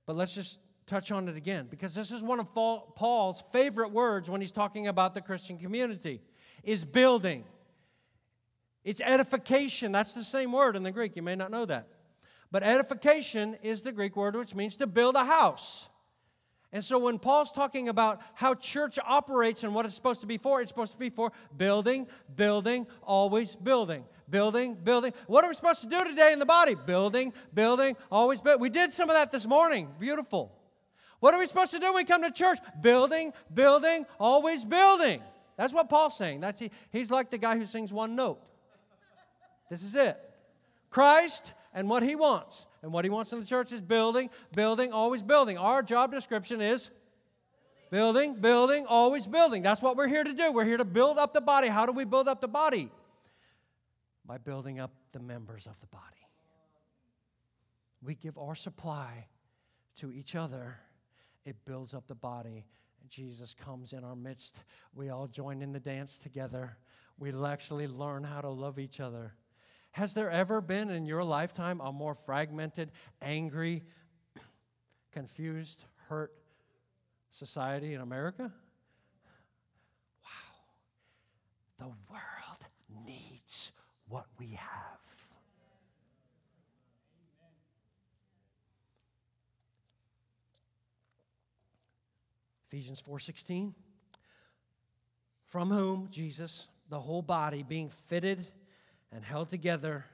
but 0.05 0.15
let's 0.15 0.36
just 0.36 0.59
touch 0.86 1.11
on 1.11 1.27
it 1.27 1.36
again 1.36 1.67
because 1.69 1.95
this 1.95 2.11
is 2.11 2.21
one 2.21 2.39
of 2.39 2.53
Paul's 2.53 3.43
favorite 3.51 3.91
words 3.91 4.29
when 4.29 4.39
he's 4.39 4.51
talking 4.51 4.88
about 4.88 5.13
the 5.13 5.21
Christian 5.21 5.57
community 5.57 6.21
is 6.63 6.86
building. 6.86 7.43
It's 8.83 9.01
edification. 9.01 9.91
That's 9.91 10.13
the 10.13 10.23
same 10.23 10.51
word 10.51 10.75
in 10.75 10.83
the 10.83 10.91
Greek. 10.91 11.15
You 11.15 11.23
may 11.23 11.36
not 11.36 11.49
know 11.49 11.65
that. 11.65 11.88
But 12.51 12.61
edification 12.61 13.57
is 13.63 13.81
the 13.81 13.91
Greek 13.91 14.15
word 14.15 14.36
which 14.36 14.53
means 14.53 14.75
to 14.77 14.88
build 14.88 15.15
a 15.15 15.25
house. 15.25 15.88
And 16.76 16.84
so 16.84 16.99
when 16.99 17.19
Paul's 17.19 17.53
talking 17.53 17.88
about 17.88 18.19
how 18.34 18.53
church 18.53 18.99
operates 19.07 19.63
and 19.63 19.73
what 19.73 19.86
it's 19.86 19.95
supposed 19.95 20.19
to 20.19 20.28
be 20.28 20.38
for, 20.38 20.59
it's 20.59 20.69
supposed 20.69 20.91
to 20.91 20.99
be 20.99 21.09
for 21.09 21.32
building, 21.55 22.05
building, 22.36 22.86
always 23.01 23.55
building. 23.55 24.03
Building, 24.30 24.73
building. 24.76 25.13
What 25.28 25.45
are 25.45 25.47
we 25.47 25.53
supposed 25.53 25.84
to 25.84 25.88
do 25.88 26.03
today 26.03 26.34
in 26.34 26.39
the 26.39 26.45
body? 26.45 26.76
Building, 26.76 27.32
building, 27.53 27.95
always 28.11 28.41
building. 28.41 28.59
We 28.59 28.69
did 28.69 28.91
some 28.91 29.09
of 29.09 29.15
that 29.15 29.32
this 29.32 29.47
morning. 29.47 29.88
Beautiful. 30.01 30.51
What 31.21 31.34
are 31.34 31.39
we 31.39 31.45
supposed 31.45 31.71
to 31.71 31.80
do 31.80 31.93
when 31.93 31.95
we 31.95 32.03
come 32.03 32.23
to 32.23 32.32
church? 32.32 32.59
Building, 32.82 33.32
building, 33.53 34.05
always 34.19 34.65
building. 34.65 35.21
That's 35.55 35.71
what 35.71 35.88
Paul's 35.89 36.17
saying. 36.17 36.41
That's 36.41 36.59
he, 36.59 36.71
he's 36.91 37.09
like 37.09 37.30
the 37.30 37.38
guy 37.38 37.57
who 37.57 37.65
sings 37.65 37.93
one 37.93 38.17
note. 38.17 38.41
This 39.69 39.82
is 39.82 39.95
it. 39.95 40.19
Christ 40.89 41.53
and 41.73 41.89
what 41.89 42.03
he 42.03 42.15
wants. 42.15 42.65
And 42.86 42.93
what 42.93 43.03
he 43.03 43.09
wants 43.09 43.33
in 43.33 43.39
the 43.39 43.45
church 43.47 43.71
is 43.71 43.81
building, 43.81 44.29
building, 44.53 44.93
always 44.93 45.23
building. 45.23 45.57
Our 45.57 45.81
job 45.81 46.11
description 46.11 46.61
is 46.61 46.91
building, 47.89 48.36
building, 48.36 48.86
always 48.86 49.25
building. 49.25 49.63
That's 49.63 49.81
what 49.81 49.97
we're 49.97 50.07
here 50.07 50.23
to 50.23 50.33
do. 50.33 50.51
We're 50.51 50.65
here 50.65 50.77
to 50.77 50.86
build 50.86 51.17
up 51.17 51.33
the 51.33 51.41
body. 51.41 51.67
How 51.67 51.88
do 51.88 51.91
we 51.93 52.05
build 52.05 52.27
up 52.27 52.41
the 52.41 52.47
body? 52.47 52.91
By 54.23 54.38
building 54.38 54.79
up 54.79 54.91
the 55.13 55.19
members 55.19 55.65
of 55.65 55.79
the 55.79 55.88
body. 55.88 56.03
We 58.03 58.13
give 58.13 58.38
our 58.38 58.53
supply 58.53 59.29
to 59.95 60.11
each 60.13 60.36
other, 60.36 60.77
it 61.43 61.55
builds 61.65 61.95
up 61.95 62.05
the 62.05 62.13
body. 62.13 62.67
Jesus 63.09 63.55
comes 63.55 63.93
in 63.93 64.03
our 64.03 64.15
midst. 64.15 64.61
We 64.93 65.09
all 65.09 65.25
join 65.25 65.63
in 65.63 65.71
the 65.71 65.79
dance 65.79 66.19
together. 66.19 66.77
We 67.17 67.33
actually 67.47 67.88
learn 67.88 68.23
how 68.23 68.41
to 68.41 68.49
love 68.49 68.77
each 68.77 68.99
other. 68.99 69.33
Has 69.96 70.14
there 70.14 70.30
ever 70.30 70.60
been 70.60 70.89
in 70.89 71.06
your 71.06 71.24
lifetime 71.24 71.80
a 71.80 71.89
more 71.89 72.16
fragmented, 72.16 72.91
angry, 73.22 73.82
confused, 75.14 75.86
hurt 76.10 76.34
society 77.30 77.93
in 77.93 78.02
America? 78.02 78.52
Wow. 80.22 80.30
The 81.80 81.86
world 82.12 83.06
needs 83.06 83.72
what 84.10 84.26
we 84.38 84.48
have. 84.48 85.00
Ephesians 92.68 93.02
4:16 93.02 93.74
From 95.46 95.70
whom 95.70 96.10
Jesus 96.10 96.68
the 96.89 97.00
whole 97.00 97.22
body 97.22 97.64
being 97.64 97.89
fitted 97.89 98.46
and 99.16 99.24
held 99.24 99.49
together 99.49 100.05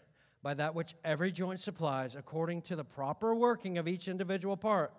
by 0.44 0.54
that 0.54 0.76
which 0.76 0.96
every 1.04 1.32
joint 1.32 1.60
supplies 1.60 2.16
according 2.16 2.62
to 2.62 2.76
the 2.76 2.84
proper 2.84 3.34
working 3.34 3.78
of 3.78 3.88
each 3.88 4.08
individual 4.08 4.56
part 4.56 4.94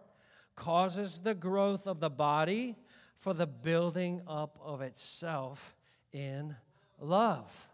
causes 0.57 1.21
the 1.21 1.35
growth 1.35 1.87
of 1.87 2.01
the 2.01 2.11
body 2.11 2.77
for 3.17 3.33
the 3.33 3.47
building 3.47 4.21
up 4.27 4.59
of 4.63 4.81
itself 4.81 5.77
in 6.13 6.55
love 7.01 7.69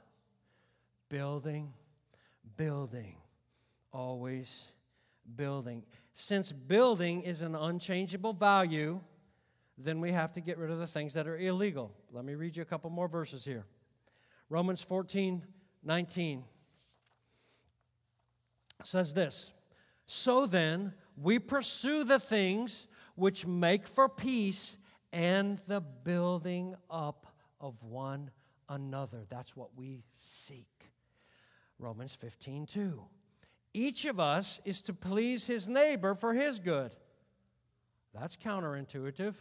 building 1.09 1.72
building 2.57 3.16
always 3.93 4.66
building 5.35 5.83
since 6.12 6.53
building 6.53 7.22
is 7.22 7.43
an 7.43 7.55
unchangeable 7.55 8.33
value 8.33 9.01
then 9.79 10.01
we 10.01 10.11
have 10.11 10.33
to 10.33 10.41
get 10.41 10.59
rid 10.59 10.70
of 10.70 10.79
the 10.79 10.87
things 10.87 11.14
that 11.14 11.29
are 11.29 11.39
illegal. 11.39 11.93
Let 12.12 12.24
me 12.24 12.35
read 12.35 12.57
you 12.57 12.62
a 12.62 12.66
couple 12.66 12.91
more 12.91 13.07
verses 13.07 13.45
here. 13.45 13.64
Romans 14.51 14.83
14, 14.83 15.43
19 15.89 16.45
says 18.84 19.14
this 19.14 19.51
So 20.07 20.47
then, 20.47 20.93
we 21.16 21.41
pursue 21.41 22.05
the 22.05 22.20
things 22.20 22.86
which 23.16 23.47
make 23.47 23.89
for 23.89 24.09
peace 24.09 24.76
and 25.12 25.59
the 25.66 25.80
building 25.80 26.76
up 26.91 27.26
of 27.61 27.82
one 27.82 28.30
another. 28.68 29.24
That's 29.30 29.57
what 29.57 29.70
we 29.76 30.05
seek. 30.12 30.68
Romans 31.78 32.14
15, 32.14 32.66
2. 32.66 33.03
Each 33.72 34.05
of 34.05 34.20
us 34.20 34.61
is 34.64 34.82
to 34.82 34.93
please 34.93 35.47
his 35.47 35.68
neighbor 35.68 36.14
for 36.14 36.34
his 36.34 36.59
good. 36.59 36.93
That's 38.14 38.36
counterintuitive 38.36 39.34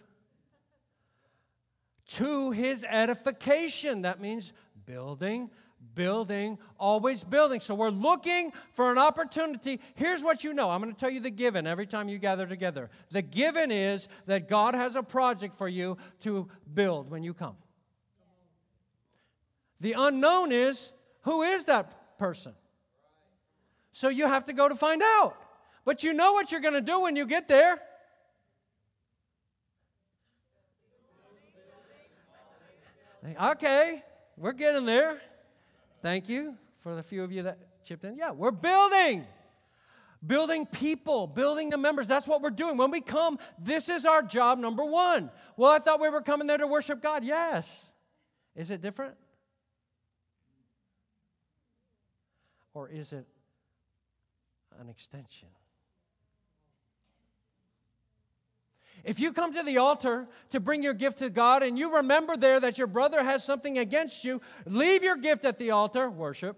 to 2.07 2.51
his 2.51 2.85
edification. 2.87 4.03
That 4.03 4.21
means 4.21 4.53
building, 4.85 5.49
building, 5.95 6.57
always 6.79 7.23
building. 7.23 7.59
So 7.59 7.75
we're 7.75 7.89
looking 7.89 8.53
for 8.71 8.91
an 8.91 8.97
opportunity. 8.97 9.81
Here's 9.95 10.23
what 10.23 10.43
you 10.43 10.53
know 10.53 10.69
I'm 10.69 10.81
going 10.81 10.93
to 10.93 10.99
tell 10.99 11.09
you 11.09 11.19
the 11.19 11.31
given 11.31 11.67
every 11.67 11.87
time 11.87 12.07
you 12.07 12.19
gather 12.19 12.45
together. 12.45 12.89
The 13.11 13.21
given 13.21 13.71
is 13.71 14.07
that 14.27 14.47
God 14.47 14.75
has 14.75 14.95
a 14.95 15.03
project 15.03 15.55
for 15.55 15.67
you 15.67 15.97
to 16.21 16.47
build 16.73 17.09
when 17.09 17.23
you 17.23 17.33
come. 17.33 17.55
The 19.79 19.93
unknown 19.93 20.51
is 20.51 20.91
who 21.21 21.41
is 21.41 21.65
that 21.65 22.17
person? 22.17 22.53
So 23.91 24.09
you 24.09 24.27
have 24.27 24.45
to 24.45 24.53
go 24.53 24.69
to 24.69 24.75
find 24.75 25.01
out. 25.01 25.35
But 25.83 26.03
you 26.03 26.13
know 26.13 26.33
what 26.33 26.51
you're 26.51 26.61
going 26.61 26.73
to 26.73 26.81
do 26.81 27.01
when 27.01 27.15
you 27.15 27.25
get 27.25 27.47
there. 27.47 27.79
Okay, 33.41 34.03
we're 34.37 34.53
getting 34.53 34.85
there. 34.85 35.19
Thank 36.01 36.29
you 36.29 36.55
for 36.79 36.95
the 36.95 37.03
few 37.03 37.23
of 37.23 37.31
you 37.31 37.43
that 37.43 37.57
chipped 37.83 38.03
in. 38.03 38.17
Yeah, 38.17 38.31
we're 38.31 38.51
building. 38.51 39.25
Building 40.25 40.65
people, 40.65 41.27
building 41.27 41.69
the 41.69 41.77
members. 41.77 42.07
That's 42.07 42.27
what 42.27 42.41
we're 42.41 42.49
doing. 42.49 42.77
When 42.77 42.91
we 42.91 43.01
come, 43.01 43.37
this 43.59 43.87
is 43.87 44.05
our 44.05 44.23
job 44.23 44.57
number 44.57 44.83
one. 44.83 45.29
Well, 45.55 45.71
I 45.71 45.79
thought 45.79 46.01
we 46.01 46.09
were 46.09 46.21
coming 46.21 46.47
there 46.47 46.57
to 46.57 46.67
worship 46.67 47.01
God. 47.01 47.23
Yes. 47.23 47.85
Is 48.55 48.71
it 48.71 48.81
different? 48.81 49.15
Or 52.73 52.89
is 52.89 53.13
it 53.13 53.25
an 54.79 54.89
extension? 54.89 55.49
If 59.07 59.21
you 59.21 59.31
come 59.31 59.53
to 59.53 59.63
the 59.63 59.77
altar 59.77 60.27
to 60.49 60.59
bring 60.59 60.83
your 60.83 60.93
gift 60.93 61.19
to 61.19 61.29
God 61.29 61.63
and 61.63 61.79
you 61.79 61.95
remember 61.95 62.35
there 62.35 62.59
that 62.59 62.77
your 62.77 62.87
brother 62.87 63.23
has 63.23 63.41
something 63.41 63.77
against 63.77 64.25
you, 64.25 64.41
leave 64.65 65.01
your 65.01 65.15
gift 65.15 65.45
at 65.45 65.57
the 65.57 65.71
altar, 65.71 66.09
worship. 66.09 66.57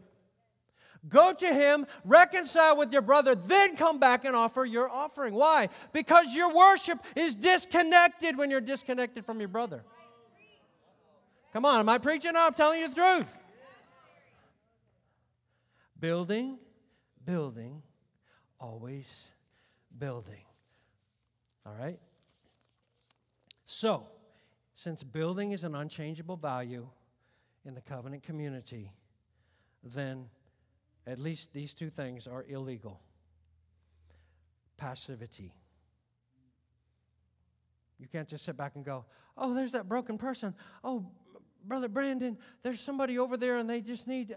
Go 1.08 1.32
to 1.32 1.54
him, 1.54 1.86
reconcile 2.04 2.76
with 2.76 2.92
your 2.92 3.04
brother, 3.04 3.36
then 3.36 3.76
come 3.76 4.00
back 4.00 4.26
and 4.26 4.36
offer 4.36 4.66
your 4.66 4.90
offering. 4.90 5.36
Why? 5.36 5.70
Because 5.94 6.36
your 6.36 6.52
worship 6.52 6.98
is 7.16 7.36
disconnected 7.36 8.36
when 8.36 8.50
you're 8.50 8.62
disconnected 8.62 9.28
from 9.28 9.38
your 9.38 9.48
brother. 9.48 9.84
Come 11.54 11.66
on, 11.66 11.80
am 11.80 11.88
I 11.88 12.00
preaching? 12.00 12.34
No, 12.34 12.48
I'm 12.48 12.54
telling 12.56 12.80
you 12.80 12.88
the 12.88 12.96
truth. 12.96 13.38
Building, 16.00 16.58
building, 17.24 17.84
always 18.60 19.30
building. 19.96 20.42
All 21.64 21.76
right? 21.80 22.00
So, 23.72 24.08
since 24.74 25.04
building 25.04 25.52
is 25.52 25.64
an 25.64 25.76
unchangeable 25.76 26.38
value 26.38 26.88
in 27.64 27.76
the 27.76 27.82
covenant 27.82 28.24
community, 28.24 28.92
then 29.84 30.26
at 31.06 31.20
least 31.20 31.54
these 31.54 31.76
two 31.76 31.92
things 31.92 32.26
are 32.26 32.44
illegal 32.50 33.00
passivity. 34.76 35.54
You 38.00 38.08
can't 38.08 38.28
just 38.28 38.44
sit 38.44 38.58
back 38.58 38.76
and 38.76 38.84
go, 38.84 39.06
oh, 39.38 39.54
there's 39.54 39.74
that 39.74 39.88
broken 39.88 40.18
person. 40.18 40.56
Oh, 40.84 41.06
Brother 41.64 41.90
Brandon, 41.90 42.40
there's 42.64 42.80
somebody 42.80 43.20
over 43.20 43.38
there 43.38 43.60
and 43.60 43.70
they 43.70 43.82
just 43.82 44.08
need. 44.08 44.36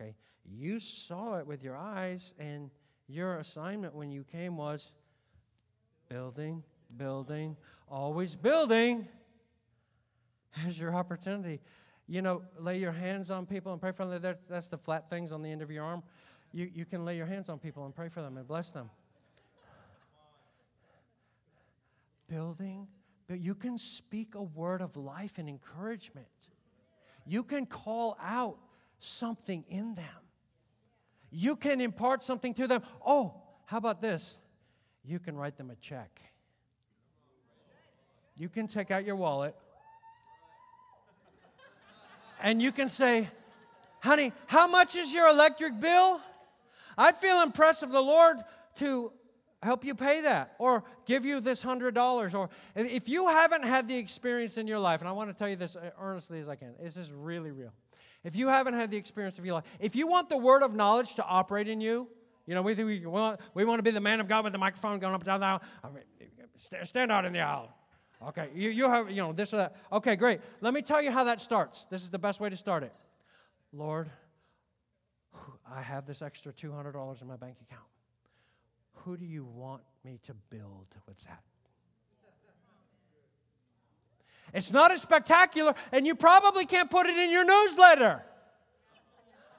Okay, 0.00 0.14
you 0.44 0.78
saw 0.78 1.38
it 1.40 1.46
with 1.48 1.64
your 1.64 1.76
eyes, 1.76 2.34
and 2.38 2.70
your 3.08 3.38
assignment 3.38 3.96
when 3.96 4.12
you 4.12 4.22
came 4.22 4.56
was 4.56 4.92
building, 6.12 6.62
building, 6.98 7.56
always 7.88 8.34
building. 8.34 9.08
Here's 10.50 10.78
your 10.78 10.94
opportunity. 10.94 11.60
You 12.06 12.20
know, 12.20 12.42
lay 12.58 12.78
your 12.78 12.92
hands 12.92 13.30
on 13.30 13.46
people 13.46 13.72
and 13.72 13.80
pray 13.80 13.92
for 13.92 14.04
them. 14.04 14.20
That's, 14.20 14.42
that's 14.46 14.68
the 14.68 14.76
flat 14.76 15.08
things 15.08 15.32
on 15.32 15.40
the 15.40 15.50
end 15.50 15.62
of 15.62 15.70
your 15.70 15.84
arm. 15.84 16.02
You, 16.52 16.70
you 16.74 16.84
can 16.84 17.06
lay 17.06 17.16
your 17.16 17.24
hands 17.24 17.48
on 17.48 17.58
people 17.58 17.86
and 17.86 17.94
pray 17.94 18.10
for 18.10 18.20
them 18.20 18.36
and 18.36 18.46
bless 18.46 18.70
them. 18.70 18.90
Building, 22.28 22.88
but 23.26 23.40
you 23.40 23.54
can 23.54 23.78
speak 23.78 24.34
a 24.34 24.42
word 24.42 24.82
of 24.82 24.96
life 24.98 25.38
and 25.38 25.48
encouragement. 25.48 26.26
You 27.24 27.42
can 27.42 27.64
call 27.64 28.18
out 28.20 28.58
something 28.98 29.64
in 29.66 29.94
them. 29.94 30.04
You 31.30 31.56
can 31.56 31.80
impart 31.80 32.22
something 32.22 32.52
to 32.54 32.66
them. 32.66 32.82
Oh, 33.04 33.40
how 33.64 33.78
about 33.78 34.02
this? 34.02 34.38
You 35.04 35.18
can 35.18 35.36
write 35.36 35.56
them 35.56 35.70
a 35.70 35.76
check. 35.76 36.20
You 38.36 38.48
can 38.48 38.66
take 38.66 38.90
out 38.90 39.04
your 39.04 39.16
wallet 39.16 39.54
and 42.42 42.60
you 42.60 42.72
can 42.72 42.88
say, 42.88 43.28
Honey, 44.00 44.32
how 44.46 44.66
much 44.66 44.96
is 44.96 45.14
your 45.14 45.28
electric 45.28 45.78
bill? 45.78 46.20
I 46.98 47.12
feel 47.12 47.40
impressed 47.42 47.84
of 47.84 47.92
the 47.92 48.02
Lord 48.02 48.38
to 48.76 49.12
help 49.62 49.84
you 49.84 49.94
pay 49.94 50.22
that 50.22 50.54
or 50.58 50.82
give 51.06 51.24
you 51.24 51.38
this 51.38 51.62
hundred 51.62 51.94
dollars. 51.94 52.34
Or 52.34 52.50
if 52.74 53.08
you 53.08 53.28
haven't 53.28 53.64
had 53.64 53.86
the 53.86 53.96
experience 53.96 54.58
in 54.58 54.66
your 54.66 54.80
life, 54.80 55.00
and 55.00 55.08
I 55.08 55.12
want 55.12 55.30
to 55.30 55.34
tell 55.34 55.48
you 55.48 55.56
this 55.56 55.76
uh, 55.76 55.90
earnestly 56.00 56.40
as 56.40 56.48
I 56.48 56.56
can, 56.56 56.74
this 56.82 56.96
is 56.96 57.12
really 57.12 57.52
real. 57.52 57.72
If 58.24 58.34
you 58.34 58.48
haven't 58.48 58.74
had 58.74 58.90
the 58.90 58.96
experience 58.96 59.38
of 59.38 59.46
your 59.46 59.54
life, 59.54 59.64
if 59.78 59.94
you 59.94 60.06
want 60.06 60.28
the 60.28 60.36
word 60.36 60.62
of 60.62 60.74
knowledge 60.74 61.14
to 61.16 61.24
operate 61.24 61.68
in 61.68 61.80
you, 61.80 62.08
you 62.46 62.54
know, 62.54 62.62
we, 62.62 62.74
think 62.74 62.88
we, 62.88 63.06
want, 63.06 63.40
we 63.54 63.64
want 63.64 63.78
to 63.78 63.82
be 63.82 63.90
the 63.90 64.00
man 64.00 64.20
of 64.20 64.28
God 64.28 64.44
with 64.44 64.52
the 64.52 64.58
microphone 64.58 64.98
going 64.98 65.14
up 65.14 65.20
and 65.20 65.26
down 65.26 65.40
the 65.40 65.46
aisle. 65.46 65.62
I 65.84 65.88
mean, 65.90 66.02
stand 66.84 67.12
out 67.12 67.24
in 67.24 67.32
the 67.32 67.40
aisle. 67.40 67.72
Okay, 68.28 68.48
you, 68.54 68.70
you 68.70 68.88
have, 68.88 69.10
you 69.10 69.16
know, 69.16 69.32
this 69.32 69.52
or 69.52 69.58
that. 69.58 69.76
Okay, 69.92 70.16
great. 70.16 70.40
Let 70.60 70.74
me 70.74 70.82
tell 70.82 71.02
you 71.02 71.10
how 71.10 71.24
that 71.24 71.40
starts. 71.40 71.86
This 71.86 72.02
is 72.02 72.10
the 72.10 72.18
best 72.18 72.40
way 72.40 72.50
to 72.50 72.56
start 72.56 72.82
it. 72.82 72.92
Lord, 73.72 74.10
I 75.70 75.82
have 75.82 76.06
this 76.06 76.22
extra 76.22 76.52
$200 76.52 77.22
in 77.22 77.28
my 77.28 77.36
bank 77.36 77.56
account. 77.68 77.86
Who 79.04 79.16
do 79.16 79.24
you 79.24 79.44
want 79.44 79.82
me 80.04 80.20
to 80.24 80.34
build 80.50 80.86
with 81.06 81.18
that? 81.24 81.42
It's 84.54 84.72
not 84.72 84.92
as 84.92 85.00
spectacular, 85.00 85.74
and 85.92 86.06
you 86.06 86.14
probably 86.14 86.66
can't 86.66 86.90
put 86.90 87.06
it 87.06 87.16
in 87.16 87.30
your 87.30 87.44
newsletter. 87.44 88.22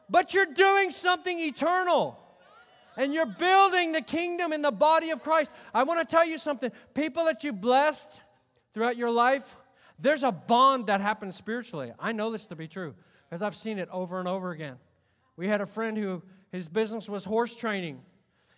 But 0.09 0.33
you're 0.33 0.45
doing 0.45 0.91
something 0.91 1.39
eternal 1.39 2.22
and 2.97 3.13
you're 3.13 3.25
building 3.25 3.91
the 3.91 4.01
kingdom 4.01 4.53
in 4.53 4.61
the 4.61 4.71
body 4.71 5.09
of 5.09 5.23
Christ. 5.23 5.51
I 5.73 5.83
want 5.83 5.99
to 5.99 6.05
tell 6.05 6.25
you 6.25 6.37
something. 6.37 6.71
People 6.93 7.25
that 7.25 7.43
you've 7.43 7.61
blessed 7.61 8.21
throughout 8.73 8.97
your 8.97 9.11
life, 9.11 9.57
there's 9.99 10.23
a 10.23 10.31
bond 10.31 10.87
that 10.87 11.01
happens 11.01 11.35
spiritually. 11.35 11.91
I 11.99 12.11
know 12.11 12.31
this 12.31 12.47
to 12.47 12.55
be 12.55 12.67
true 12.67 12.95
because 13.29 13.41
I've 13.41 13.55
seen 13.55 13.79
it 13.79 13.89
over 13.91 14.19
and 14.19 14.27
over 14.27 14.51
again. 14.51 14.77
We 15.35 15.47
had 15.47 15.61
a 15.61 15.65
friend 15.65 15.97
who 15.97 16.21
his 16.51 16.67
business 16.67 17.09
was 17.09 17.25
horse 17.25 17.55
training. 17.55 18.01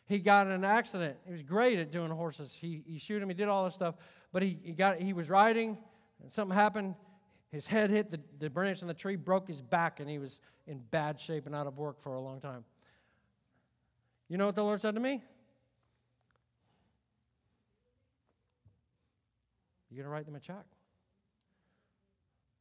He 0.07 0.19
got 0.19 0.47
in 0.47 0.53
an 0.53 0.65
accident. 0.65 1.17
He 1.25 1.31
was 1.31 1.43
great 1.43 1.79
at 1.79 1.91
doing 1.91 2.11
horses. 2.11 2.53
He, 2.53 2.83
he 2.85 2.99
shoot 2.99 3.21
him, 3.21 3.29
he 3.29 3.35
did 3.35 3.47
all 3.47 3.65
this 3.65 3.73
stuff, 3.73 3.95
but 4.31 4.43
he, 4.43 4.59
he, 4.63 4.73
got, 4.73 4.99
he 4.99 5.13
was 5.13 5.29
riding, 5.29 5.77
and 6.21 6.31
something 6.31 6.55
happened. 6.55 6.95
His 7.51 7.67
head 7.67 7.89
hit 7.89 8.11
the, 8.11 8.19
the 8.37 8.49
branch 8.49 8.81
on 8.81 8.87
the 8.87 8.93
tree, 8.93 9.15
broke 9.15 9.47
his 9.47 9.61
back, 9.61 9.99
and 9.99 10.09
he 10.09 10.19
was 10.19 10.41
in 10.67 10.79
bad 10.91 11.19
shape 11.19 11.45
and 11.45 11.55
out 11.55 11.67
of 11.67 11.77
work 11.77 12.01
for 12.01 12.15
a 12.15 12.21
long 12.21 12.39
time. 12.41 12.65
You 14.27 14.37
know 14.37 14.47
what 14.47 14.55
the 14.55 14.63
Lord 14.63 14.81
said 14.81 14.95
to 14.95 15.01
me? 15.01 15.21
you're 19.95 20.03
going 20.03 20.11
to 20.11 20.13
write 20.13 20.25
them 20.25 20.35
a 20.35 20.39
check. 20.39 20.65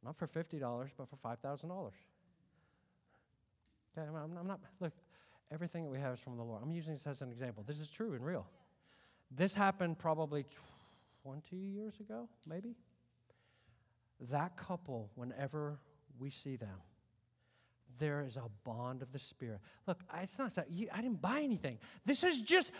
Not 0.04 0.14
for 0.14 0.28
$50, 0.28 0.90
but 0.96 1.08
for 1.08 1.16
$5,000. 1.16 1.90
Okay, 3.96 4.08
I'm, 4.08 4.36
I'm 4.38 4.46
not, 4.46 4.60
look, 4.78 4.92
everything 5.50 5.84
that 5.84 5.90
we 5.90 5.98
have 5.98 6.14
is 6.14 6.20
from 6.20 6.36
the 6.36 6.44
Lord. 6.44 6.62
I'm 6.62 6.70
using 6.70 6.94
this 6.94 7.06
as 7.06 7.22
an 7.22 7.30
example. 7.30 7.64
This 7.66 7.80
is 7.80 7.90
true 7.90 8.14
and 8.14 8.24
real. 8.24 8.46
This 9.30 9.54
happened 9.54 9.98
probably 9.98 10.44
20 11.22 11.56
years 11.56 11.98
ago, 11.98 12.28
maybe. 12.46 12.76
That 14.30 14.56
couple, 14.56 15.10
whenever 15.16 15.80
we 16.18 16.30
see 16.30 16.54
them, 16.54 16.78
there 17.98 18.22
is 18.22 18.36
a 18.36 18.42
bond 18.64 19.02
of 19.02 19.12
the 19.12 19.18
Spirit. 19.18 19.60
Look, 19.86 20.00
it's 20.20 20.38
not 20.38 20.56
I 20.58 21.00
didn't 21.00 21.20
buy 21.20 21.40
anything. 21.42 21.78
This 22.04 22.24
is 22.24 22.42
just 22.42 22.72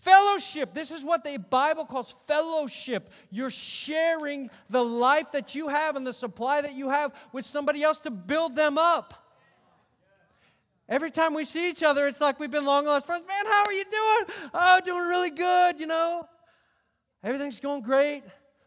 fellowship. 0.00 0.72
This 0.72 0.90
is 0.90 1.04
what 1.04 1.24
the 1.24 1.38
Bible 1.38 1.84
calls 1.84 2.14
fellowship. 2.26 3.10
You're 3.30 3.50
sharing 3.50 4.50
the 4.70 4.84
life 4.84 5.32
that 5.32 5.54
you 5.54 5.68
have 5.68 5.96
and 5.96 6.06
the 6.06 6.12
supply 6.12 6.60
that 6.60 6.74
you 6.74 6.90
have 6.90 7.12
with 7.32 7.44
somebody 7.44 7.82
else 7.82 8.00
to 8.00 8.10
build 8.10 8.54
them 8.54 8.78
up. 8.78 9.14
Every 10.88 11.10
time 11.10 11.34
we 11.34 11.44
see 11.44 11.70
each 11.70 11.82
other, 11.82 12.06
it's 12.06 12.20
like 12.20 12.38
we've 12.38 12.50
been 12.50 12.64
long 12.64 12.84
lost 12.84 13.06
friends. 13.06 13.24
Man, 13.26 13.46
how 13.46 13.64
are 13.64 13.72
you 13.72 13.84
doing? 13.84 14.36
Oh, 14.52 14.80
doing 14.84 15.06
really 15.06 15.30
good, 15.30 15.80
you 15.80 15.86
know. 15.86 16.28
Everything's 17.22 17.60
going 17.60 17.82
great. 17.82 18.22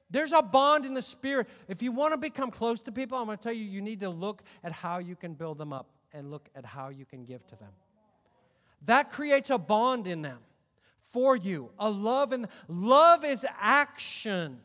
There's 0.10 0.34
a 0.34 0.42
bond 0.42 0.86
in 0.86 0.94
the 0.94 1.02
spirit. 1.02 1.48
If 1.68 1.82
you 1.82 1.92
want 1.92 2.14
to 2.14 2.18
become 2.18 2.52
close 2.52 2.82
to 2.84 2.92
people, 2.92 3.18
I'm 3.18 3.26
going 3.26 3.38
to 3.38 3.44
tell 3.44 3.54
you, 3.54 3.66
you 3.66 3.82
need 3.82 4.00
to 4.00 4.10
look 4.10 4.44
at 4.64 4.72
how 4.72 5.00
you 5.00 5.16
can 5.16 5.34
build 5.34 5.58
them 5.58 5.74
up 5.74 5.95
and 6.16 6.32
look 6.32 6.50
at 6.56 6.66
how 6.66 6.90
you 6.90 7.06
can 7.06 7.26
give 7.26 7.46
to 7.48 7.56
them. 7.56 7.72
That 8.86 9.12
creates 9.12 9.50
a 9.50 9.58
bond 9.58 10.08
in 10.08 10.22
them 10.22 10.40
for 11.00 11.36
you, 11.36 11.72
a 11.78 11.90
love, 11.90 12.32
and 12.32 12.48
love 12.68 13.24
is 13.24 13.46
action. 13.60 14.60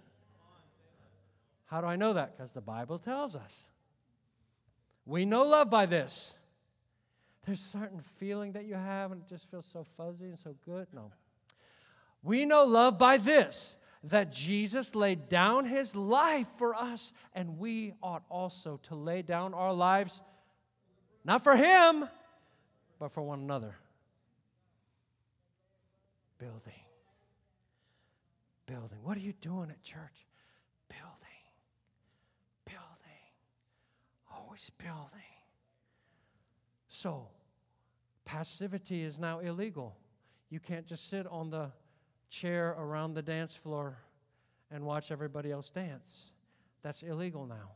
How 1.67 1.81
do 1.81 1.87
I 1.87 1.97
know 1.97 2.15
that? 2.15 2.37
Because 2.37 2.53
the 2.53 2.61
Bible 2.61 2.99
tells 2.99 3.37
us. 3.37 3.69
We 5.07 5.25
know 5.25 5.45
love 5.45 5.71
by 5.71 5.87
this. 5.87 6.35
There's 7.47 7.61
certain 7.61 8.01
feeling 8.19 8.53
that 8.53 8.67
you 8.67 8.75
have, 8.75 9.13
and 9.13 9.23
it 9.23 9.29
just 9.29 9.51
feels 9.51 9.69
so 9.73 9.85
fuzzy 9.97 10.27
and 10.27 10.39
so 10.39 10.55
good. 10.65 10.87
No. 10.93 11.11
We 12.23 12.45
know 12.45 12.65
love 12.65 12.99
by 12.99 13.17
this 13.17 13.77
that 14.05 14.33
Jesus 14.33 14.95
laid 14.95 15.29
down 15.29 15.65
his 15.65 15.95
life 15.95 16.49
for 16.57 16.75
us, 16.75 17.13
and 17.35 17.59
we 17.59 17.95
ought 18.03 18.25
also 18.29 18.79
to 18.85 18.95
lay 18.95 19.23
down 19.23 19.55
our 19.55 19.73
lives 19.73 20.21
not 21.25 21.43
for 21.45 21.57
him, 21.57 22.09
but 22.99 23.13
for 23.13 23.23
one 23.23 23.41
another. 23.41 23.75
Building. 26.39 26.73
Building. 28.67 28.99
What 29.03 29.17
are 29.17 29.21
you 29.21 29.35
doing 29.41 29.71
at 29.71 29.83
church? 29.83 30.27
Building. 30.89 31.45
Building. 32.65 33.25
Always 34.33 34.71
building. 34.79 35.21
So, 36.89 37.29
passivity 38.25 39.03
is 39.03 39.19
now 39.19 39.41
illegal. 39.41 39.97
You 40.51 40.61
can't 40.61 40.87
just 40.87 41.09
sit 41.09 41.27
on 41.27 41.51
the 41.51 41.71
chair 42.31 42.77
around 42.79 43.15
the 43.15 43.23
dance 43.23 43.55
floor 43.55 43.99
and 44.71 44.85
watch 44.85 45.11
everybody 45.11 45.51
else 45.51 45.71
dance. 45.71 46.31
That's 46.83 47.03
illegal 47.03 47.47
now 47.47 47.73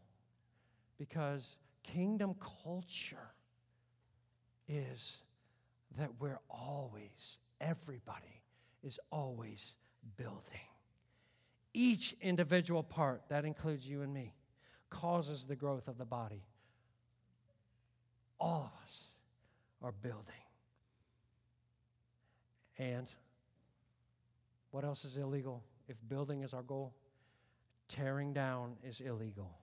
because 0.99 1.57
kingdom 1.85 2.35
culture 2.65 3.31
is 4.69 5.23
that 5.99 6.11
we're 6.19 6.41
always, 6.51 7.39
everybody 7.61 8.43
is 8.83 8.99
always 9.11 9.77
building. 10.17 10.43
Each 11.73 12.15
individual 12.21 12.83
part, 12.83 13.23
that 13.29 13.45
includes 13.45 13.89
you 13.89 14.03
and 14.03 14.13
me, 14.13 14.35
causes 14.91 15.45
the 15.45 15.57
growth 15.57 15.89
of 15.89 15.99
the 15.99 16.05
body. 16.05 16.45
All 18.41 18.73
of 18.73 18.85
us 18.85 19.13
are 19.83 19.93
building. 19.93 20.25
And 22.79 23.09
what 24.71 24.85
else 24.85 25.05
is 25.05 25.17
illegal? 25.17 25.63
If 25.89 25.97
building 26.09 26.43
is 26.43 26.55
our 26.55 26.63
goal, 26.63 26.95
tearing 27.89 28.33
down 28.33 28.77
is 28.83 29.01
illegal. 29.01 29.59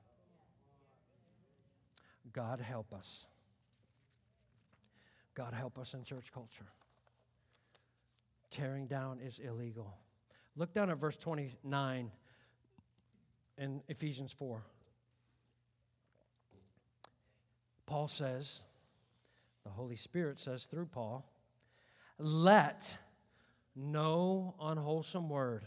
God 2.34 2.60
help 2.60 2.94
us. 2.94 3.26
God 5.34 5.54
help 5.54 5.78
us 5.80 5.94
in 5.94 6.04
church 6.04 6.32
culture. 6.32 6.66
Tearing 8.50 8.88
down 8.88 9.20
is 9.20 9.40
illegal. 9.40 9.98
Look 10.56 10.74
down 10.74 10.90
at 10.90 10.98
verse 10.98 11.18
29 11.18 12.12
in 13.58 13.82
Ephesians 13.88 14.34
4. 14.34 14.62
Paul 17.86 18.08
says, 18.08 18.62
the 19.64 19.70
Holy 19.70 19.96
Spirit 19.96 20.40
says 20.40 20.66
through 20.66 20.88
Paul, 20.88 21.26
let 22.18 22.98
no 23.76 24.56
unwholesome 24.60 25.30
word. 25.30 25.64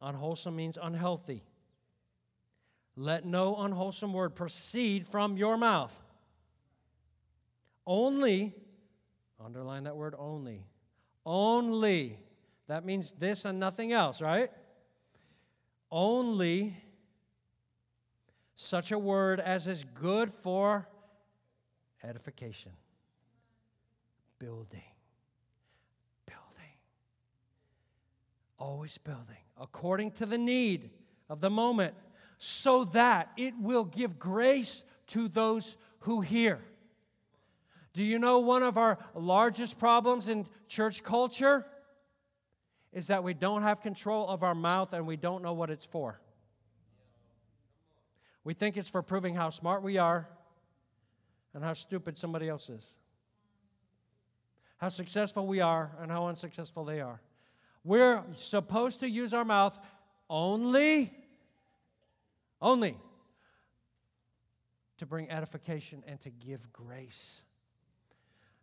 Unwholesome 0.00 0.54
means 0.54 0.78
unhealthy. 0.80 1.44
Let 2.96 3.24
no 3.24 3.56
unwholesome 3.56 4.12
word 4.12 4.34
proceed 4.34 5.06
from 5.06 5.36
your 5.36 5.56
mouth. 5.56 5.98
Only, 7.86 8.54
underline 9.42 9.84
that 9.84 9.96
word 9.96 10.14
only. 10.18 10.66
Only. 11.24 12.18
That 12.68 12.84
means 12.84 13.12
this 13.12 13.44
and 13.44 13.58
nothing 13.58 13.92
else, 13.92 14.20
right? 14.20 14.50
Only 15.90 16.76
such 18.54 18.92
a 18.92 18.98
word 18.98 19.40
as 19.40 19.66
is 19.66 19.84
good 19.84 20.30
for 20.30 20.88
edification, 22.04 22.72
building 24.38 24.82
building, 26.26 26.74
always 28.58 28.98
building 28.98 29.36
according 29.60 30.10
to 30.12 30.26
the 30.26 30.38
need 30.38 30.90
of 31.28 31.40
the 31.40 31.50
moment 31.50 31.94
so 32.44 32.82
that 32.82 33.30
it 33.36 33.54
will 33.56 33.84
give 33.84 34.18
grace 34.18 34.82
to 35.06 35.28
those 35.28 35.76
who 36.00 36.22
hear. 36.22 36.58
Do 37.92 38.02
you 38.02 38.18
know 38.18 38.40
one 38.40 38.64
of 38.64 38.76
our 38.76 38.98
largest 39.14 39.78
problems 39.78 40.26
in 40.26 40.46
church 40.66 41.04
culture 41.04 41.64
is 42.92 43.06
that 43.06 43.22
we 43.22 43.32
don't 43.32 43.62
have 43.62 43.80
control 43.80 44.28
of 44.28 44.42
our 44.42 44.56
mouth 44.56 44.92
and 44.92 45.06
we 45.06 45.16
don't 45.16 45.44
know 45.44 45.52
what 45.52 45.70
it's 45.70 45.84
for? 45.84 46.20
We 48.42 48.54
think 48.54 48.76
it's 48.76 48.88
for 48.88 49.02
proving 49.02 49.36
how 49.36 49.50
smart 49.50 49.84
we 49.84 49.98
are 49.98 50.28
and 51.54 51.62
how 51.62 51.74
stupid 51.74 52.18
somebody 52.18 52.48
else 52.48 52.68
is, 52.70 52.96
how 54.78 54.88
successful 54.88 55.46
we 55.46 55.60
are 55.60 55.92
and 56.00 56.10
how 56.10 56.26
unsuccessful 56.26 56.84
they 56.84 57.00
are. 57.00 57.20
We're 57.84 58.24
supposed 58.34 58.98
to 58.98 59.08
use 59.08 59.32
our 59.32 59.44
mouth 59.44 59.78
only, 60.28 61.14
only 62.62 62.96
to 64.98 65.06
bring 65.06 65.30
edification 65.30 66.02
and 66.06 66.20
to 66.22 66.30
give 66.30 66.72
grace. 66.72 67.42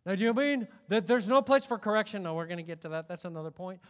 Now, 0.06 0.14
do 0.14 0.22
you 0.22 0.32
mean 0.32 0.66
that 0.88 1.06
there's 1.06 1.28
no 1.28 1.42
place 1.42 1.66
for 1.66 1.78
correction? 1.78 2.22
No, 2.22 2.34
we're 2.34 2.46
going 2.46 2.56
to 2.56 2.64
get 2.64 2.80
to 2.82 2.88
that. 2.90 3.06
That's 3.06 3.26
another 3.26 3.50
point. 3.50 3.80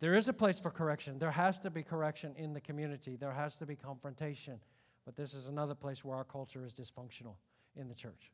There 0.00 0.14
is 0.14 0.28
a 0.28 0.32
place 0.32 0.58
for 0.58 0.70
correction. 0.70 1.18
There 1.18 1.30
has 1.30 1.58
to 1.60 1.70
be 1.70 1.82
correction 1.82 2.34
in 2.36 2.52
the 2.52 2.60
community, 2.60 3.16
there 3.16 3.32
has 3.32 3.56
to 3.56 3.66
be 3.66 3.76
confrontation. 3.76 4.60
But 5.04 5.14
this 5.14 5.34
is 5.34 5.46
another 5.46 5.74
place 5.74 6.04
where 6.04 6.16
our 6.16 6.24
culture 6.24 6.64
is 6.64 6.74
dysfunctional 6.74 7.36
in 7.76 7.88
the 7.88 7.94
church. 7.94 8.32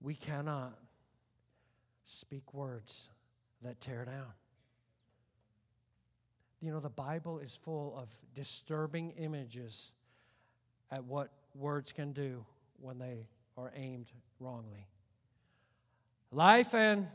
We 0.00 0.16
cannot 0.16 0.76
speak 2.04 2.52
words 2.52 3.08
that 3.62 3.80
tear 3.80 4.04
down. 4.04 4.32
You 6.62 6.70
know, 6.70 6.80
the 6.80 6.88
Bible 6.88 7.38
is 7.40 7.54
full 7.54 7.94
of 7.96 8.08
disturbing 8.34 9.10
images 9.18 9.92
at 10.90 11.04
what 11.04 11.30
words 11.54 11.92
can 11.92 12.12
do 12.12 12.46
when 12.80 12.98
they 12.98 13.26
are 13.58 13.72
aimed 13.74 14.06
wrongly. 14.40 14.86
Life 16.30 16.74
and 16.74 17.08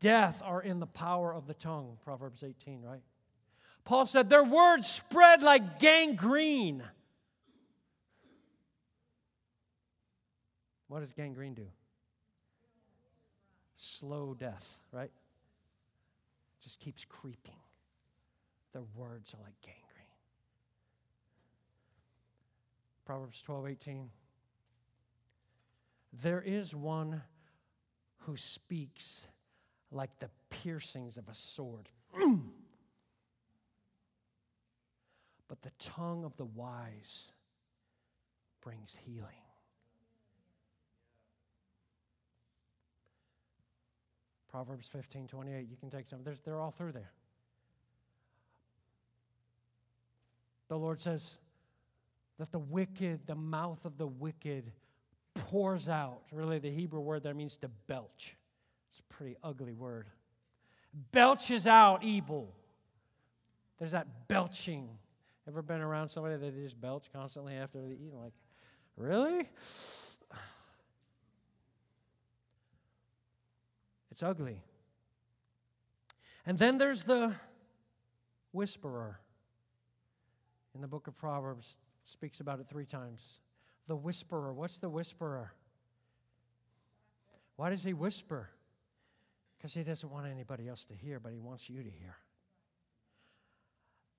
death 0.00 0.42
are 0.44 0.60
in 0.60 0.80
the 0.80 0.86
power 0.86 1.32
of 1.32 1.46
the 1.46 1.54
tongue, 1.54 1.96
Proverbs 2.04 2.42
18, 2.42 2.82
right? 2.82 3.00
Paul 3.84 4.04
said, 4.04 4.28
Their 4.28 4.44
words 4.44 4.88
spread 4.88 5.42
like 5.42 5.78
gangrene. 5.78 6.82
What 10.88 11.00
does 11.00 11.12
gangrene 11.12 11.54
do? 11.54 11.66
slow 13.76 14.34
death, 14.34 14.80
right? 14.92 15.10
Just 16.60 16.80
keeps 16.80 17.04
creeping. 17.04 17.54
Their 18.76 18.84
words 18.94 19.32
are 19.32 19.42
like 19.42 19.58
gangrene. 19.62 19.82
Proverbs 23.06 23.40
12, 23.40 23.68
18. 23.68 24.10
There 26.12 26.42
is 26.42 26.74
one 26.74 27.22
who 28.18 28.36
speaks 28.36 29.26
like 29.90 30.10
the 30.18 30.28
piercings 30.50 31.16
of 31.16 31.26
a 31.30 31.34
sword. 31.34 31.88
but 35.48 35.62
the 35.62 35.72
tongue 35.78 36.26
of 36.26 36.36
the 36.36 36.44
wise 36.44 37.32
brings 38.60 38.98
healing. 39.06 39.24
Proverbs 44.50 44.86
15, 44.86 45.28
28. 45.28 45.66
You 45.66 45.76
can 45.78 45.88
take 45.88 46.06
some. 46.06 46.22
There's, 46.22 46.42
they're 46.42 46.60
all 46.60 46.72
through 46.72 46.92
there. 46.92 47.12
The 50.68 50.76
Lord 50.76 50.98
says 50.98 51.36
that 52.38 52.52
the 52.52 52.58
wicked, 52.58 53.26
the 53.26 53.34
mouth 53.34 53.84
of 53.84 53.98
the 53.98 54.06
wicked, 54.06 54.72
pours 55.34 55.88
out. 55.88 56.22
Really, 56.32 56.58
the 56.58 56.70
Hebrew 56.70 57.00
word 57.00 57.22
that 57.24 57.36
means 57.36 57.56
to 57.58 57.68
belch. 57.86 58.36
It's 58.88 58.98
a 58.98 59.14
pretty 59.14 59.36
ugly 59.42 59.72
word. 59.72 60.06
Belches 61.12 61.66
out 61.66 62.02
evil. 62.02 62.54
There's 63.78 63.92
that 63.92 64.28
belching. 64.28 64.88
Ever 65.46 65.62
been 65.62 65.80
around 65.80 66.08
somebody 66.08 66.36
that 66.36 66.54
just 66.54 66.80
belch 66.80 67.10
constantly 67.12 67.54
after 67.54 67.80
they 67.80 67.92
eat? 67.92 68.12
Like, 68.14 68.32
really? 68.96 69.48
It's 74.10 74.22
ugly. 74.22 74.62
And 76.46 76.56
then 76.56 76.78
there's 76.78 77.04
the 77.04 77.34
whisperer. 78.50 79.20
In 80.76 80.82
the 80.82 80.88
book 80.88 81.06
of 81.06 81.16
Proverbs, 81.16 81.78
speaks 82.04 82.40
about 82.40 82.60
it 82.60 82.68
three 82.68 82.84
times. 82.84 83.40
The 83.86 83.96
whisperer. 83.96 84.52
What's 84.52 84.78
the 84.78 84.90
whisperer? 84.90 85.54
Why 87.56 87.70
does 87.70 87.82
he 87.82 87.94
whisper? 87.94 88.50
Because 89.56 89.72
he 89.72 89.82
doesn't 89.82 90.10
want 90.10 90.26
anybody 90.26 90.68
else 90.68 90.84
to 90.84 90.94
hear, 90.94 91.18
but 91.18 91.32
he 91.32 91.38
wants 91.38 91.70
you 91.70 91.82
to 91.82 91.88
hear. 91.88 92.16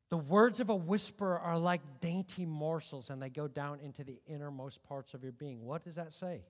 The 0.10 0.18
words 0.18 0.60
of 0.60 0.70
a 0.70 0.76
whisperer 0.76 1.38
are 1.38 1.60
like 1.60 1.82
dainty 2.02 2.48
morsels 2.48 3.12
and 3.12 3.22
they 3.22 3.30
go 3.30 3.48
down 3.48 3.80
into 3.82 4.04
the 4.04 4.20
innermost 4.26 4.82
parts 4.84 5.14
of 5.14 5.22
your 5.22 5.34
being. 5.34 5.64
What 5.64 5.84
does 5.84 5.96
that 5.96 6.12
say? 6.12 6.42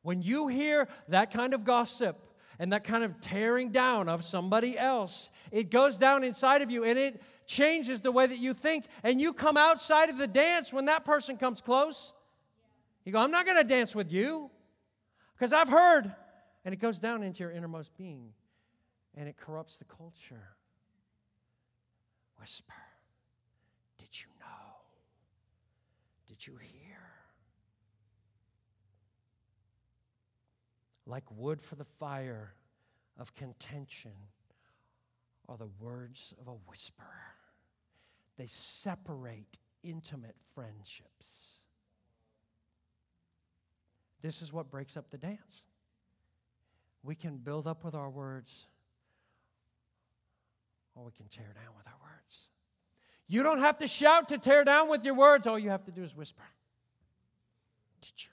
When 0.00 0.22
you 0.22 0.48
hear 0.48 0.88
that 1.08 1.30
kind 1.30 1.52
of 1.52 1.64
gossip, 1.64 2.18
and 2.58 2.72
that 2.72 2.84
kind 2.84 3.04
of 3.04 3.20
tearing 3.20 3.70
down 3.70 4.08
of 4.08 4.24
somebody 4.24 4.78
else. 4.78 5.30
It 5.50 5.70
goes 5.70 5.98
down 5.98 6.24
inside 6.24 6.62
of 6.62 6.70
you 6.70 6.84
and 6.84 6.98
it 6.98 7.22
changes 7.46 8.00
the 8.00 8.12
way 8.12 8.26
that 8.26 8.38
you 8.38 8.54
think. 8.54 8.86
And 9.02 9.20
you 9.20 9.32
come 9.32 9.56
outside 9.56 10.10
of 10.10 10.18
the 10.18 10.26
dance 10.26 10.72
when 10.72 10.86
that 10.86 11.04
person 11.04 11.36
comes 11.36 11.60
close. 11.60 12.12
You 13.04 13.12
go, 13.12 13.18
I'm 13.18 13.30
not 13.30 13.46
going 13.46 13.58
to 13.58 13.64
dance 13.64 13.94
with 13.94 14.12
you 14.12 14.50
because 15.34 15.52
I've 15.52 15.68
heard. 15.68 16.12
And 16.64 16.72
it 16.72 16.78
goes 16.78 17.00
down 17.00 17.22
into 17.22 17.40
your 17.40 17.50
innermost 17.50 17.96
being 17.96 18.32
and 19.16 19.28
it 19.28 19.36
corrupts 19.36 19.78
the 19.78 19.84
culture. 19.84 20.56
Whisper, 22.38 22.72
did 23.98 24.20
you 24.20 24.26
know? 24.40 24.46
Did 26.28 26.46
you 26.46 26.56
hear? 26.56 26.81
Like 31.06 31.24
wood 31.30 31.60
for 31.60 31.74
the 31.74 31.84
fire 31.84 32.54
of 33.18 33.34
contention 33.34 34.12
are 35.48 35.56
the 35.56 35.68
words 35.80 36.32
of 36.40 36.48
a 36.48 36.56
whisperer. 36.68 37.06
They 38.36 38.46
separate 38.46 39.58
intimate 39.82 40.36
friendships. 40.54 41.60
This 44.22 44.40
is 44.40 44.52
what 44.52 44.70
breaks 44.70 44.96
up 44.96 45.10
the 45.10 45.18
dance. 45.18 45.64
We 47.02 47.16
can 47.16 47.36
build 47.36 47.66
up 47.66 47.84
with 47.84 47.94
our 47.94 48.08
words, 48.08 48.68
or 50.94 51.04
we 51.04 51.10
can 51.10 51.26
tear 51.26 51.52
down 51.54 51.74
with 51.76 51.86
our 51.86 51.98
words. 52.00 52.48
You 53.26 53.42
don't 53.42 53.58
have 53.58 53.78
to 53.78 53.88
shout 53.88 54.28
to 54.28 54.38
tear 54.38 54.62
down 54.62 54.88
with 54.88 55.04
your 55.04 55.14
words. 55.14 55.46
All 55.46 55.58
you 55.58 55.70
have 55.70 55.84
to 55.84 55.90
do 55.90 56.04
is 56.04 56.14
whisper. 56.14 56.44
Did 58.00 58.12
you 58.24 58.30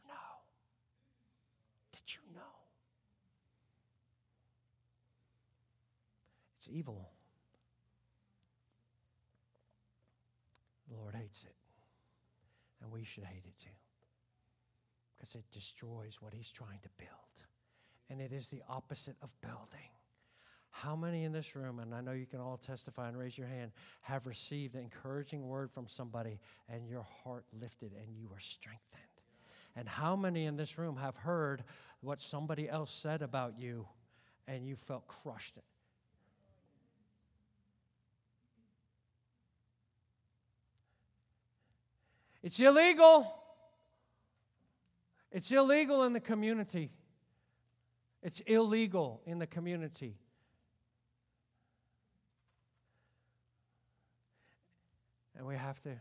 evil. 6.69 7.09
The 10.89 10.95
Lord 10.95 11.15
hates 11.15 11.43
it. 11.43 11.55
And 12.81 12.91
we 12.91 13.03
should 13.03 13.25
hate 13.25 13.43
it 13.45 13.57
too. 13.61 13.69
Because 15.15 15.35
it 15.35 15.43
destroys 15.51 16.21
what 16.21 16.33
He's 16.33 16.51
trying 16.51 16.79
to 16.83 16.89
build. 16.97 17.09
And 18.09 18.21
it 18.21 18.33
is 18.33 18.47
the 18.47 18.63
opposite 18.69 19.15
of 19.21 19.29
building. 19.41 19.89
How 20.71 20.95
many 20.95 21.23
in 21.23 21.31
this 21.31 21.55
room, 21.55 21.79
and 21.79 21.93
I 21.93 22.01
know 22.01 22.11
you 22.11 22.25
can 22.25 22.39
all 22.39 22.57
testify 22.57 23.09
and 23.09 23.17
raise 23.17 23.37
your 23.37 23.47
hand, 23.47 23.71
have 24.01 24.27
received 24.27 24.75
an 24.75 24.83
encouraging 24.83 25.47
word 25.47 25.71
from 25.71 25.87
somebody 25.87 26.39
and 26.69 26.87
your 26.87 27.03
heart 27.23 27.45
lifted 27.59 27.91
and 27.93 28.15
you 28.15 28.27
were 28.29 28.39
strengthened? 28.39 29.03
And 29.75 29.87
how 29.87 30.15
many 30.15 30.45
in 30.45 30.55
this 30.55 30.77
room 30.77 30.95
have 30.97 31.17
heard 31.17 31.63
what 32.01 32.19
somebody 32.19 32.69
else 32.69 32.91
said 32.91 33.21
about 33.21 33.59
you 33.59 33.87
and 34.47 34.65
you 34.65 34.75
felt 34.75 35.07
crushed 35.07 35.57
It's 42.41 42.59
illegal. 42.59 43.35
It's 45.31 45.51
illegal 45.51 46.03
in 46.03 46.13
the 46.13 46.19
community. 46.19 46.91
It's 48.23 48.39
illegal 48.41 49.21
in 49.25 49.39
the 49.39 49.47
community. 49.47 50.17
And 55.37 55.47
we 55.47 55.55
have 55.55 55.81
to 55.83 55.91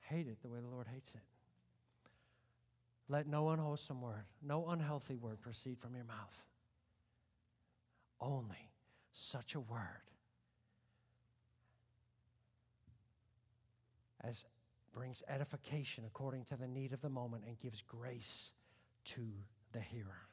hate 0.00 0.26
it 0.28 0.42
the 0.42 0.48
way 0.48 0.58
the 0.60 0.68
Lord 0.68 0.86
hates 0.92 1.14
it. 1.14 1.20
Let 3.08 3.26
no 3.26 3.48
unwholesome 3.48 4.02
word, 4.02 4.24
no 4.42 4.68
unhealthy 4.68 5.16
word 5.16 5.40
proceed 5.40 5.78
from 5.78 5.94
your 5.94 6.04
mouth. 6.04 6.44
Only 8.20 8.70
such 9.12 9.54
a 9.54 9.60
word 9.60 10.02
as 14.22 14.44
brings 14.92 15.22
edification 15.28 16.04
according 16.06 16.44
to 16.46 16.56
the 16.56 16.66
need 16.66 16.92
of 16.92 17.00
the 17.00 17.08
moment 17.08 17.44
and 17.46 17.58
gives 17.58 17.82
grace 17.82 18.52
to 19.04 19.22
the 19.72 19.80
hearer. 19.80 20.28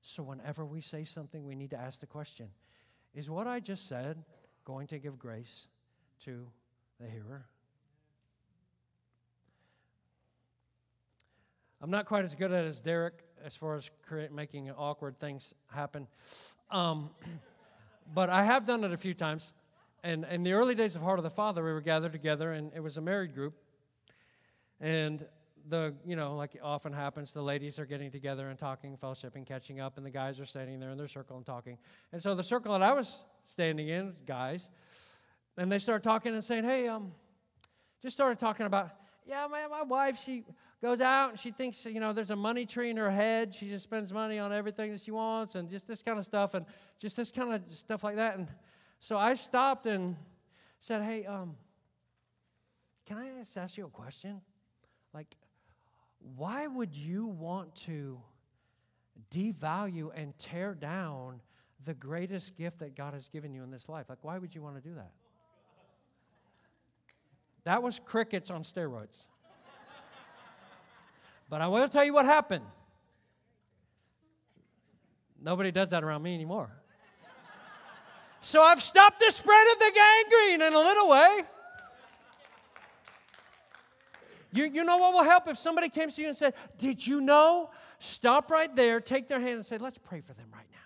So, 0.00 0.22
whenever 0.22 0.64
we 0.64 0.80
say 0.80 1.04
something, 1.04 1.44
we 1.44 1.54
need 1.54 1.70
to 1.70 1.78
ask 1.78 2.00
the 2.00 2.06
question 2.06 2.48
Is 3.14 3.30
what 3.30 3.46
I 3.46 3.60
just 3.60 3.88
said 3.88 4.22
going 4.64 4.86
to 4.88 4.98
give 4.98 5.18
grace 5.18 5.68
to 6.24 6.46
the 7.00 7.08
hearer? 7.08 7.46
I'm 11.80 11.90
not 11.90 12.06
quite 12.06 12.24
as 12.24 12.34
good 12.34 12.52
at 12.52 12.64
it 12.64 12.68
as 12.68 12.80
Derek 12.80 13.24
as 13.44 13.56
far 13.56 13.74
as 13.74 13.90
making 14.30 14.70
awkward 14.70 15.18
things 15.18 15.52
happen. 15.66 16.06
Um, 16.70 17.10
but 18.14 18.30
I 18.30 18.44
have 18.44 18.66
done 18.66 18.84
it 18.84 18.92
a 18.92 18.96
few 18.96 19.14
times. 19.14 19.52
And 20.04 20.24
in 20.30 20.42
the 20.42 20.52
early 20.52 20.74
days 20.74 20.96
of 20.96 21.02
Heart 21.02 21.18
of 21.18 21.22
the 21.22 21.30
Father, 21.30 21.64
we 21.64 21.72
were 21.72 21.80
gathered 21.80 22.12
together, 22.12 22.52
and 22.52 22.72
it 22.74 22.80
was 22.80 22.96
a 22.96 23.00
married 23.00 23.34
group. 23.34 23.54
And 24.82 25.24
the, 25.68 25.94
you 26.04 26.16
know, 26.16 26.36
like 26.36 26.58
often 26.62 26.92
happens, 26.92 27.32
the 27.32 27.40
ladies 27.40 27.78
are 27.78 27.86
getting 27.86 28.10
together 28.10 28.48
and 28.48 28.58
talking, 28.58 28.96
fellowship 28.96 29.36
and 29.36 29.46
catching 29.46 29.80
up, 29.80 29.96
and 29.96 30.04
the 30.04 30.10
guys 30.10 30.40
are 30.40 30.44
standing 30.44 30.80
there 30.80 30.90
in 30.90 30.98
their 30.98 31.06
circle 31.06 31.36
and 31.36 31.46
talking. 31.46 31.78
And 32.12 32.20
so 32.20 32.34
the 32.34 32.42
circle 32.42 32.72
that 32.72 32.82
I 32.82 32.92
was 32.92 33.22
standing 33.44 33.88
in, 33.88 34.14
guys, 34.26 34.68
and 35.56 35.70
they 35.70 35.78
started 35.78 36.02
talking 36.02 36.34
and 36.34 36.42
saying, 36.42 36.64
hey, 36.64 36.88
um, 36.88 37.12
just 38.02 38.16
started 38.16 38.40
talking 38.40 38.66
about, 38.66 38.90
yeah, 39.24 39.46
man, 39.46 39.70
my 39.70 39.82
wife, 39.82 40.18
she 40.18 40.44
goes 40.82 41.00
out 41.00 41.30
and 41.30 41.38
she 41.38 41.52
thinks, 41.52 41.86
you 41.86 42.00
know, 42.00 42.12
there's 42.12 42.30
a 42.30 42.36
money 42.36 42.66
tree 42.66 42.90
in 42.90 42.96
her 42.96 43.10
head. 43.10 43.54
She 43.54 43.68
just 43.68 43.84
spends 43.84 44.12
money 44.12 44.40
on 44.40 44.52
everything 44.52 44.90
that 44.90 45.00
she 45.00 45.12
wants 45.12 45.54
and 45.54 45.70
just 45.70 45.86
this 45.86 46.02
kind 46.02 46.18
of 46.18 46.24
stuff 46.24 46.54
and 46.54 46.66
just 46.98 47.16
this 47.16 47.30
kind 47.30 47.54
of 47.54 47.62
stuff 47.68 48.02
like 48.02 48.16
that. 48.16 48.36
And 48.36 48.48
so 48.98 49.16
I 49.16 49.34
stopped 49.34 49.86
and 49.86 50.16
said, 50.80 51.04
hey, 51.04 51.24
um, 51.24 51.54
can 53.06 53.18
I 53.18 53.30
ask 53.60 53.78
you 53.78 53.86
a 53.86 53.90
question? 53.90 54.40
Like, 55.12 55.36
why 56.36 56.66
would 56.66 56.94
you 56.94 57.26
want 57.26 57.74
to 57.76 58.20
devalue 59.30 60.10
and 60.14 60.36
tear 60.38 60.74
down 60.74 61.40
the 61.84 61.94
greatest 61.94 62.56
gift 62.56 62.78
that 62.78 62.94
God 62.94 63.14
has 63.14 63.28
given 63.28 63.52
you 63.52 63.62
in 63.62 63.70
this 63.70 63.88
life? 63.88 64.06
Like, 64.08 64.22
why 64.22 64.38
would 64.38 64.54
you 64.54 64.62
want 64.62 64.76
to 64.76 64.82
do 64.82 64.94
that? 64.94 65.10
That 67.64 67.82
was 67.82 68.00
crickets 68.00 68.50
on 68.50 68.62
steroids. 68.62 69.24
but 71.48 71.60
I 71.60 71.68
will 71.68 71.88
tell 71.88 72.04
you 72.04 72.12
what 72.12 72.24
happened. 72.24 72.64
Nobody 75.40 75.70
does 75.70 75.90
that 75.90 76.04
around 76.04 76.22
me 76.22 76.34
anymore. 76.34 76.70
so 78.40 78.62
I've 78.62 78.82
stopped 78.82 79.20
the 79.20 79.30
spread 79.30 79.66
of 79.72 79.78
the 79.78 79.92
gangrene 79.94 80.66
in 80.66 80.74
a 80.74 80.78
little 80.78 81.08
way. 81.08 81.42
You, 84.52 84.64
you 84.64 84.84
know 84.84 84.98
what 84.98 85.14
will 85.14 85.24
help 85.24 85.48
if 85.48 85.58
somebody 85.58 85.88
came 85.88 86.10
to 86.10 86.20
you 86.20 86.28
and 86.28 86.36
said, 86.36 86.54
Did 86.78 87.04
you 87.06 87.20
know? 87.20 87.70
Stop 87.98 88.50
right 88.50 88.74
there, 88.74 89.00
take 89.00 89.28
their 89.28 89.40
hand, 89.40 89.56
and 89.56 89.66
say, 89.66 89.78
Let's 89.78 89.98
pray 89.98 90.20
for 90.20 90.34
them 90.34 90.46
right 90.52 90.66
now. 90.70 90.78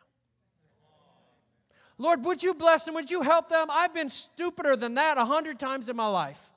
Lord, 1.98 2.24
would 2.24 2.42
you 2.42 2.54
bless 2.54 2.84
them? 2.84 2.94
Would 2.94 3.10
you 3.10 3.22
help 3.22 3.48
them? 3.48 3.68
I've 3.70 3.94
been 3.94 4.08
stupider 4.08 4.76
than 4.76 4.94
that 4.94 5.18
a 5.18 5.24
hundred 5.24 5.58
times 5.58 5.88
in 5.88 5.96
my 5.96 6.08
life. 6.08 6.50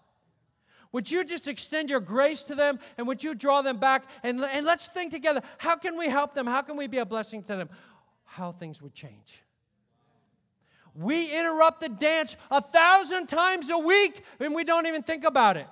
Would 0.92 1.10
you 1.10 1.24
just 1.24 1.48
extend 1.48 1.90
your 1.90 2.00
grace 2.00 2.44
to 2.44 2.56
them 2.56 2.80
and 2.98 3.08
would 3.08 3.24
you 3.24 3.36
draw 3.36 3.62
them 3.62 3.78
back? 3.78 4.06
And, 4.24 4.42
and 4.42 4.66
let's 4.66 4.88
think 4.88 5.12
together 5.12 5.42
how 5.58 5.76
can 5.76 5.98
we 5.98 6.08
help 6.08 6.34
them? 6.34 6.48
How 6.48 6.62
can 6.62 6.78
we 6.78 6.88
be 6.88 6.98
a 6.98 7.06
blessing 7.06 7.44
to 7.44 7.56
them? 7.56 7.70
How 8.26 8.52
things 8.52 8.82
would 8.82 8.94
change. 8.94 9.44
We 10.96 11.32
interrupt 11.32 11.82
the 11.82 11.90
dance 11.90 12.36
a 12.50 12.60
thousand 12.60 13.28
times 13.28 13.70
a 13.70 13.78
week 13.78 14.24
and 14.40 14.54
we 14.54 14.64
don't 14.64 14.88
even 14.88 15.04
think 15.04 15.24
about 15.24 15.58
it. 15.58 15.68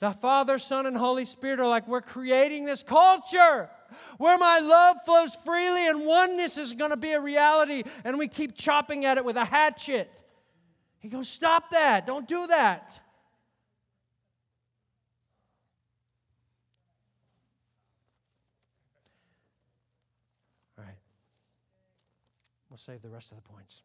The 0.00 0.12
Father, 0.12 0.58
Son, 0.58 0.86
and 0.86 0.96
Holy 0.96 1.24
Spirit 1.24 1.58
are 1.58 1.66
like, 1.66 1.88
we're 1.88 2.00
creating 2.00 2.64
this 2.64 2.82
culture 2.82 3.68
where 4.18 4.38
my 4.38 4.60
love 4.60 4.98
flows 5.04 5.34
freely 5.34 5.88
and 5.88 6.06
oneness 6.06 6.56
is 6.56 6.74
going 6.74 6.90
to 6.90 6.96
be 6.96 7.12
a 7.12 7.20
reality, 7.20 7.82
and 8.04 8.18
we 8.18 8.28
keep 8.28 8.54
chopping 8.54 9.04
at 9.04 9.16
it 9.16 9.24
with 9.24 9.36
a 9.36 9.44
hatchet. 9.44 10.10
He 11.00 11.08
goes, 11.08 11.28
Stop 11.28 11.70
that. 11.70 12.06
Don't 12.06 12.28
do 12.28 12.46
that. 12.46 13.00
All 20.76 20.84
right. 20.84 20.94
We'll 22.70 22.78
save 22.78 23.02
the 23.02 23.08
rest 23.08 23.32
of 23.32 23.36
the 23.36 23.48
points. 23.48 23.82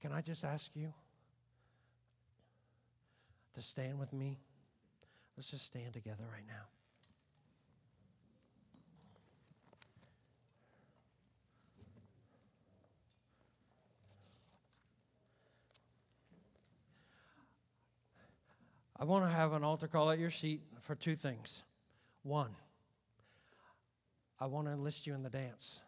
Can 0.00 0.12
I 0.12 0.20
just 0.20 0.44
ask 0.44 0.70
you 0.74 0.92
to 3.60 3.66
stand 3.66 3.98
with 3.98 4.12
me? 4.12 4.38
Let's 5.36 5.50
just 5.50 5.66
stand 5.66 5.92
together 5.92 6.24
right 6.32 6.46
now. 6.48 6.64
I 18.98 19.04
want 19.04 19.24
to 19.24 19.30
have 19.30 19.52
an 19.52 19.64
altar 19.64 19.88
call 19.88 20.10
at 20.10 20.18
your 20.18 20.30
seat 20.30 20.62
for 20.80 20.94
two 20.94 21.16
things. 21.16 21.62
One, 22.22 22.50
I 24.38 24.46
want 24.46 24.66
to 24.66 24.72
enlist 24.72 25.06
you 25.06 25.14
in 25.14 25.22
the 25.22 25.30
dance. 25.30 25.80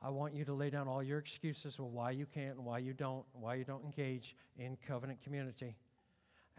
I 0.00 0.08
want 0.10 0.34
you 0.34 0.44
to 0.46 0.54
lay 0.54 0.70
down 0.70 0.88
all 0.88 1.02
your 1.02 1.18
excuses 1.18 1.76
for 1.76 1.84
why 1.84 2.10
you 2.10 2.26
can't 2.26 2.56
and 2.56 2.64
why 2.64 2.78
you 2.78 2.92
don't, 2.92 3.24
why 3.32 3.54
you 3.54 3.64
don't 3.64 3.84
engage 3.84 4.34
in 4.56 4.76
covenant 4.86 5.22
community. 5.22 5.76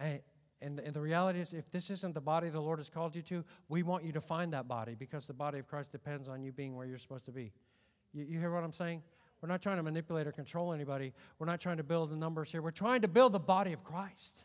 And, 0.03 0.19
and, 0.61 0.79
and 0.79 0.93
the 0.93 1.01
reality 1.01 1.39
is, 1.39 1.53
if 1.53 1.69
this 1.71 1.89
isn't 1.89 2.13
the 2.13 2.21
body 2.21 2.49
the 2.49 2.59
Lord 2.59 2.79
has 2.79 2.89
called 2.89 3.15
you 3.15 3.21
to, 3.23 3.43
we 3.69 3.83
want 3.83 4.03
you 4.03 4.11
to 4.11 4.21
find 4.21 4.53
that 4.53 4.67
body 4.67 4.95
because 4.95 5.27
the 5.27 5.33
body 5.33 5.59
of 5.59 5.67
Christ 5.67 5.91
depends 5.91 6.27
on 6.27 6.43
you 6.43 6.51
being 6.51 6.75
where 6.75 6.85
you're 6.85 6.97
supposed 6.97 7.25
to 7.25 7.31
be. 7.31 7.51
You, 8.13 8.25
you 8.25 8.39
hear 8.39 8.51
what 8.51 8.63
I'm 8.63 8.73
saying? 8.73 9.01
We're 9.41 9.49
not 9.49 9.61
trying 9.61 9.77
to 9.77 9.83
manipulate 9.83 10.27
or 10.27 10.31
control 10.31 10.71
anybody. 10.71 11.13
We're 11.39 11.47
not 11.47 11.59
trying 11.59 11.77
to 11.77 11.83
build 11.83 12.11
the 12.11 12.15
numbers 12.15 12.51
here. 12.51 12.61
We're 12.61 12.71
trying 12.71 13.01
to 13.01 13.07
build 13.07 13.33
the 13.33 13.39
body 13.39 13.73
of 13.73 13.83
Christ. 13.83 14.43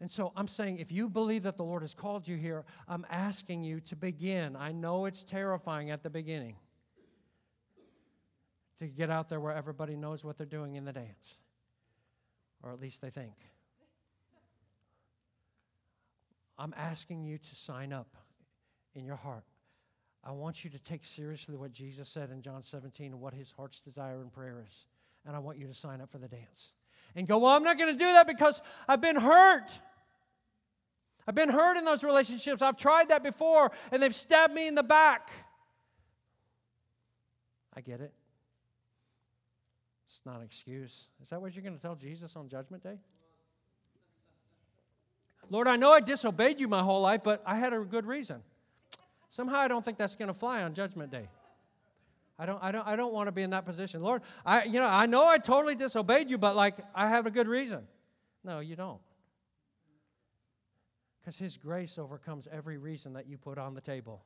And 0.00 0.10
so 0.10 0.32
I'm 0.36 0.48
saying, 0.48 0.78
if 0.78 0.92
you 0.92 1.08
believe 1.08 1.44
that 1.44 1.56
the 1.56 1.64
Lord 1.64 1.82
has 1.82 1.94
called 1.94 2.26
you 2.28 2.36
here, 2.36 2.64
I'm 2.88 3.06
asking 3.08 3.62
you 3.62 3.80
to 3.82 3.96
begin. 3.96 4.56
I 4.56 4.72
know 4.72 5.06
it's 5.06 5.24
terrifying 5.24 5.90
at 5.90 6.02
the 6.02 6.10
beginning 6.10 6.56
to 8.78 8.88
get 8.88 9.10
out 9.10 9.28
there 9.28 9.40
where 9.40 9.54
everybody 9.54 9.96
knows 9.96 10.24
what 10.24 10.36
they're 10.36 10.46
doing 10.46 10.76
in 10.76 10.84
the 10.84 10.92
dance, 10.92 11.38
or 12.62 12.72
at 12.72 12.80
least 12.80 13.00
they 13.00 13.10
think. 13.10 13.32
I'm 16.58 16.74
asking 16.76 17.24
you 17.24 17.38
to 17.38 17.54
sign 17.54 17.92
up 17.92 18.16
in 18.94 19.04
your 19.04 19.16
heart. 19.16 19.44
I 20.24 20.32
want 20.32 20.64
you 20.64 20.70
to 20.70 20.78
take 20.78 21.04
seriously 21.04 21.56
what 21.56 21.72
Jesus 21.72 22.08
said 22.08 22.30
in 22.30 22.42
John 22.42 22.62
17 22.62 23.12
and 23.12 23.20
what 23.20 23.34
his 23.34 23.52
heart's 23.52 23.80
desire 23.80 24.20
and 24.20 24.32
prayer 24.32 24.64
is. 24.66 24.86
And 25.24 25.36
I 25.36 25.38
want 25.38 25.58
you 25.58 25.66
to 25.66 25.74
sign 25.74 26.00
up 26.00 26.10
for 26.10 26.18
the 26.18 26.28
dance. 26.28 26.72
And 27.14 27.28
go, 27.28 27.38
well, 27.38 27.52
I'm 27.52 27.62
not 27.62 27.78
going 27.78 27.92
to 27.92 27.98
do 27.98 28.12
that 28.12 28.26
because 28.26 28.60
I've 28.88 29.00
been 29.00 29.16
hurt. 29.16 29.78
I've 31.28 31.34
been 31.34 31.48
hurt 31.48 31.76
in 31.76 31.84
those 31.84 32.02
relationships. 32.04 32.62
I've 32.62 32.76
tried 32.76 33.08
that 33.10 33.22
before 33.22 33.70
and 33.92 34.02
they've 34.02 34.14
stabbed 34.14 34.54
me 34.54 34.66
in 34.66 34.74
the 34.74 34.82
back. 34.82 35.30
I 37.74 37.80
get 37.80 38.00
it. 38.00 38.12
It's 40.08 40.24
not 40.24 40.38
an 40.38 40.44
excuse. 40.44 41.08
Is 41.22 41.30
that 41.30 41.40
what 41.40 41.54
you're 41.54 41.62
going 41.62 41.76
to 41.76 41.82
tell 41.82 41.94
Jesus 41.94 42.36
on 42.36 42.48
Judgment 42.48 42.82
Day? 42.82 42.98
Lord, 45.50 45.68
I 45.68 45.76
know 45.76 45.92
I 45.92 46.00
disobeyed 46.00 46.60
you 46.60 46.68
my 46.68 46.82
whole 46.82 47.00
life, 47.00 47.22
but 47.22 47.42
I 47.46 47.56
had 47.56 47.72
a 47.72 47.80
good 47.80 48.06
reason. 48.06 48.42
Somehow 49.30 49.58
I 49.58 49.68
don't 49.68 49.84
think 49.84 49.98
that's 49.98 50.16
going 50.16 50.28
to 50.28 50.34
fly 50.34 50.62
on 50.62 50.74
Judgment 50.74 51.10
Day. 51.10 51.28
I 52.38 52.46
don't, 52.46 52.62
I 52.62 52.70
don't, 52.70 52.86
I 52.86 52.96
don't 52.96 53.12
want 53.12 53.28
to 53.28 53.32
be 53.32 53.42
in 53.42 53.50
that 53.50 53.64
position. 53.64 54.02
Lord, 54.02 54.22
I, 54.44 54.64
you 54.64 54.78
know, 54.80 54.88
I 54.88 55.06
know 55.06 55.26
I 55.26 55.38
totally 55.38 55.74
disobeyed 55.74 56.28
you, 56.28 56.36
but 56.36 56.54
like 56.54 56.76
I 56.94 57.08
have 57.08 57.26
a 57.26 57.30
good 57.30 57.48
reason. 57.48 57.86
No, 58.44 58.60
you 58.60 58.76
don't. 58.76 59.00
Because 61.20 61.38
His 61.38 61.56
grace 61.56 61.98
overcomes 61.98 62.46
every 62.52 62.76
reason 62.76 63.14
that 63.14 63.26
you 63.26 63.38
put 63.38 63.58
on 63.58 63.74
the 63.74 63.80
table. 63.80 64.22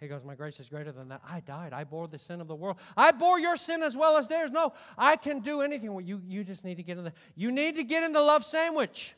He 0.00 0.06
goes, 0.06 0.24
My 0.24 0.36
grace 0.36 0.60
is 0.60 0.68
greater 0.68 0.92
than 0.92 1.08
that. 1.08 1.20
I 1.28 1.40
died. 1.40 1.72
I 1.72 1.82
bore 1.82 2.06
the 2.06 2.18
sin 2.18 2.40
of 2.40 2.46
the 2.46 2.54
world. 2.54 2.78
I 2.96 3.10
bore 3.10 3.40
your 3.40 3.56
sin 3.56 3.82
as 3.82 3.96
well 3.96 4.16
as 4.16 4.28
theirs. 4.28 4.52
No, 4.52 4.72
I 4.96 5.16
can 5.16 5.40
do 5.40 5.60
anything. 5.60 5.90
You, 6.06 6.22
you 6.26 6.44
just 6.44 6.64
need 6.64 6.76
to 6.76 6.84
get 6.84 6.96
in 6.98 7.04
the 7.04 7.12
you 7.34 7.50
need 7.50 7.76
to 7.76 7.84
get 7.84 8.04
in 8.04 8.12
the 8.12 8.20
love 8.20 8.44
sandwich. 8.44 9.14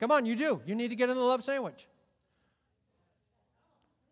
Come 0.00 0.10
on, 0.10 0.24
you 0.24 0.34
do. 0.34 0.62
You 0.64 0.74
need 0.74 0.88
to 0.88 0.96
get 0.96 1.10
in 1.10 1.16
the 1.16 1.22
love 1.22 1.44
sandwich. 1.44 1.86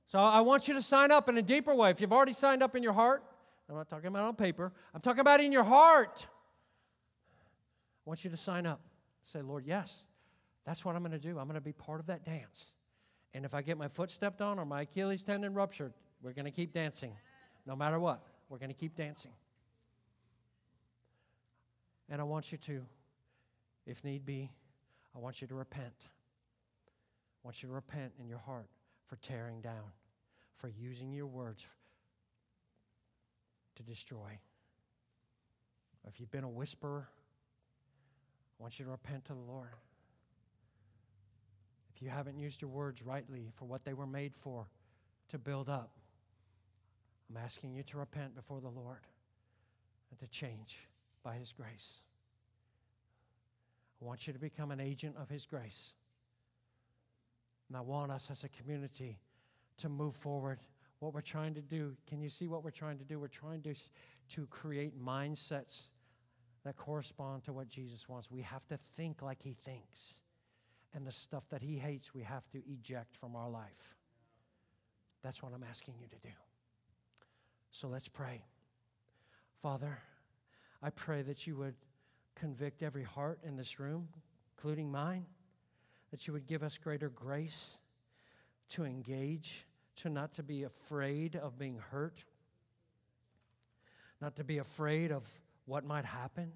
So 0.06 0.18
I 0.18 0.40
want 0.42 0.68
you 0.68 0.74
to 0.74 0.82
sign 0.82 1.10
up 1.10 1.28
in 1.28 1.36
a 1.36 1.42
deeper 1.42 1.74
way. 1.74 1.90
If 1.90 2.00
you've 2.00 2.12
already 2.12 2.34
signed 2.34 2.62
up 2.62 2.76
in 2.76 2.82
your 2.82 2.92
heart, 2.92 3.24
I'm 3.68 3.76
not 3.76 3.88
talking 3.88 4.06
about 4.06 4.26
on 4.26 4.36
paper, 4.36 4.72
I'm 4.94 5.00
talking 5.00 5.20
about 5.20 5.40
in 5.40 5.52
your 5.52 5.64
heart. 5.64 6.26
I 8.06 8.08
want 8.08 8.24
you 8.24 8.30
to 8.30 8.36
sign 8.36 8.64
up. 8.66 8.80
Say, 9.24 9.42
Lord, 9.42 9.66
yes, 9.66 10.06
that's 10.64 10.84
what 10.84 10.96
I'm 10.96 11.02
going 11.02 11.12
to 11.12 11.18
do. 11.18 11.38
I'm 11.38 11.46
going 11.46 11.54
to 11.54 11.60
be 11.60 11.72
part 11.72 12.00
of 12.00 12.06
that 12.06 12.24
dance. 12.24 12.72
And 13.34 13.44
if 13.44 13.54
I 13.54 13.60
get 13.60 13.76
my 13.76 13.88
foot 13.88 14.10
stepped 14.10 14.40
on 14.40 14.58
or 14.58 14.64
my 14.64 14.82
Achilles 14.82 15.22
tendon 15.22 15.52
ruptured, 15.52 15.92
we're 16.22 16.32
going 16.32 16.46
to 16.46 16.50
keep 16.50 16.72
dancing. 16.72 17.12
No 17.66 17.76
matter 17.76 18.00
what, 18.00 18.22
we're 18.48 18.58
going 18.58 18.70
to 18.70 18.74
keep 18.74 18.96
dancing. 18.96 19.32
And 22.08 22.20
I 22.22 22.24
want 22.24 22.50
you 22.50 22.56
to, 22.58 22.86
if 23.86 24.02
need 24.02 24.24
be, 24.24 24.50
I 25.14 25.18
want 25.18 25.40
you 25.40 25.48
to 25.48 25.54
repent. 25.54 26.06
I 26.06 27.40
want 27.44 27.62
you 27.62 27.68
to 27.68 27.74
repent 27.74 28.12
in 28.20 28.28
your 28.28 28.38
heart 28.38 28.68
for 29.06 29.16
tearing 29.16 29.60
down, 29.60 29.92
for 30.56 30.68
using 30.68 31.12
your 31.12 31.26
words 31.26 31.66
to 33.76 33.82
destroy. 33.82 34.38
If 36.06 36.20
you've 36.20 36.30
been 36.30 36.44
a 36.44 36.48
whisperer, 36.48 37.08
I 38.58 38.62
want 38.62 38.78
you 38.78 38.84
to 38.84 38.90
repent 38.90 39.26
to 39.26 39.34
the 39.34 39.40
Lord 39.40 39.68
if 41.98 42.02
you 42.02 42.10
haven't 42.10 42.38
used 42.38 42.62
your 42.62 42.70
words 42.70 43.02
rightly 43.02 43.50
for 43.56 43.64
what 43.64 43.84
they 43.84 43.92
were 43.92 44.06
made 44.06 44.32
for, 44.32 44.68
to 45.30 45.36
build 45.36 45.68
up, 45.68 45.90
I'm 47.28 47.36
asking 47.36 47.74
you 47.74 47.82
to 47.82 47.98
repent 47.98 48.36
before 48.36 48.60
the 48.60 48.68
Lord 48.68 49.00
and 50.12 50.20
to 50.20 50.28
change 50.28 50.78
by 51.24 51.34
His 51.34 51.52
grace. 51.52 52.02
I 54.00 54.04
want 54.04 54.26
you 54.26 54.32
to 54.32 54.38
become 54.38 54.70
an 54.70 54.80
agent 54.80 55.16
of 55.20 55.28
His 55.28 55.46
grace. 55.46 55.92
And 57.68 57.76
I 57.76 57.80
want 57.80 58.12
us 58.12 58.30
as 58.30 58.44
a 58.44 58.48
community 58.48 59.18
to 59.78 59.88
move 59.88 60.14
forward. 60.14 60.60
What 61.00 61.14
we're 61.14 61.20
trying 61.20 61.54
to 61.54 61.62
do, 61.62 61.94
can 62.08 62.20
you 62.20 62.28
see 62.28 62.48
what 62.48 62.64
we're 62.64 62.70
trying 62.70 62.98
to 62.98 63.04
do? 63.04 63.20
We're 63.20 63.28
trying 63.28 63.62
to, 63.62 63.74
to 64.30 64.46
create 64.46 64.98
mindsets 65.00 65.88
that 66.64 66.76
correspond 66.76 67.44
to 67.44 67.52
what 67.52 67.68
Jesus 67.68 68.08
wants. 68.08 68.30
We 68.30 68.42
have 68.42 68.66
to 68.68 68.78
think 68.96 69.22
like 69.22 69.42
He 69.42 69.52
thinks 69.52 70.22
and 70.94 71.06
the 71.06 71.12
stuff 71.12 71.48
that 71.50 71.62
He 71.62 71.76
hates, 71.78 72.14
we 72.14 72.22
have 72.22 72.48
to 72.50 72.62
eject 72.68 73.14
from 73.14 73.36
our 73.36 73.48
life. 73.48 73.96
That's 75.22 75.42
what 75.42 75.52
I'm 75.54 75.64
asking 75.68 75.94
you 76.00 76.08
to 76.08 76.18
do. 76.26 76.34
So 77.70 77.88
let's 77.88 78.08
pray. 78.08 78.44
Father, 79.60 79.98
I 80.82 80.90
pray 80.90 81.22
that 81.22 81.46
you 81.46 81.56
would 81.56 81.74
convict 82.38 82.82
every 82.82 83.04
heart 83.04 83.40
in 83.44 83.56
this 83.56 83.78
room, 83.78 84.08
including 84.56 84.90
mine, 84.90 85.26
that 86.10 86.26
you 86.26 86.32
would 86.32 86.46
give 86.46 86.62
us 86.62 86.78
greater 86.78 87.08
grace 87.08 87.78
to 88.70 88.84
engage, 88.84 89.66
to 89.96 90.08
not 90.08 90.34
to 90.34 90.42
be 90.42 90.64
afraid 90.64 91.36
of 91.36 91.58
being 91.58 91.78
hurt, 91.90 92.24
not 94.20 94.36
to 94.36 94.44
be 94.44 94.58
afraid 94.58 95.12
of 95.12 95.26
what 95.66 95.84
might 95.84 96.04
happen 96.04 96.52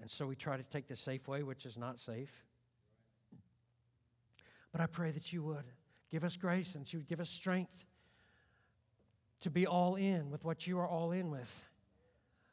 and 0.00 0.10
so 0.10 0.26
we 0.26 0.36
try 0.36 0.56
to 0.56 0.62
take 0.62 0.86
the 0.86 0.96
safe 0.96 1.26
way, 1.28 1.42
which 1.42 1.66
is 1.66 1.76
not 1.76 1.98
safe. 1.98 2.44
But 4.72 4.80
I 4.80 4.86
pray 4.86 5.10
that 5.10 5.32
you 5.32 5.42
would 5.42 5.64
give 6.10 6.24
us 6.24 6.36
grace 6.36 6.74
and 6.74 6.84
that 6.84 6.92
you 6.92 7.00
would 7.00 7.08
give 7.08 7.20
us 7.20 7.30
strength 7.30 7.84
to 9.40 9.50
be 9.50 9.66
all 9.66 9.96
in 9.96 10.30
with 10.30 10.44
what 10.44 10.66
you 10.66 10.78
are 10.78 10.86
all 10.86 11.12
in 11.12 11.30
with. 11.30 11.64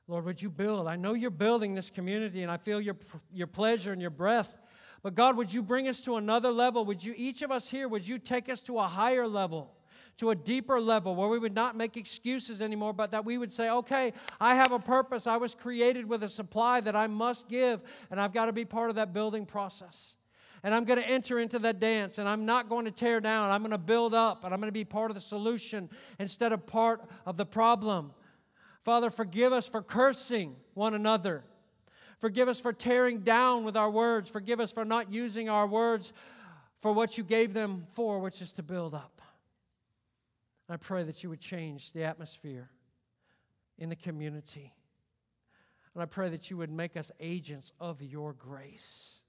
Lord, 0.08 0.26
would 0.26 0.42
you 0.42 0.50
build? 0.50 0.88
I 0.88 0.96
know 0.96 1.14
you're 1.14 1.32
building 1.32 1.74
this 1.74 1.90
community 1.90 2.44
and 2.44 2.52
I 2.52 2.58
feel 2.58 2.80
your, 2.80 2.96
your 3.34 3.48
pleasure 3.48 3.92
and 3.92 4.02
your 4.02 4.12
breath. 4.12 4.58
But 5.02 5.16
God, 5.16 5.38
would 5.38 5.54
you 5.54 5.62
bring 5.62 5.88
us 5.88 6.02
to 6.02 6.16
another 6.18 6.52
level? 6.52 6.86
Would 6.86 7.04
you, 7.04 7.14
each 7.18 7.42
of 7.42 7.52
us 7.52 7.70
here, 7.70 7.88
would 7.88 8.08
you 8.08 8.20
take 8.20 8.50
us 8.50 8.62
to 8.64 8.80
a 8.80 8.88
higher 8.88 9.28
level? 9.28 9.76
to 10.18 10.30
a 10.30 10.36
deeper 10.36 10.80
level 10.80 11.16
where 11.16 11.28
we 11.28 11.40
would 11.40 11.54
not 11.54 11.76
make 11.76 11.98
excuses 11.98 12.62
anymore, 12.62 12.94
but 12.94 13.12
that 13.12 13.26
we 13.26 13.38
would 13.38 13.52
say, 13.52 13.70
okay, 13.70 14.14
I 14.40 14.56
have 14.56 14.72
a 14.72 14.80
purpose. 14.80 15.28
I 15.28 15.38
was 15.38 15.54
created 15.54 16.08
with 16.08 16.24
a 16.24 16.30
supply 16.30 16.80
that 16.82 16.96
I 16.96 17.08
must 17.08 17.50
give, 17.50 17.82
and 18.10 18.20
I've 18.20 18.34
got 18.34 18.46
to 18.46 18.54
be 18.54 18.66
part 18.66 18.90
of 18.90 18.96
that 18.96 19.14
building 19.14 19.46
process. 19.46 20.16
And 20.64 20.74
I'm 20.74 20.86
going 20.86 21.00
to 21.00 21.08
enter 21.08 21.40
into 21.40 21.60
that 21.60 21.80
dance, 21.80 22.18
and 22.18 22.28
I'm 22.28 22.46
not 22.46 22.70
going 22.70 22.86
to 22.86 22.92
tear 22.92 23.20
down. 23.20 23.52
I'm 23.52 23.62
going 23.62 23.72
to 23.72 23.78
build 23.78 24.14
up, 24.14 24.46
and 24.46 24.54
I'm 24.54 24.60
going 24.60 24.70
to 24.70 24.74
be 24.74 24.86
part 24.86 25.12
of 25.12 25.16
the 25.16 25.22
solution 25.22 25.90
instead 26.18 26.54
of 26.54 26.66
part 26.66 27.02
of 27.26 27.38
the 27.38 27.46
problem. 27.46 28.12
Father, 28.86 29.10
forgive 29.10 29.52
us 29.52 29.68
for 29.68 29.82
cursing 29.82 30.56
one 30.76 30.94
another. 30.94 31.44
Forgive 32.20 32.48
us 32.48 32.60
for 32.60 32.72
tearing 32.72 33.22
down 33.22 33.64
with 33.64 33.76
our 33.76 33.90
words. 33.90 34.30
Forgive 34.30 34.60
us 34.60 34.72
for 34.72 34.86
not 34.86 35.12
using 35.12 35.50
our 35.50 35.66
words 35.66 36.14
for 36.82 36.94
what 36.94 37.18
you 37.18 37.24
gave 37.24 37.52
them 37.52 37.88
for, 37.96 38.20
which 38.20 38.44
is 38.44 38.54
to 38.54 38.64
build 38.64 38.94
up. 38.94 39.24
I 40.70 40.78
pray 40.78 41.04
that 41.04 41.24
you 41.24 41.32
would 41.32 41.42
change 41.42 41.94
the 41.94 42.04
atmosphere 42.04 42.70
in 43.80 43.90
the 43.90 43.96
community. 43.96 44.72
And 45.96 46.04
I 46.04 46.06
pray 46.06 46.30
that 46.30 46.52
you 46.52 46.58
would 46.58 46.72
make 46.72 46.96
us 46.96 47.12
agents 47.20 47.74
of 47.80 48.04
your 48.04 48.34
grace 48.34 49.24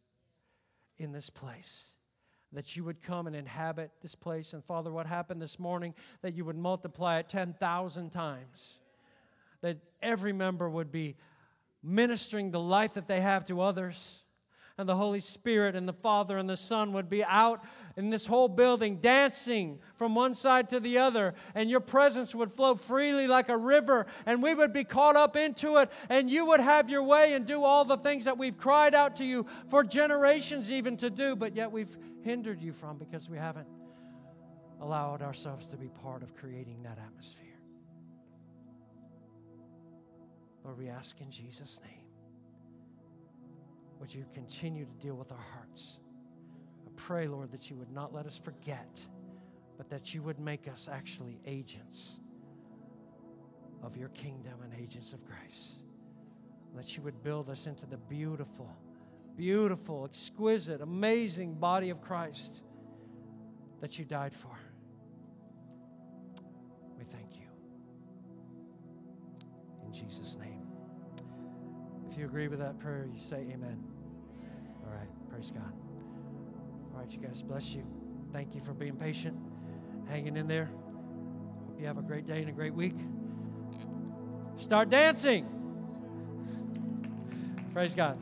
in 0.99 1.13
this 1.13 1.31
place. 1.31 1.97
That 2.53 2.77
you 2.77 2.85
would 2.85 3.03
come 3.03 3.27
and 3.27 3.35
inhabit 3.35 3.91
this 4.03 4.15
place. 4.15 4.53
And 4.53 4.63
Father, 4.63 4.93
what 4.93 5.07
happened 5.07 5.41
this 5.41 5.59
morning, 5.59 5.95
that 6.21 6.35
you 6.35 6.45
would 6.45 6.59
multiply 6.59 7.21
it 7.21 7.31
10,000 7.31 8.11
times. 8.11 8.81
That 9.63 9.79
every 10.03 10.33
member 10.33 10.69
would 10.69 10.93
be 10.93 11.17
ministering 11.83 12.51
the 12.51 12.61
life 12.61 12.95
that 12.95 13.09
they 13.09 13.21
have 13.21 13.45
to 13.47 13.61
others. 13.61 14.23
And 14.79 14.87
the 14.87 14.97
Holy 14.97 15.21
Spirit 15.21 15.75
and 15.75 15.89
the 15.89 15.95
Father 15.95 16.37
and 16.37 16.47
the 16.47 16.57
Son 16.57 16.93
would 16.93 17.09
be 17.09 17.25
out 17.25 17.65
in 17.97 18.11
this 18.11 18.27
whole 18.27 18.47
building 18.47 18.97
dancing 18.97 19.79
from 19.95 20.15
one 20.15 20.35
side 20.35 20.69
to 20.69 20.81
the 20.81 20.99
other. 20.99 21.33
And 21.55 21.71
your 21.71 21.81
presence 21.81 22.35
would 22.35 22.53
flow 22.53 22.75
freely 22.75 23.27
like 23.27 23.49
a 23.49 23.57
river. 23.57 24.07
And 24.27 24.43
we 24.43 24.53
would 24.53 24.75
be 24.75 24.85
caught 24.85 25.17
up 25.17 25.35
into 25.35 25.79
it. 25.79 25.91
And 26.11 26.31
you 26.31 26.45
would 26.45 26.61
have 26.61 26.91
your 26.91 27.03
way 27.03 27.33
and 27.33 27.47
do 27.47 27.65
all 27.65 27.87
the 27.87 27.97
things 27.97 28.27
that 28.27 28.37
we've 28.37 28.59
cried 28.59 28.95
out 28.95 29.17
to 29.17 29.25
you 29.25 29.47
for 29.69 29.83
generations 29.83 30.71
even 30.71 30.99
to 30.99 31.09
do. 31.09 31.35
But 31.35 31.57
yet 31.57 31.73
we've 31.73 31.97
hindered 32.21 32.61
you 32.61 32.75
from 32.75 32.99
because 32.99 33.31
we 33.31 33.39
haven't 33.39 33.69
allowed 34.83 35.23
ourselves 35.23 35.69
to 35.69 35.79
be 35.79 35.89
part 35.89 36.23
of 36.23 36.35
creating 36.35 36.83
that 36.83 36.99
atmosphere. 36.99 37.46
Lord, 40.67 40.79
we 40.79 40.89
ask 40.89 41.21
in 41.21 41.31
Jesus' 41.31 41.79
name, 41.85 42.03
would 44.01 44.13
you 44.13 44.27
continue 44.35 44.85
to 44.85 44.93
deal 44.95 45.15
with 45.15 45.31
our 45.31 45.45
hearts? 45.55 46.01
I 46.85 46.91
pray, 46.97 47.29
Lord, 47.29 47.53
that 47.53 47.71
you 47.71 47.77
would 47.77 47.93
not 47.93 48.13
let 48.13 48.27
us 48.27 48.37
forget, 48.37 49.07
but 49.79 49.89
that 49.91 50.13
you 50.13 50.23
would 50.23 50.41
make 50.41 50.67
us 50.67 50.89
actually 50.93 51.39
agents 51.47 52.19
of 53.85 53.97
your 53.97 54.09
kingdom 54.09 54.55
and 54.65 54.75
agents 54.83 55.13
of 55.13 55.25
grace. 55.25 55.85
That 56.75 56.97
you 56.97 57.03
would 57.05 57.23
build 57.23 57.49
us 57.49 57.69
into 57.69 57.87
the 57.87 57.97
beautiful, 57.97 58.69
beautiful, 59.37 60.05
exquisite, 60.05 60.81
amazing 60.81 61.55
body 61.55 61.91
of 61.91 62.03
Christ 62.03 62.65
that 63.81 64.01
you 64.01 64.05
died 64.05 64.35
for. 64.35 64.59
Jesus' 69.97 70.37
name. 70.37 70.63
If 72.11 72.19
you 72.19 72.27
agree 72.27 72.49
with 72.49 72.59
that 72.59 72.79
prayer, 72.79 73.09
you 73.13 73.21
say 73.21 73.47
amen. 73.53 73.83
All 74.85 74.93
right, 74.93 75.09
praise 75.31 75.51
God. 75.51 75.73
All 76.93 77.01
right, 77.01 77.11
you 77.13 77.19
guys, 77.19 77.43
bless 77.43 77.75
you. 77.75 77.85
Thank 78.33 78.55
you 78.55 78.61
for 78.61 78.75
being 78.75 78.97
patient, 78.97 79.37
hanging 80.09 80.37
in 80.37 80.47
there. 80.47 80.71
Hope 81.67 81.81
you 81.81 81.87
have 81.87 81.99
a 81.99 82.03
great 82.03 82.27
day 82.27 82.41
and 82.41 82.49
a 82.49 82.53
great 82.53 82.75
week. 82.75 82.97
Start 84.57 84.91
dancing. 84.91 85.47
Praise 87.73 87.95
God. 87.95 88.19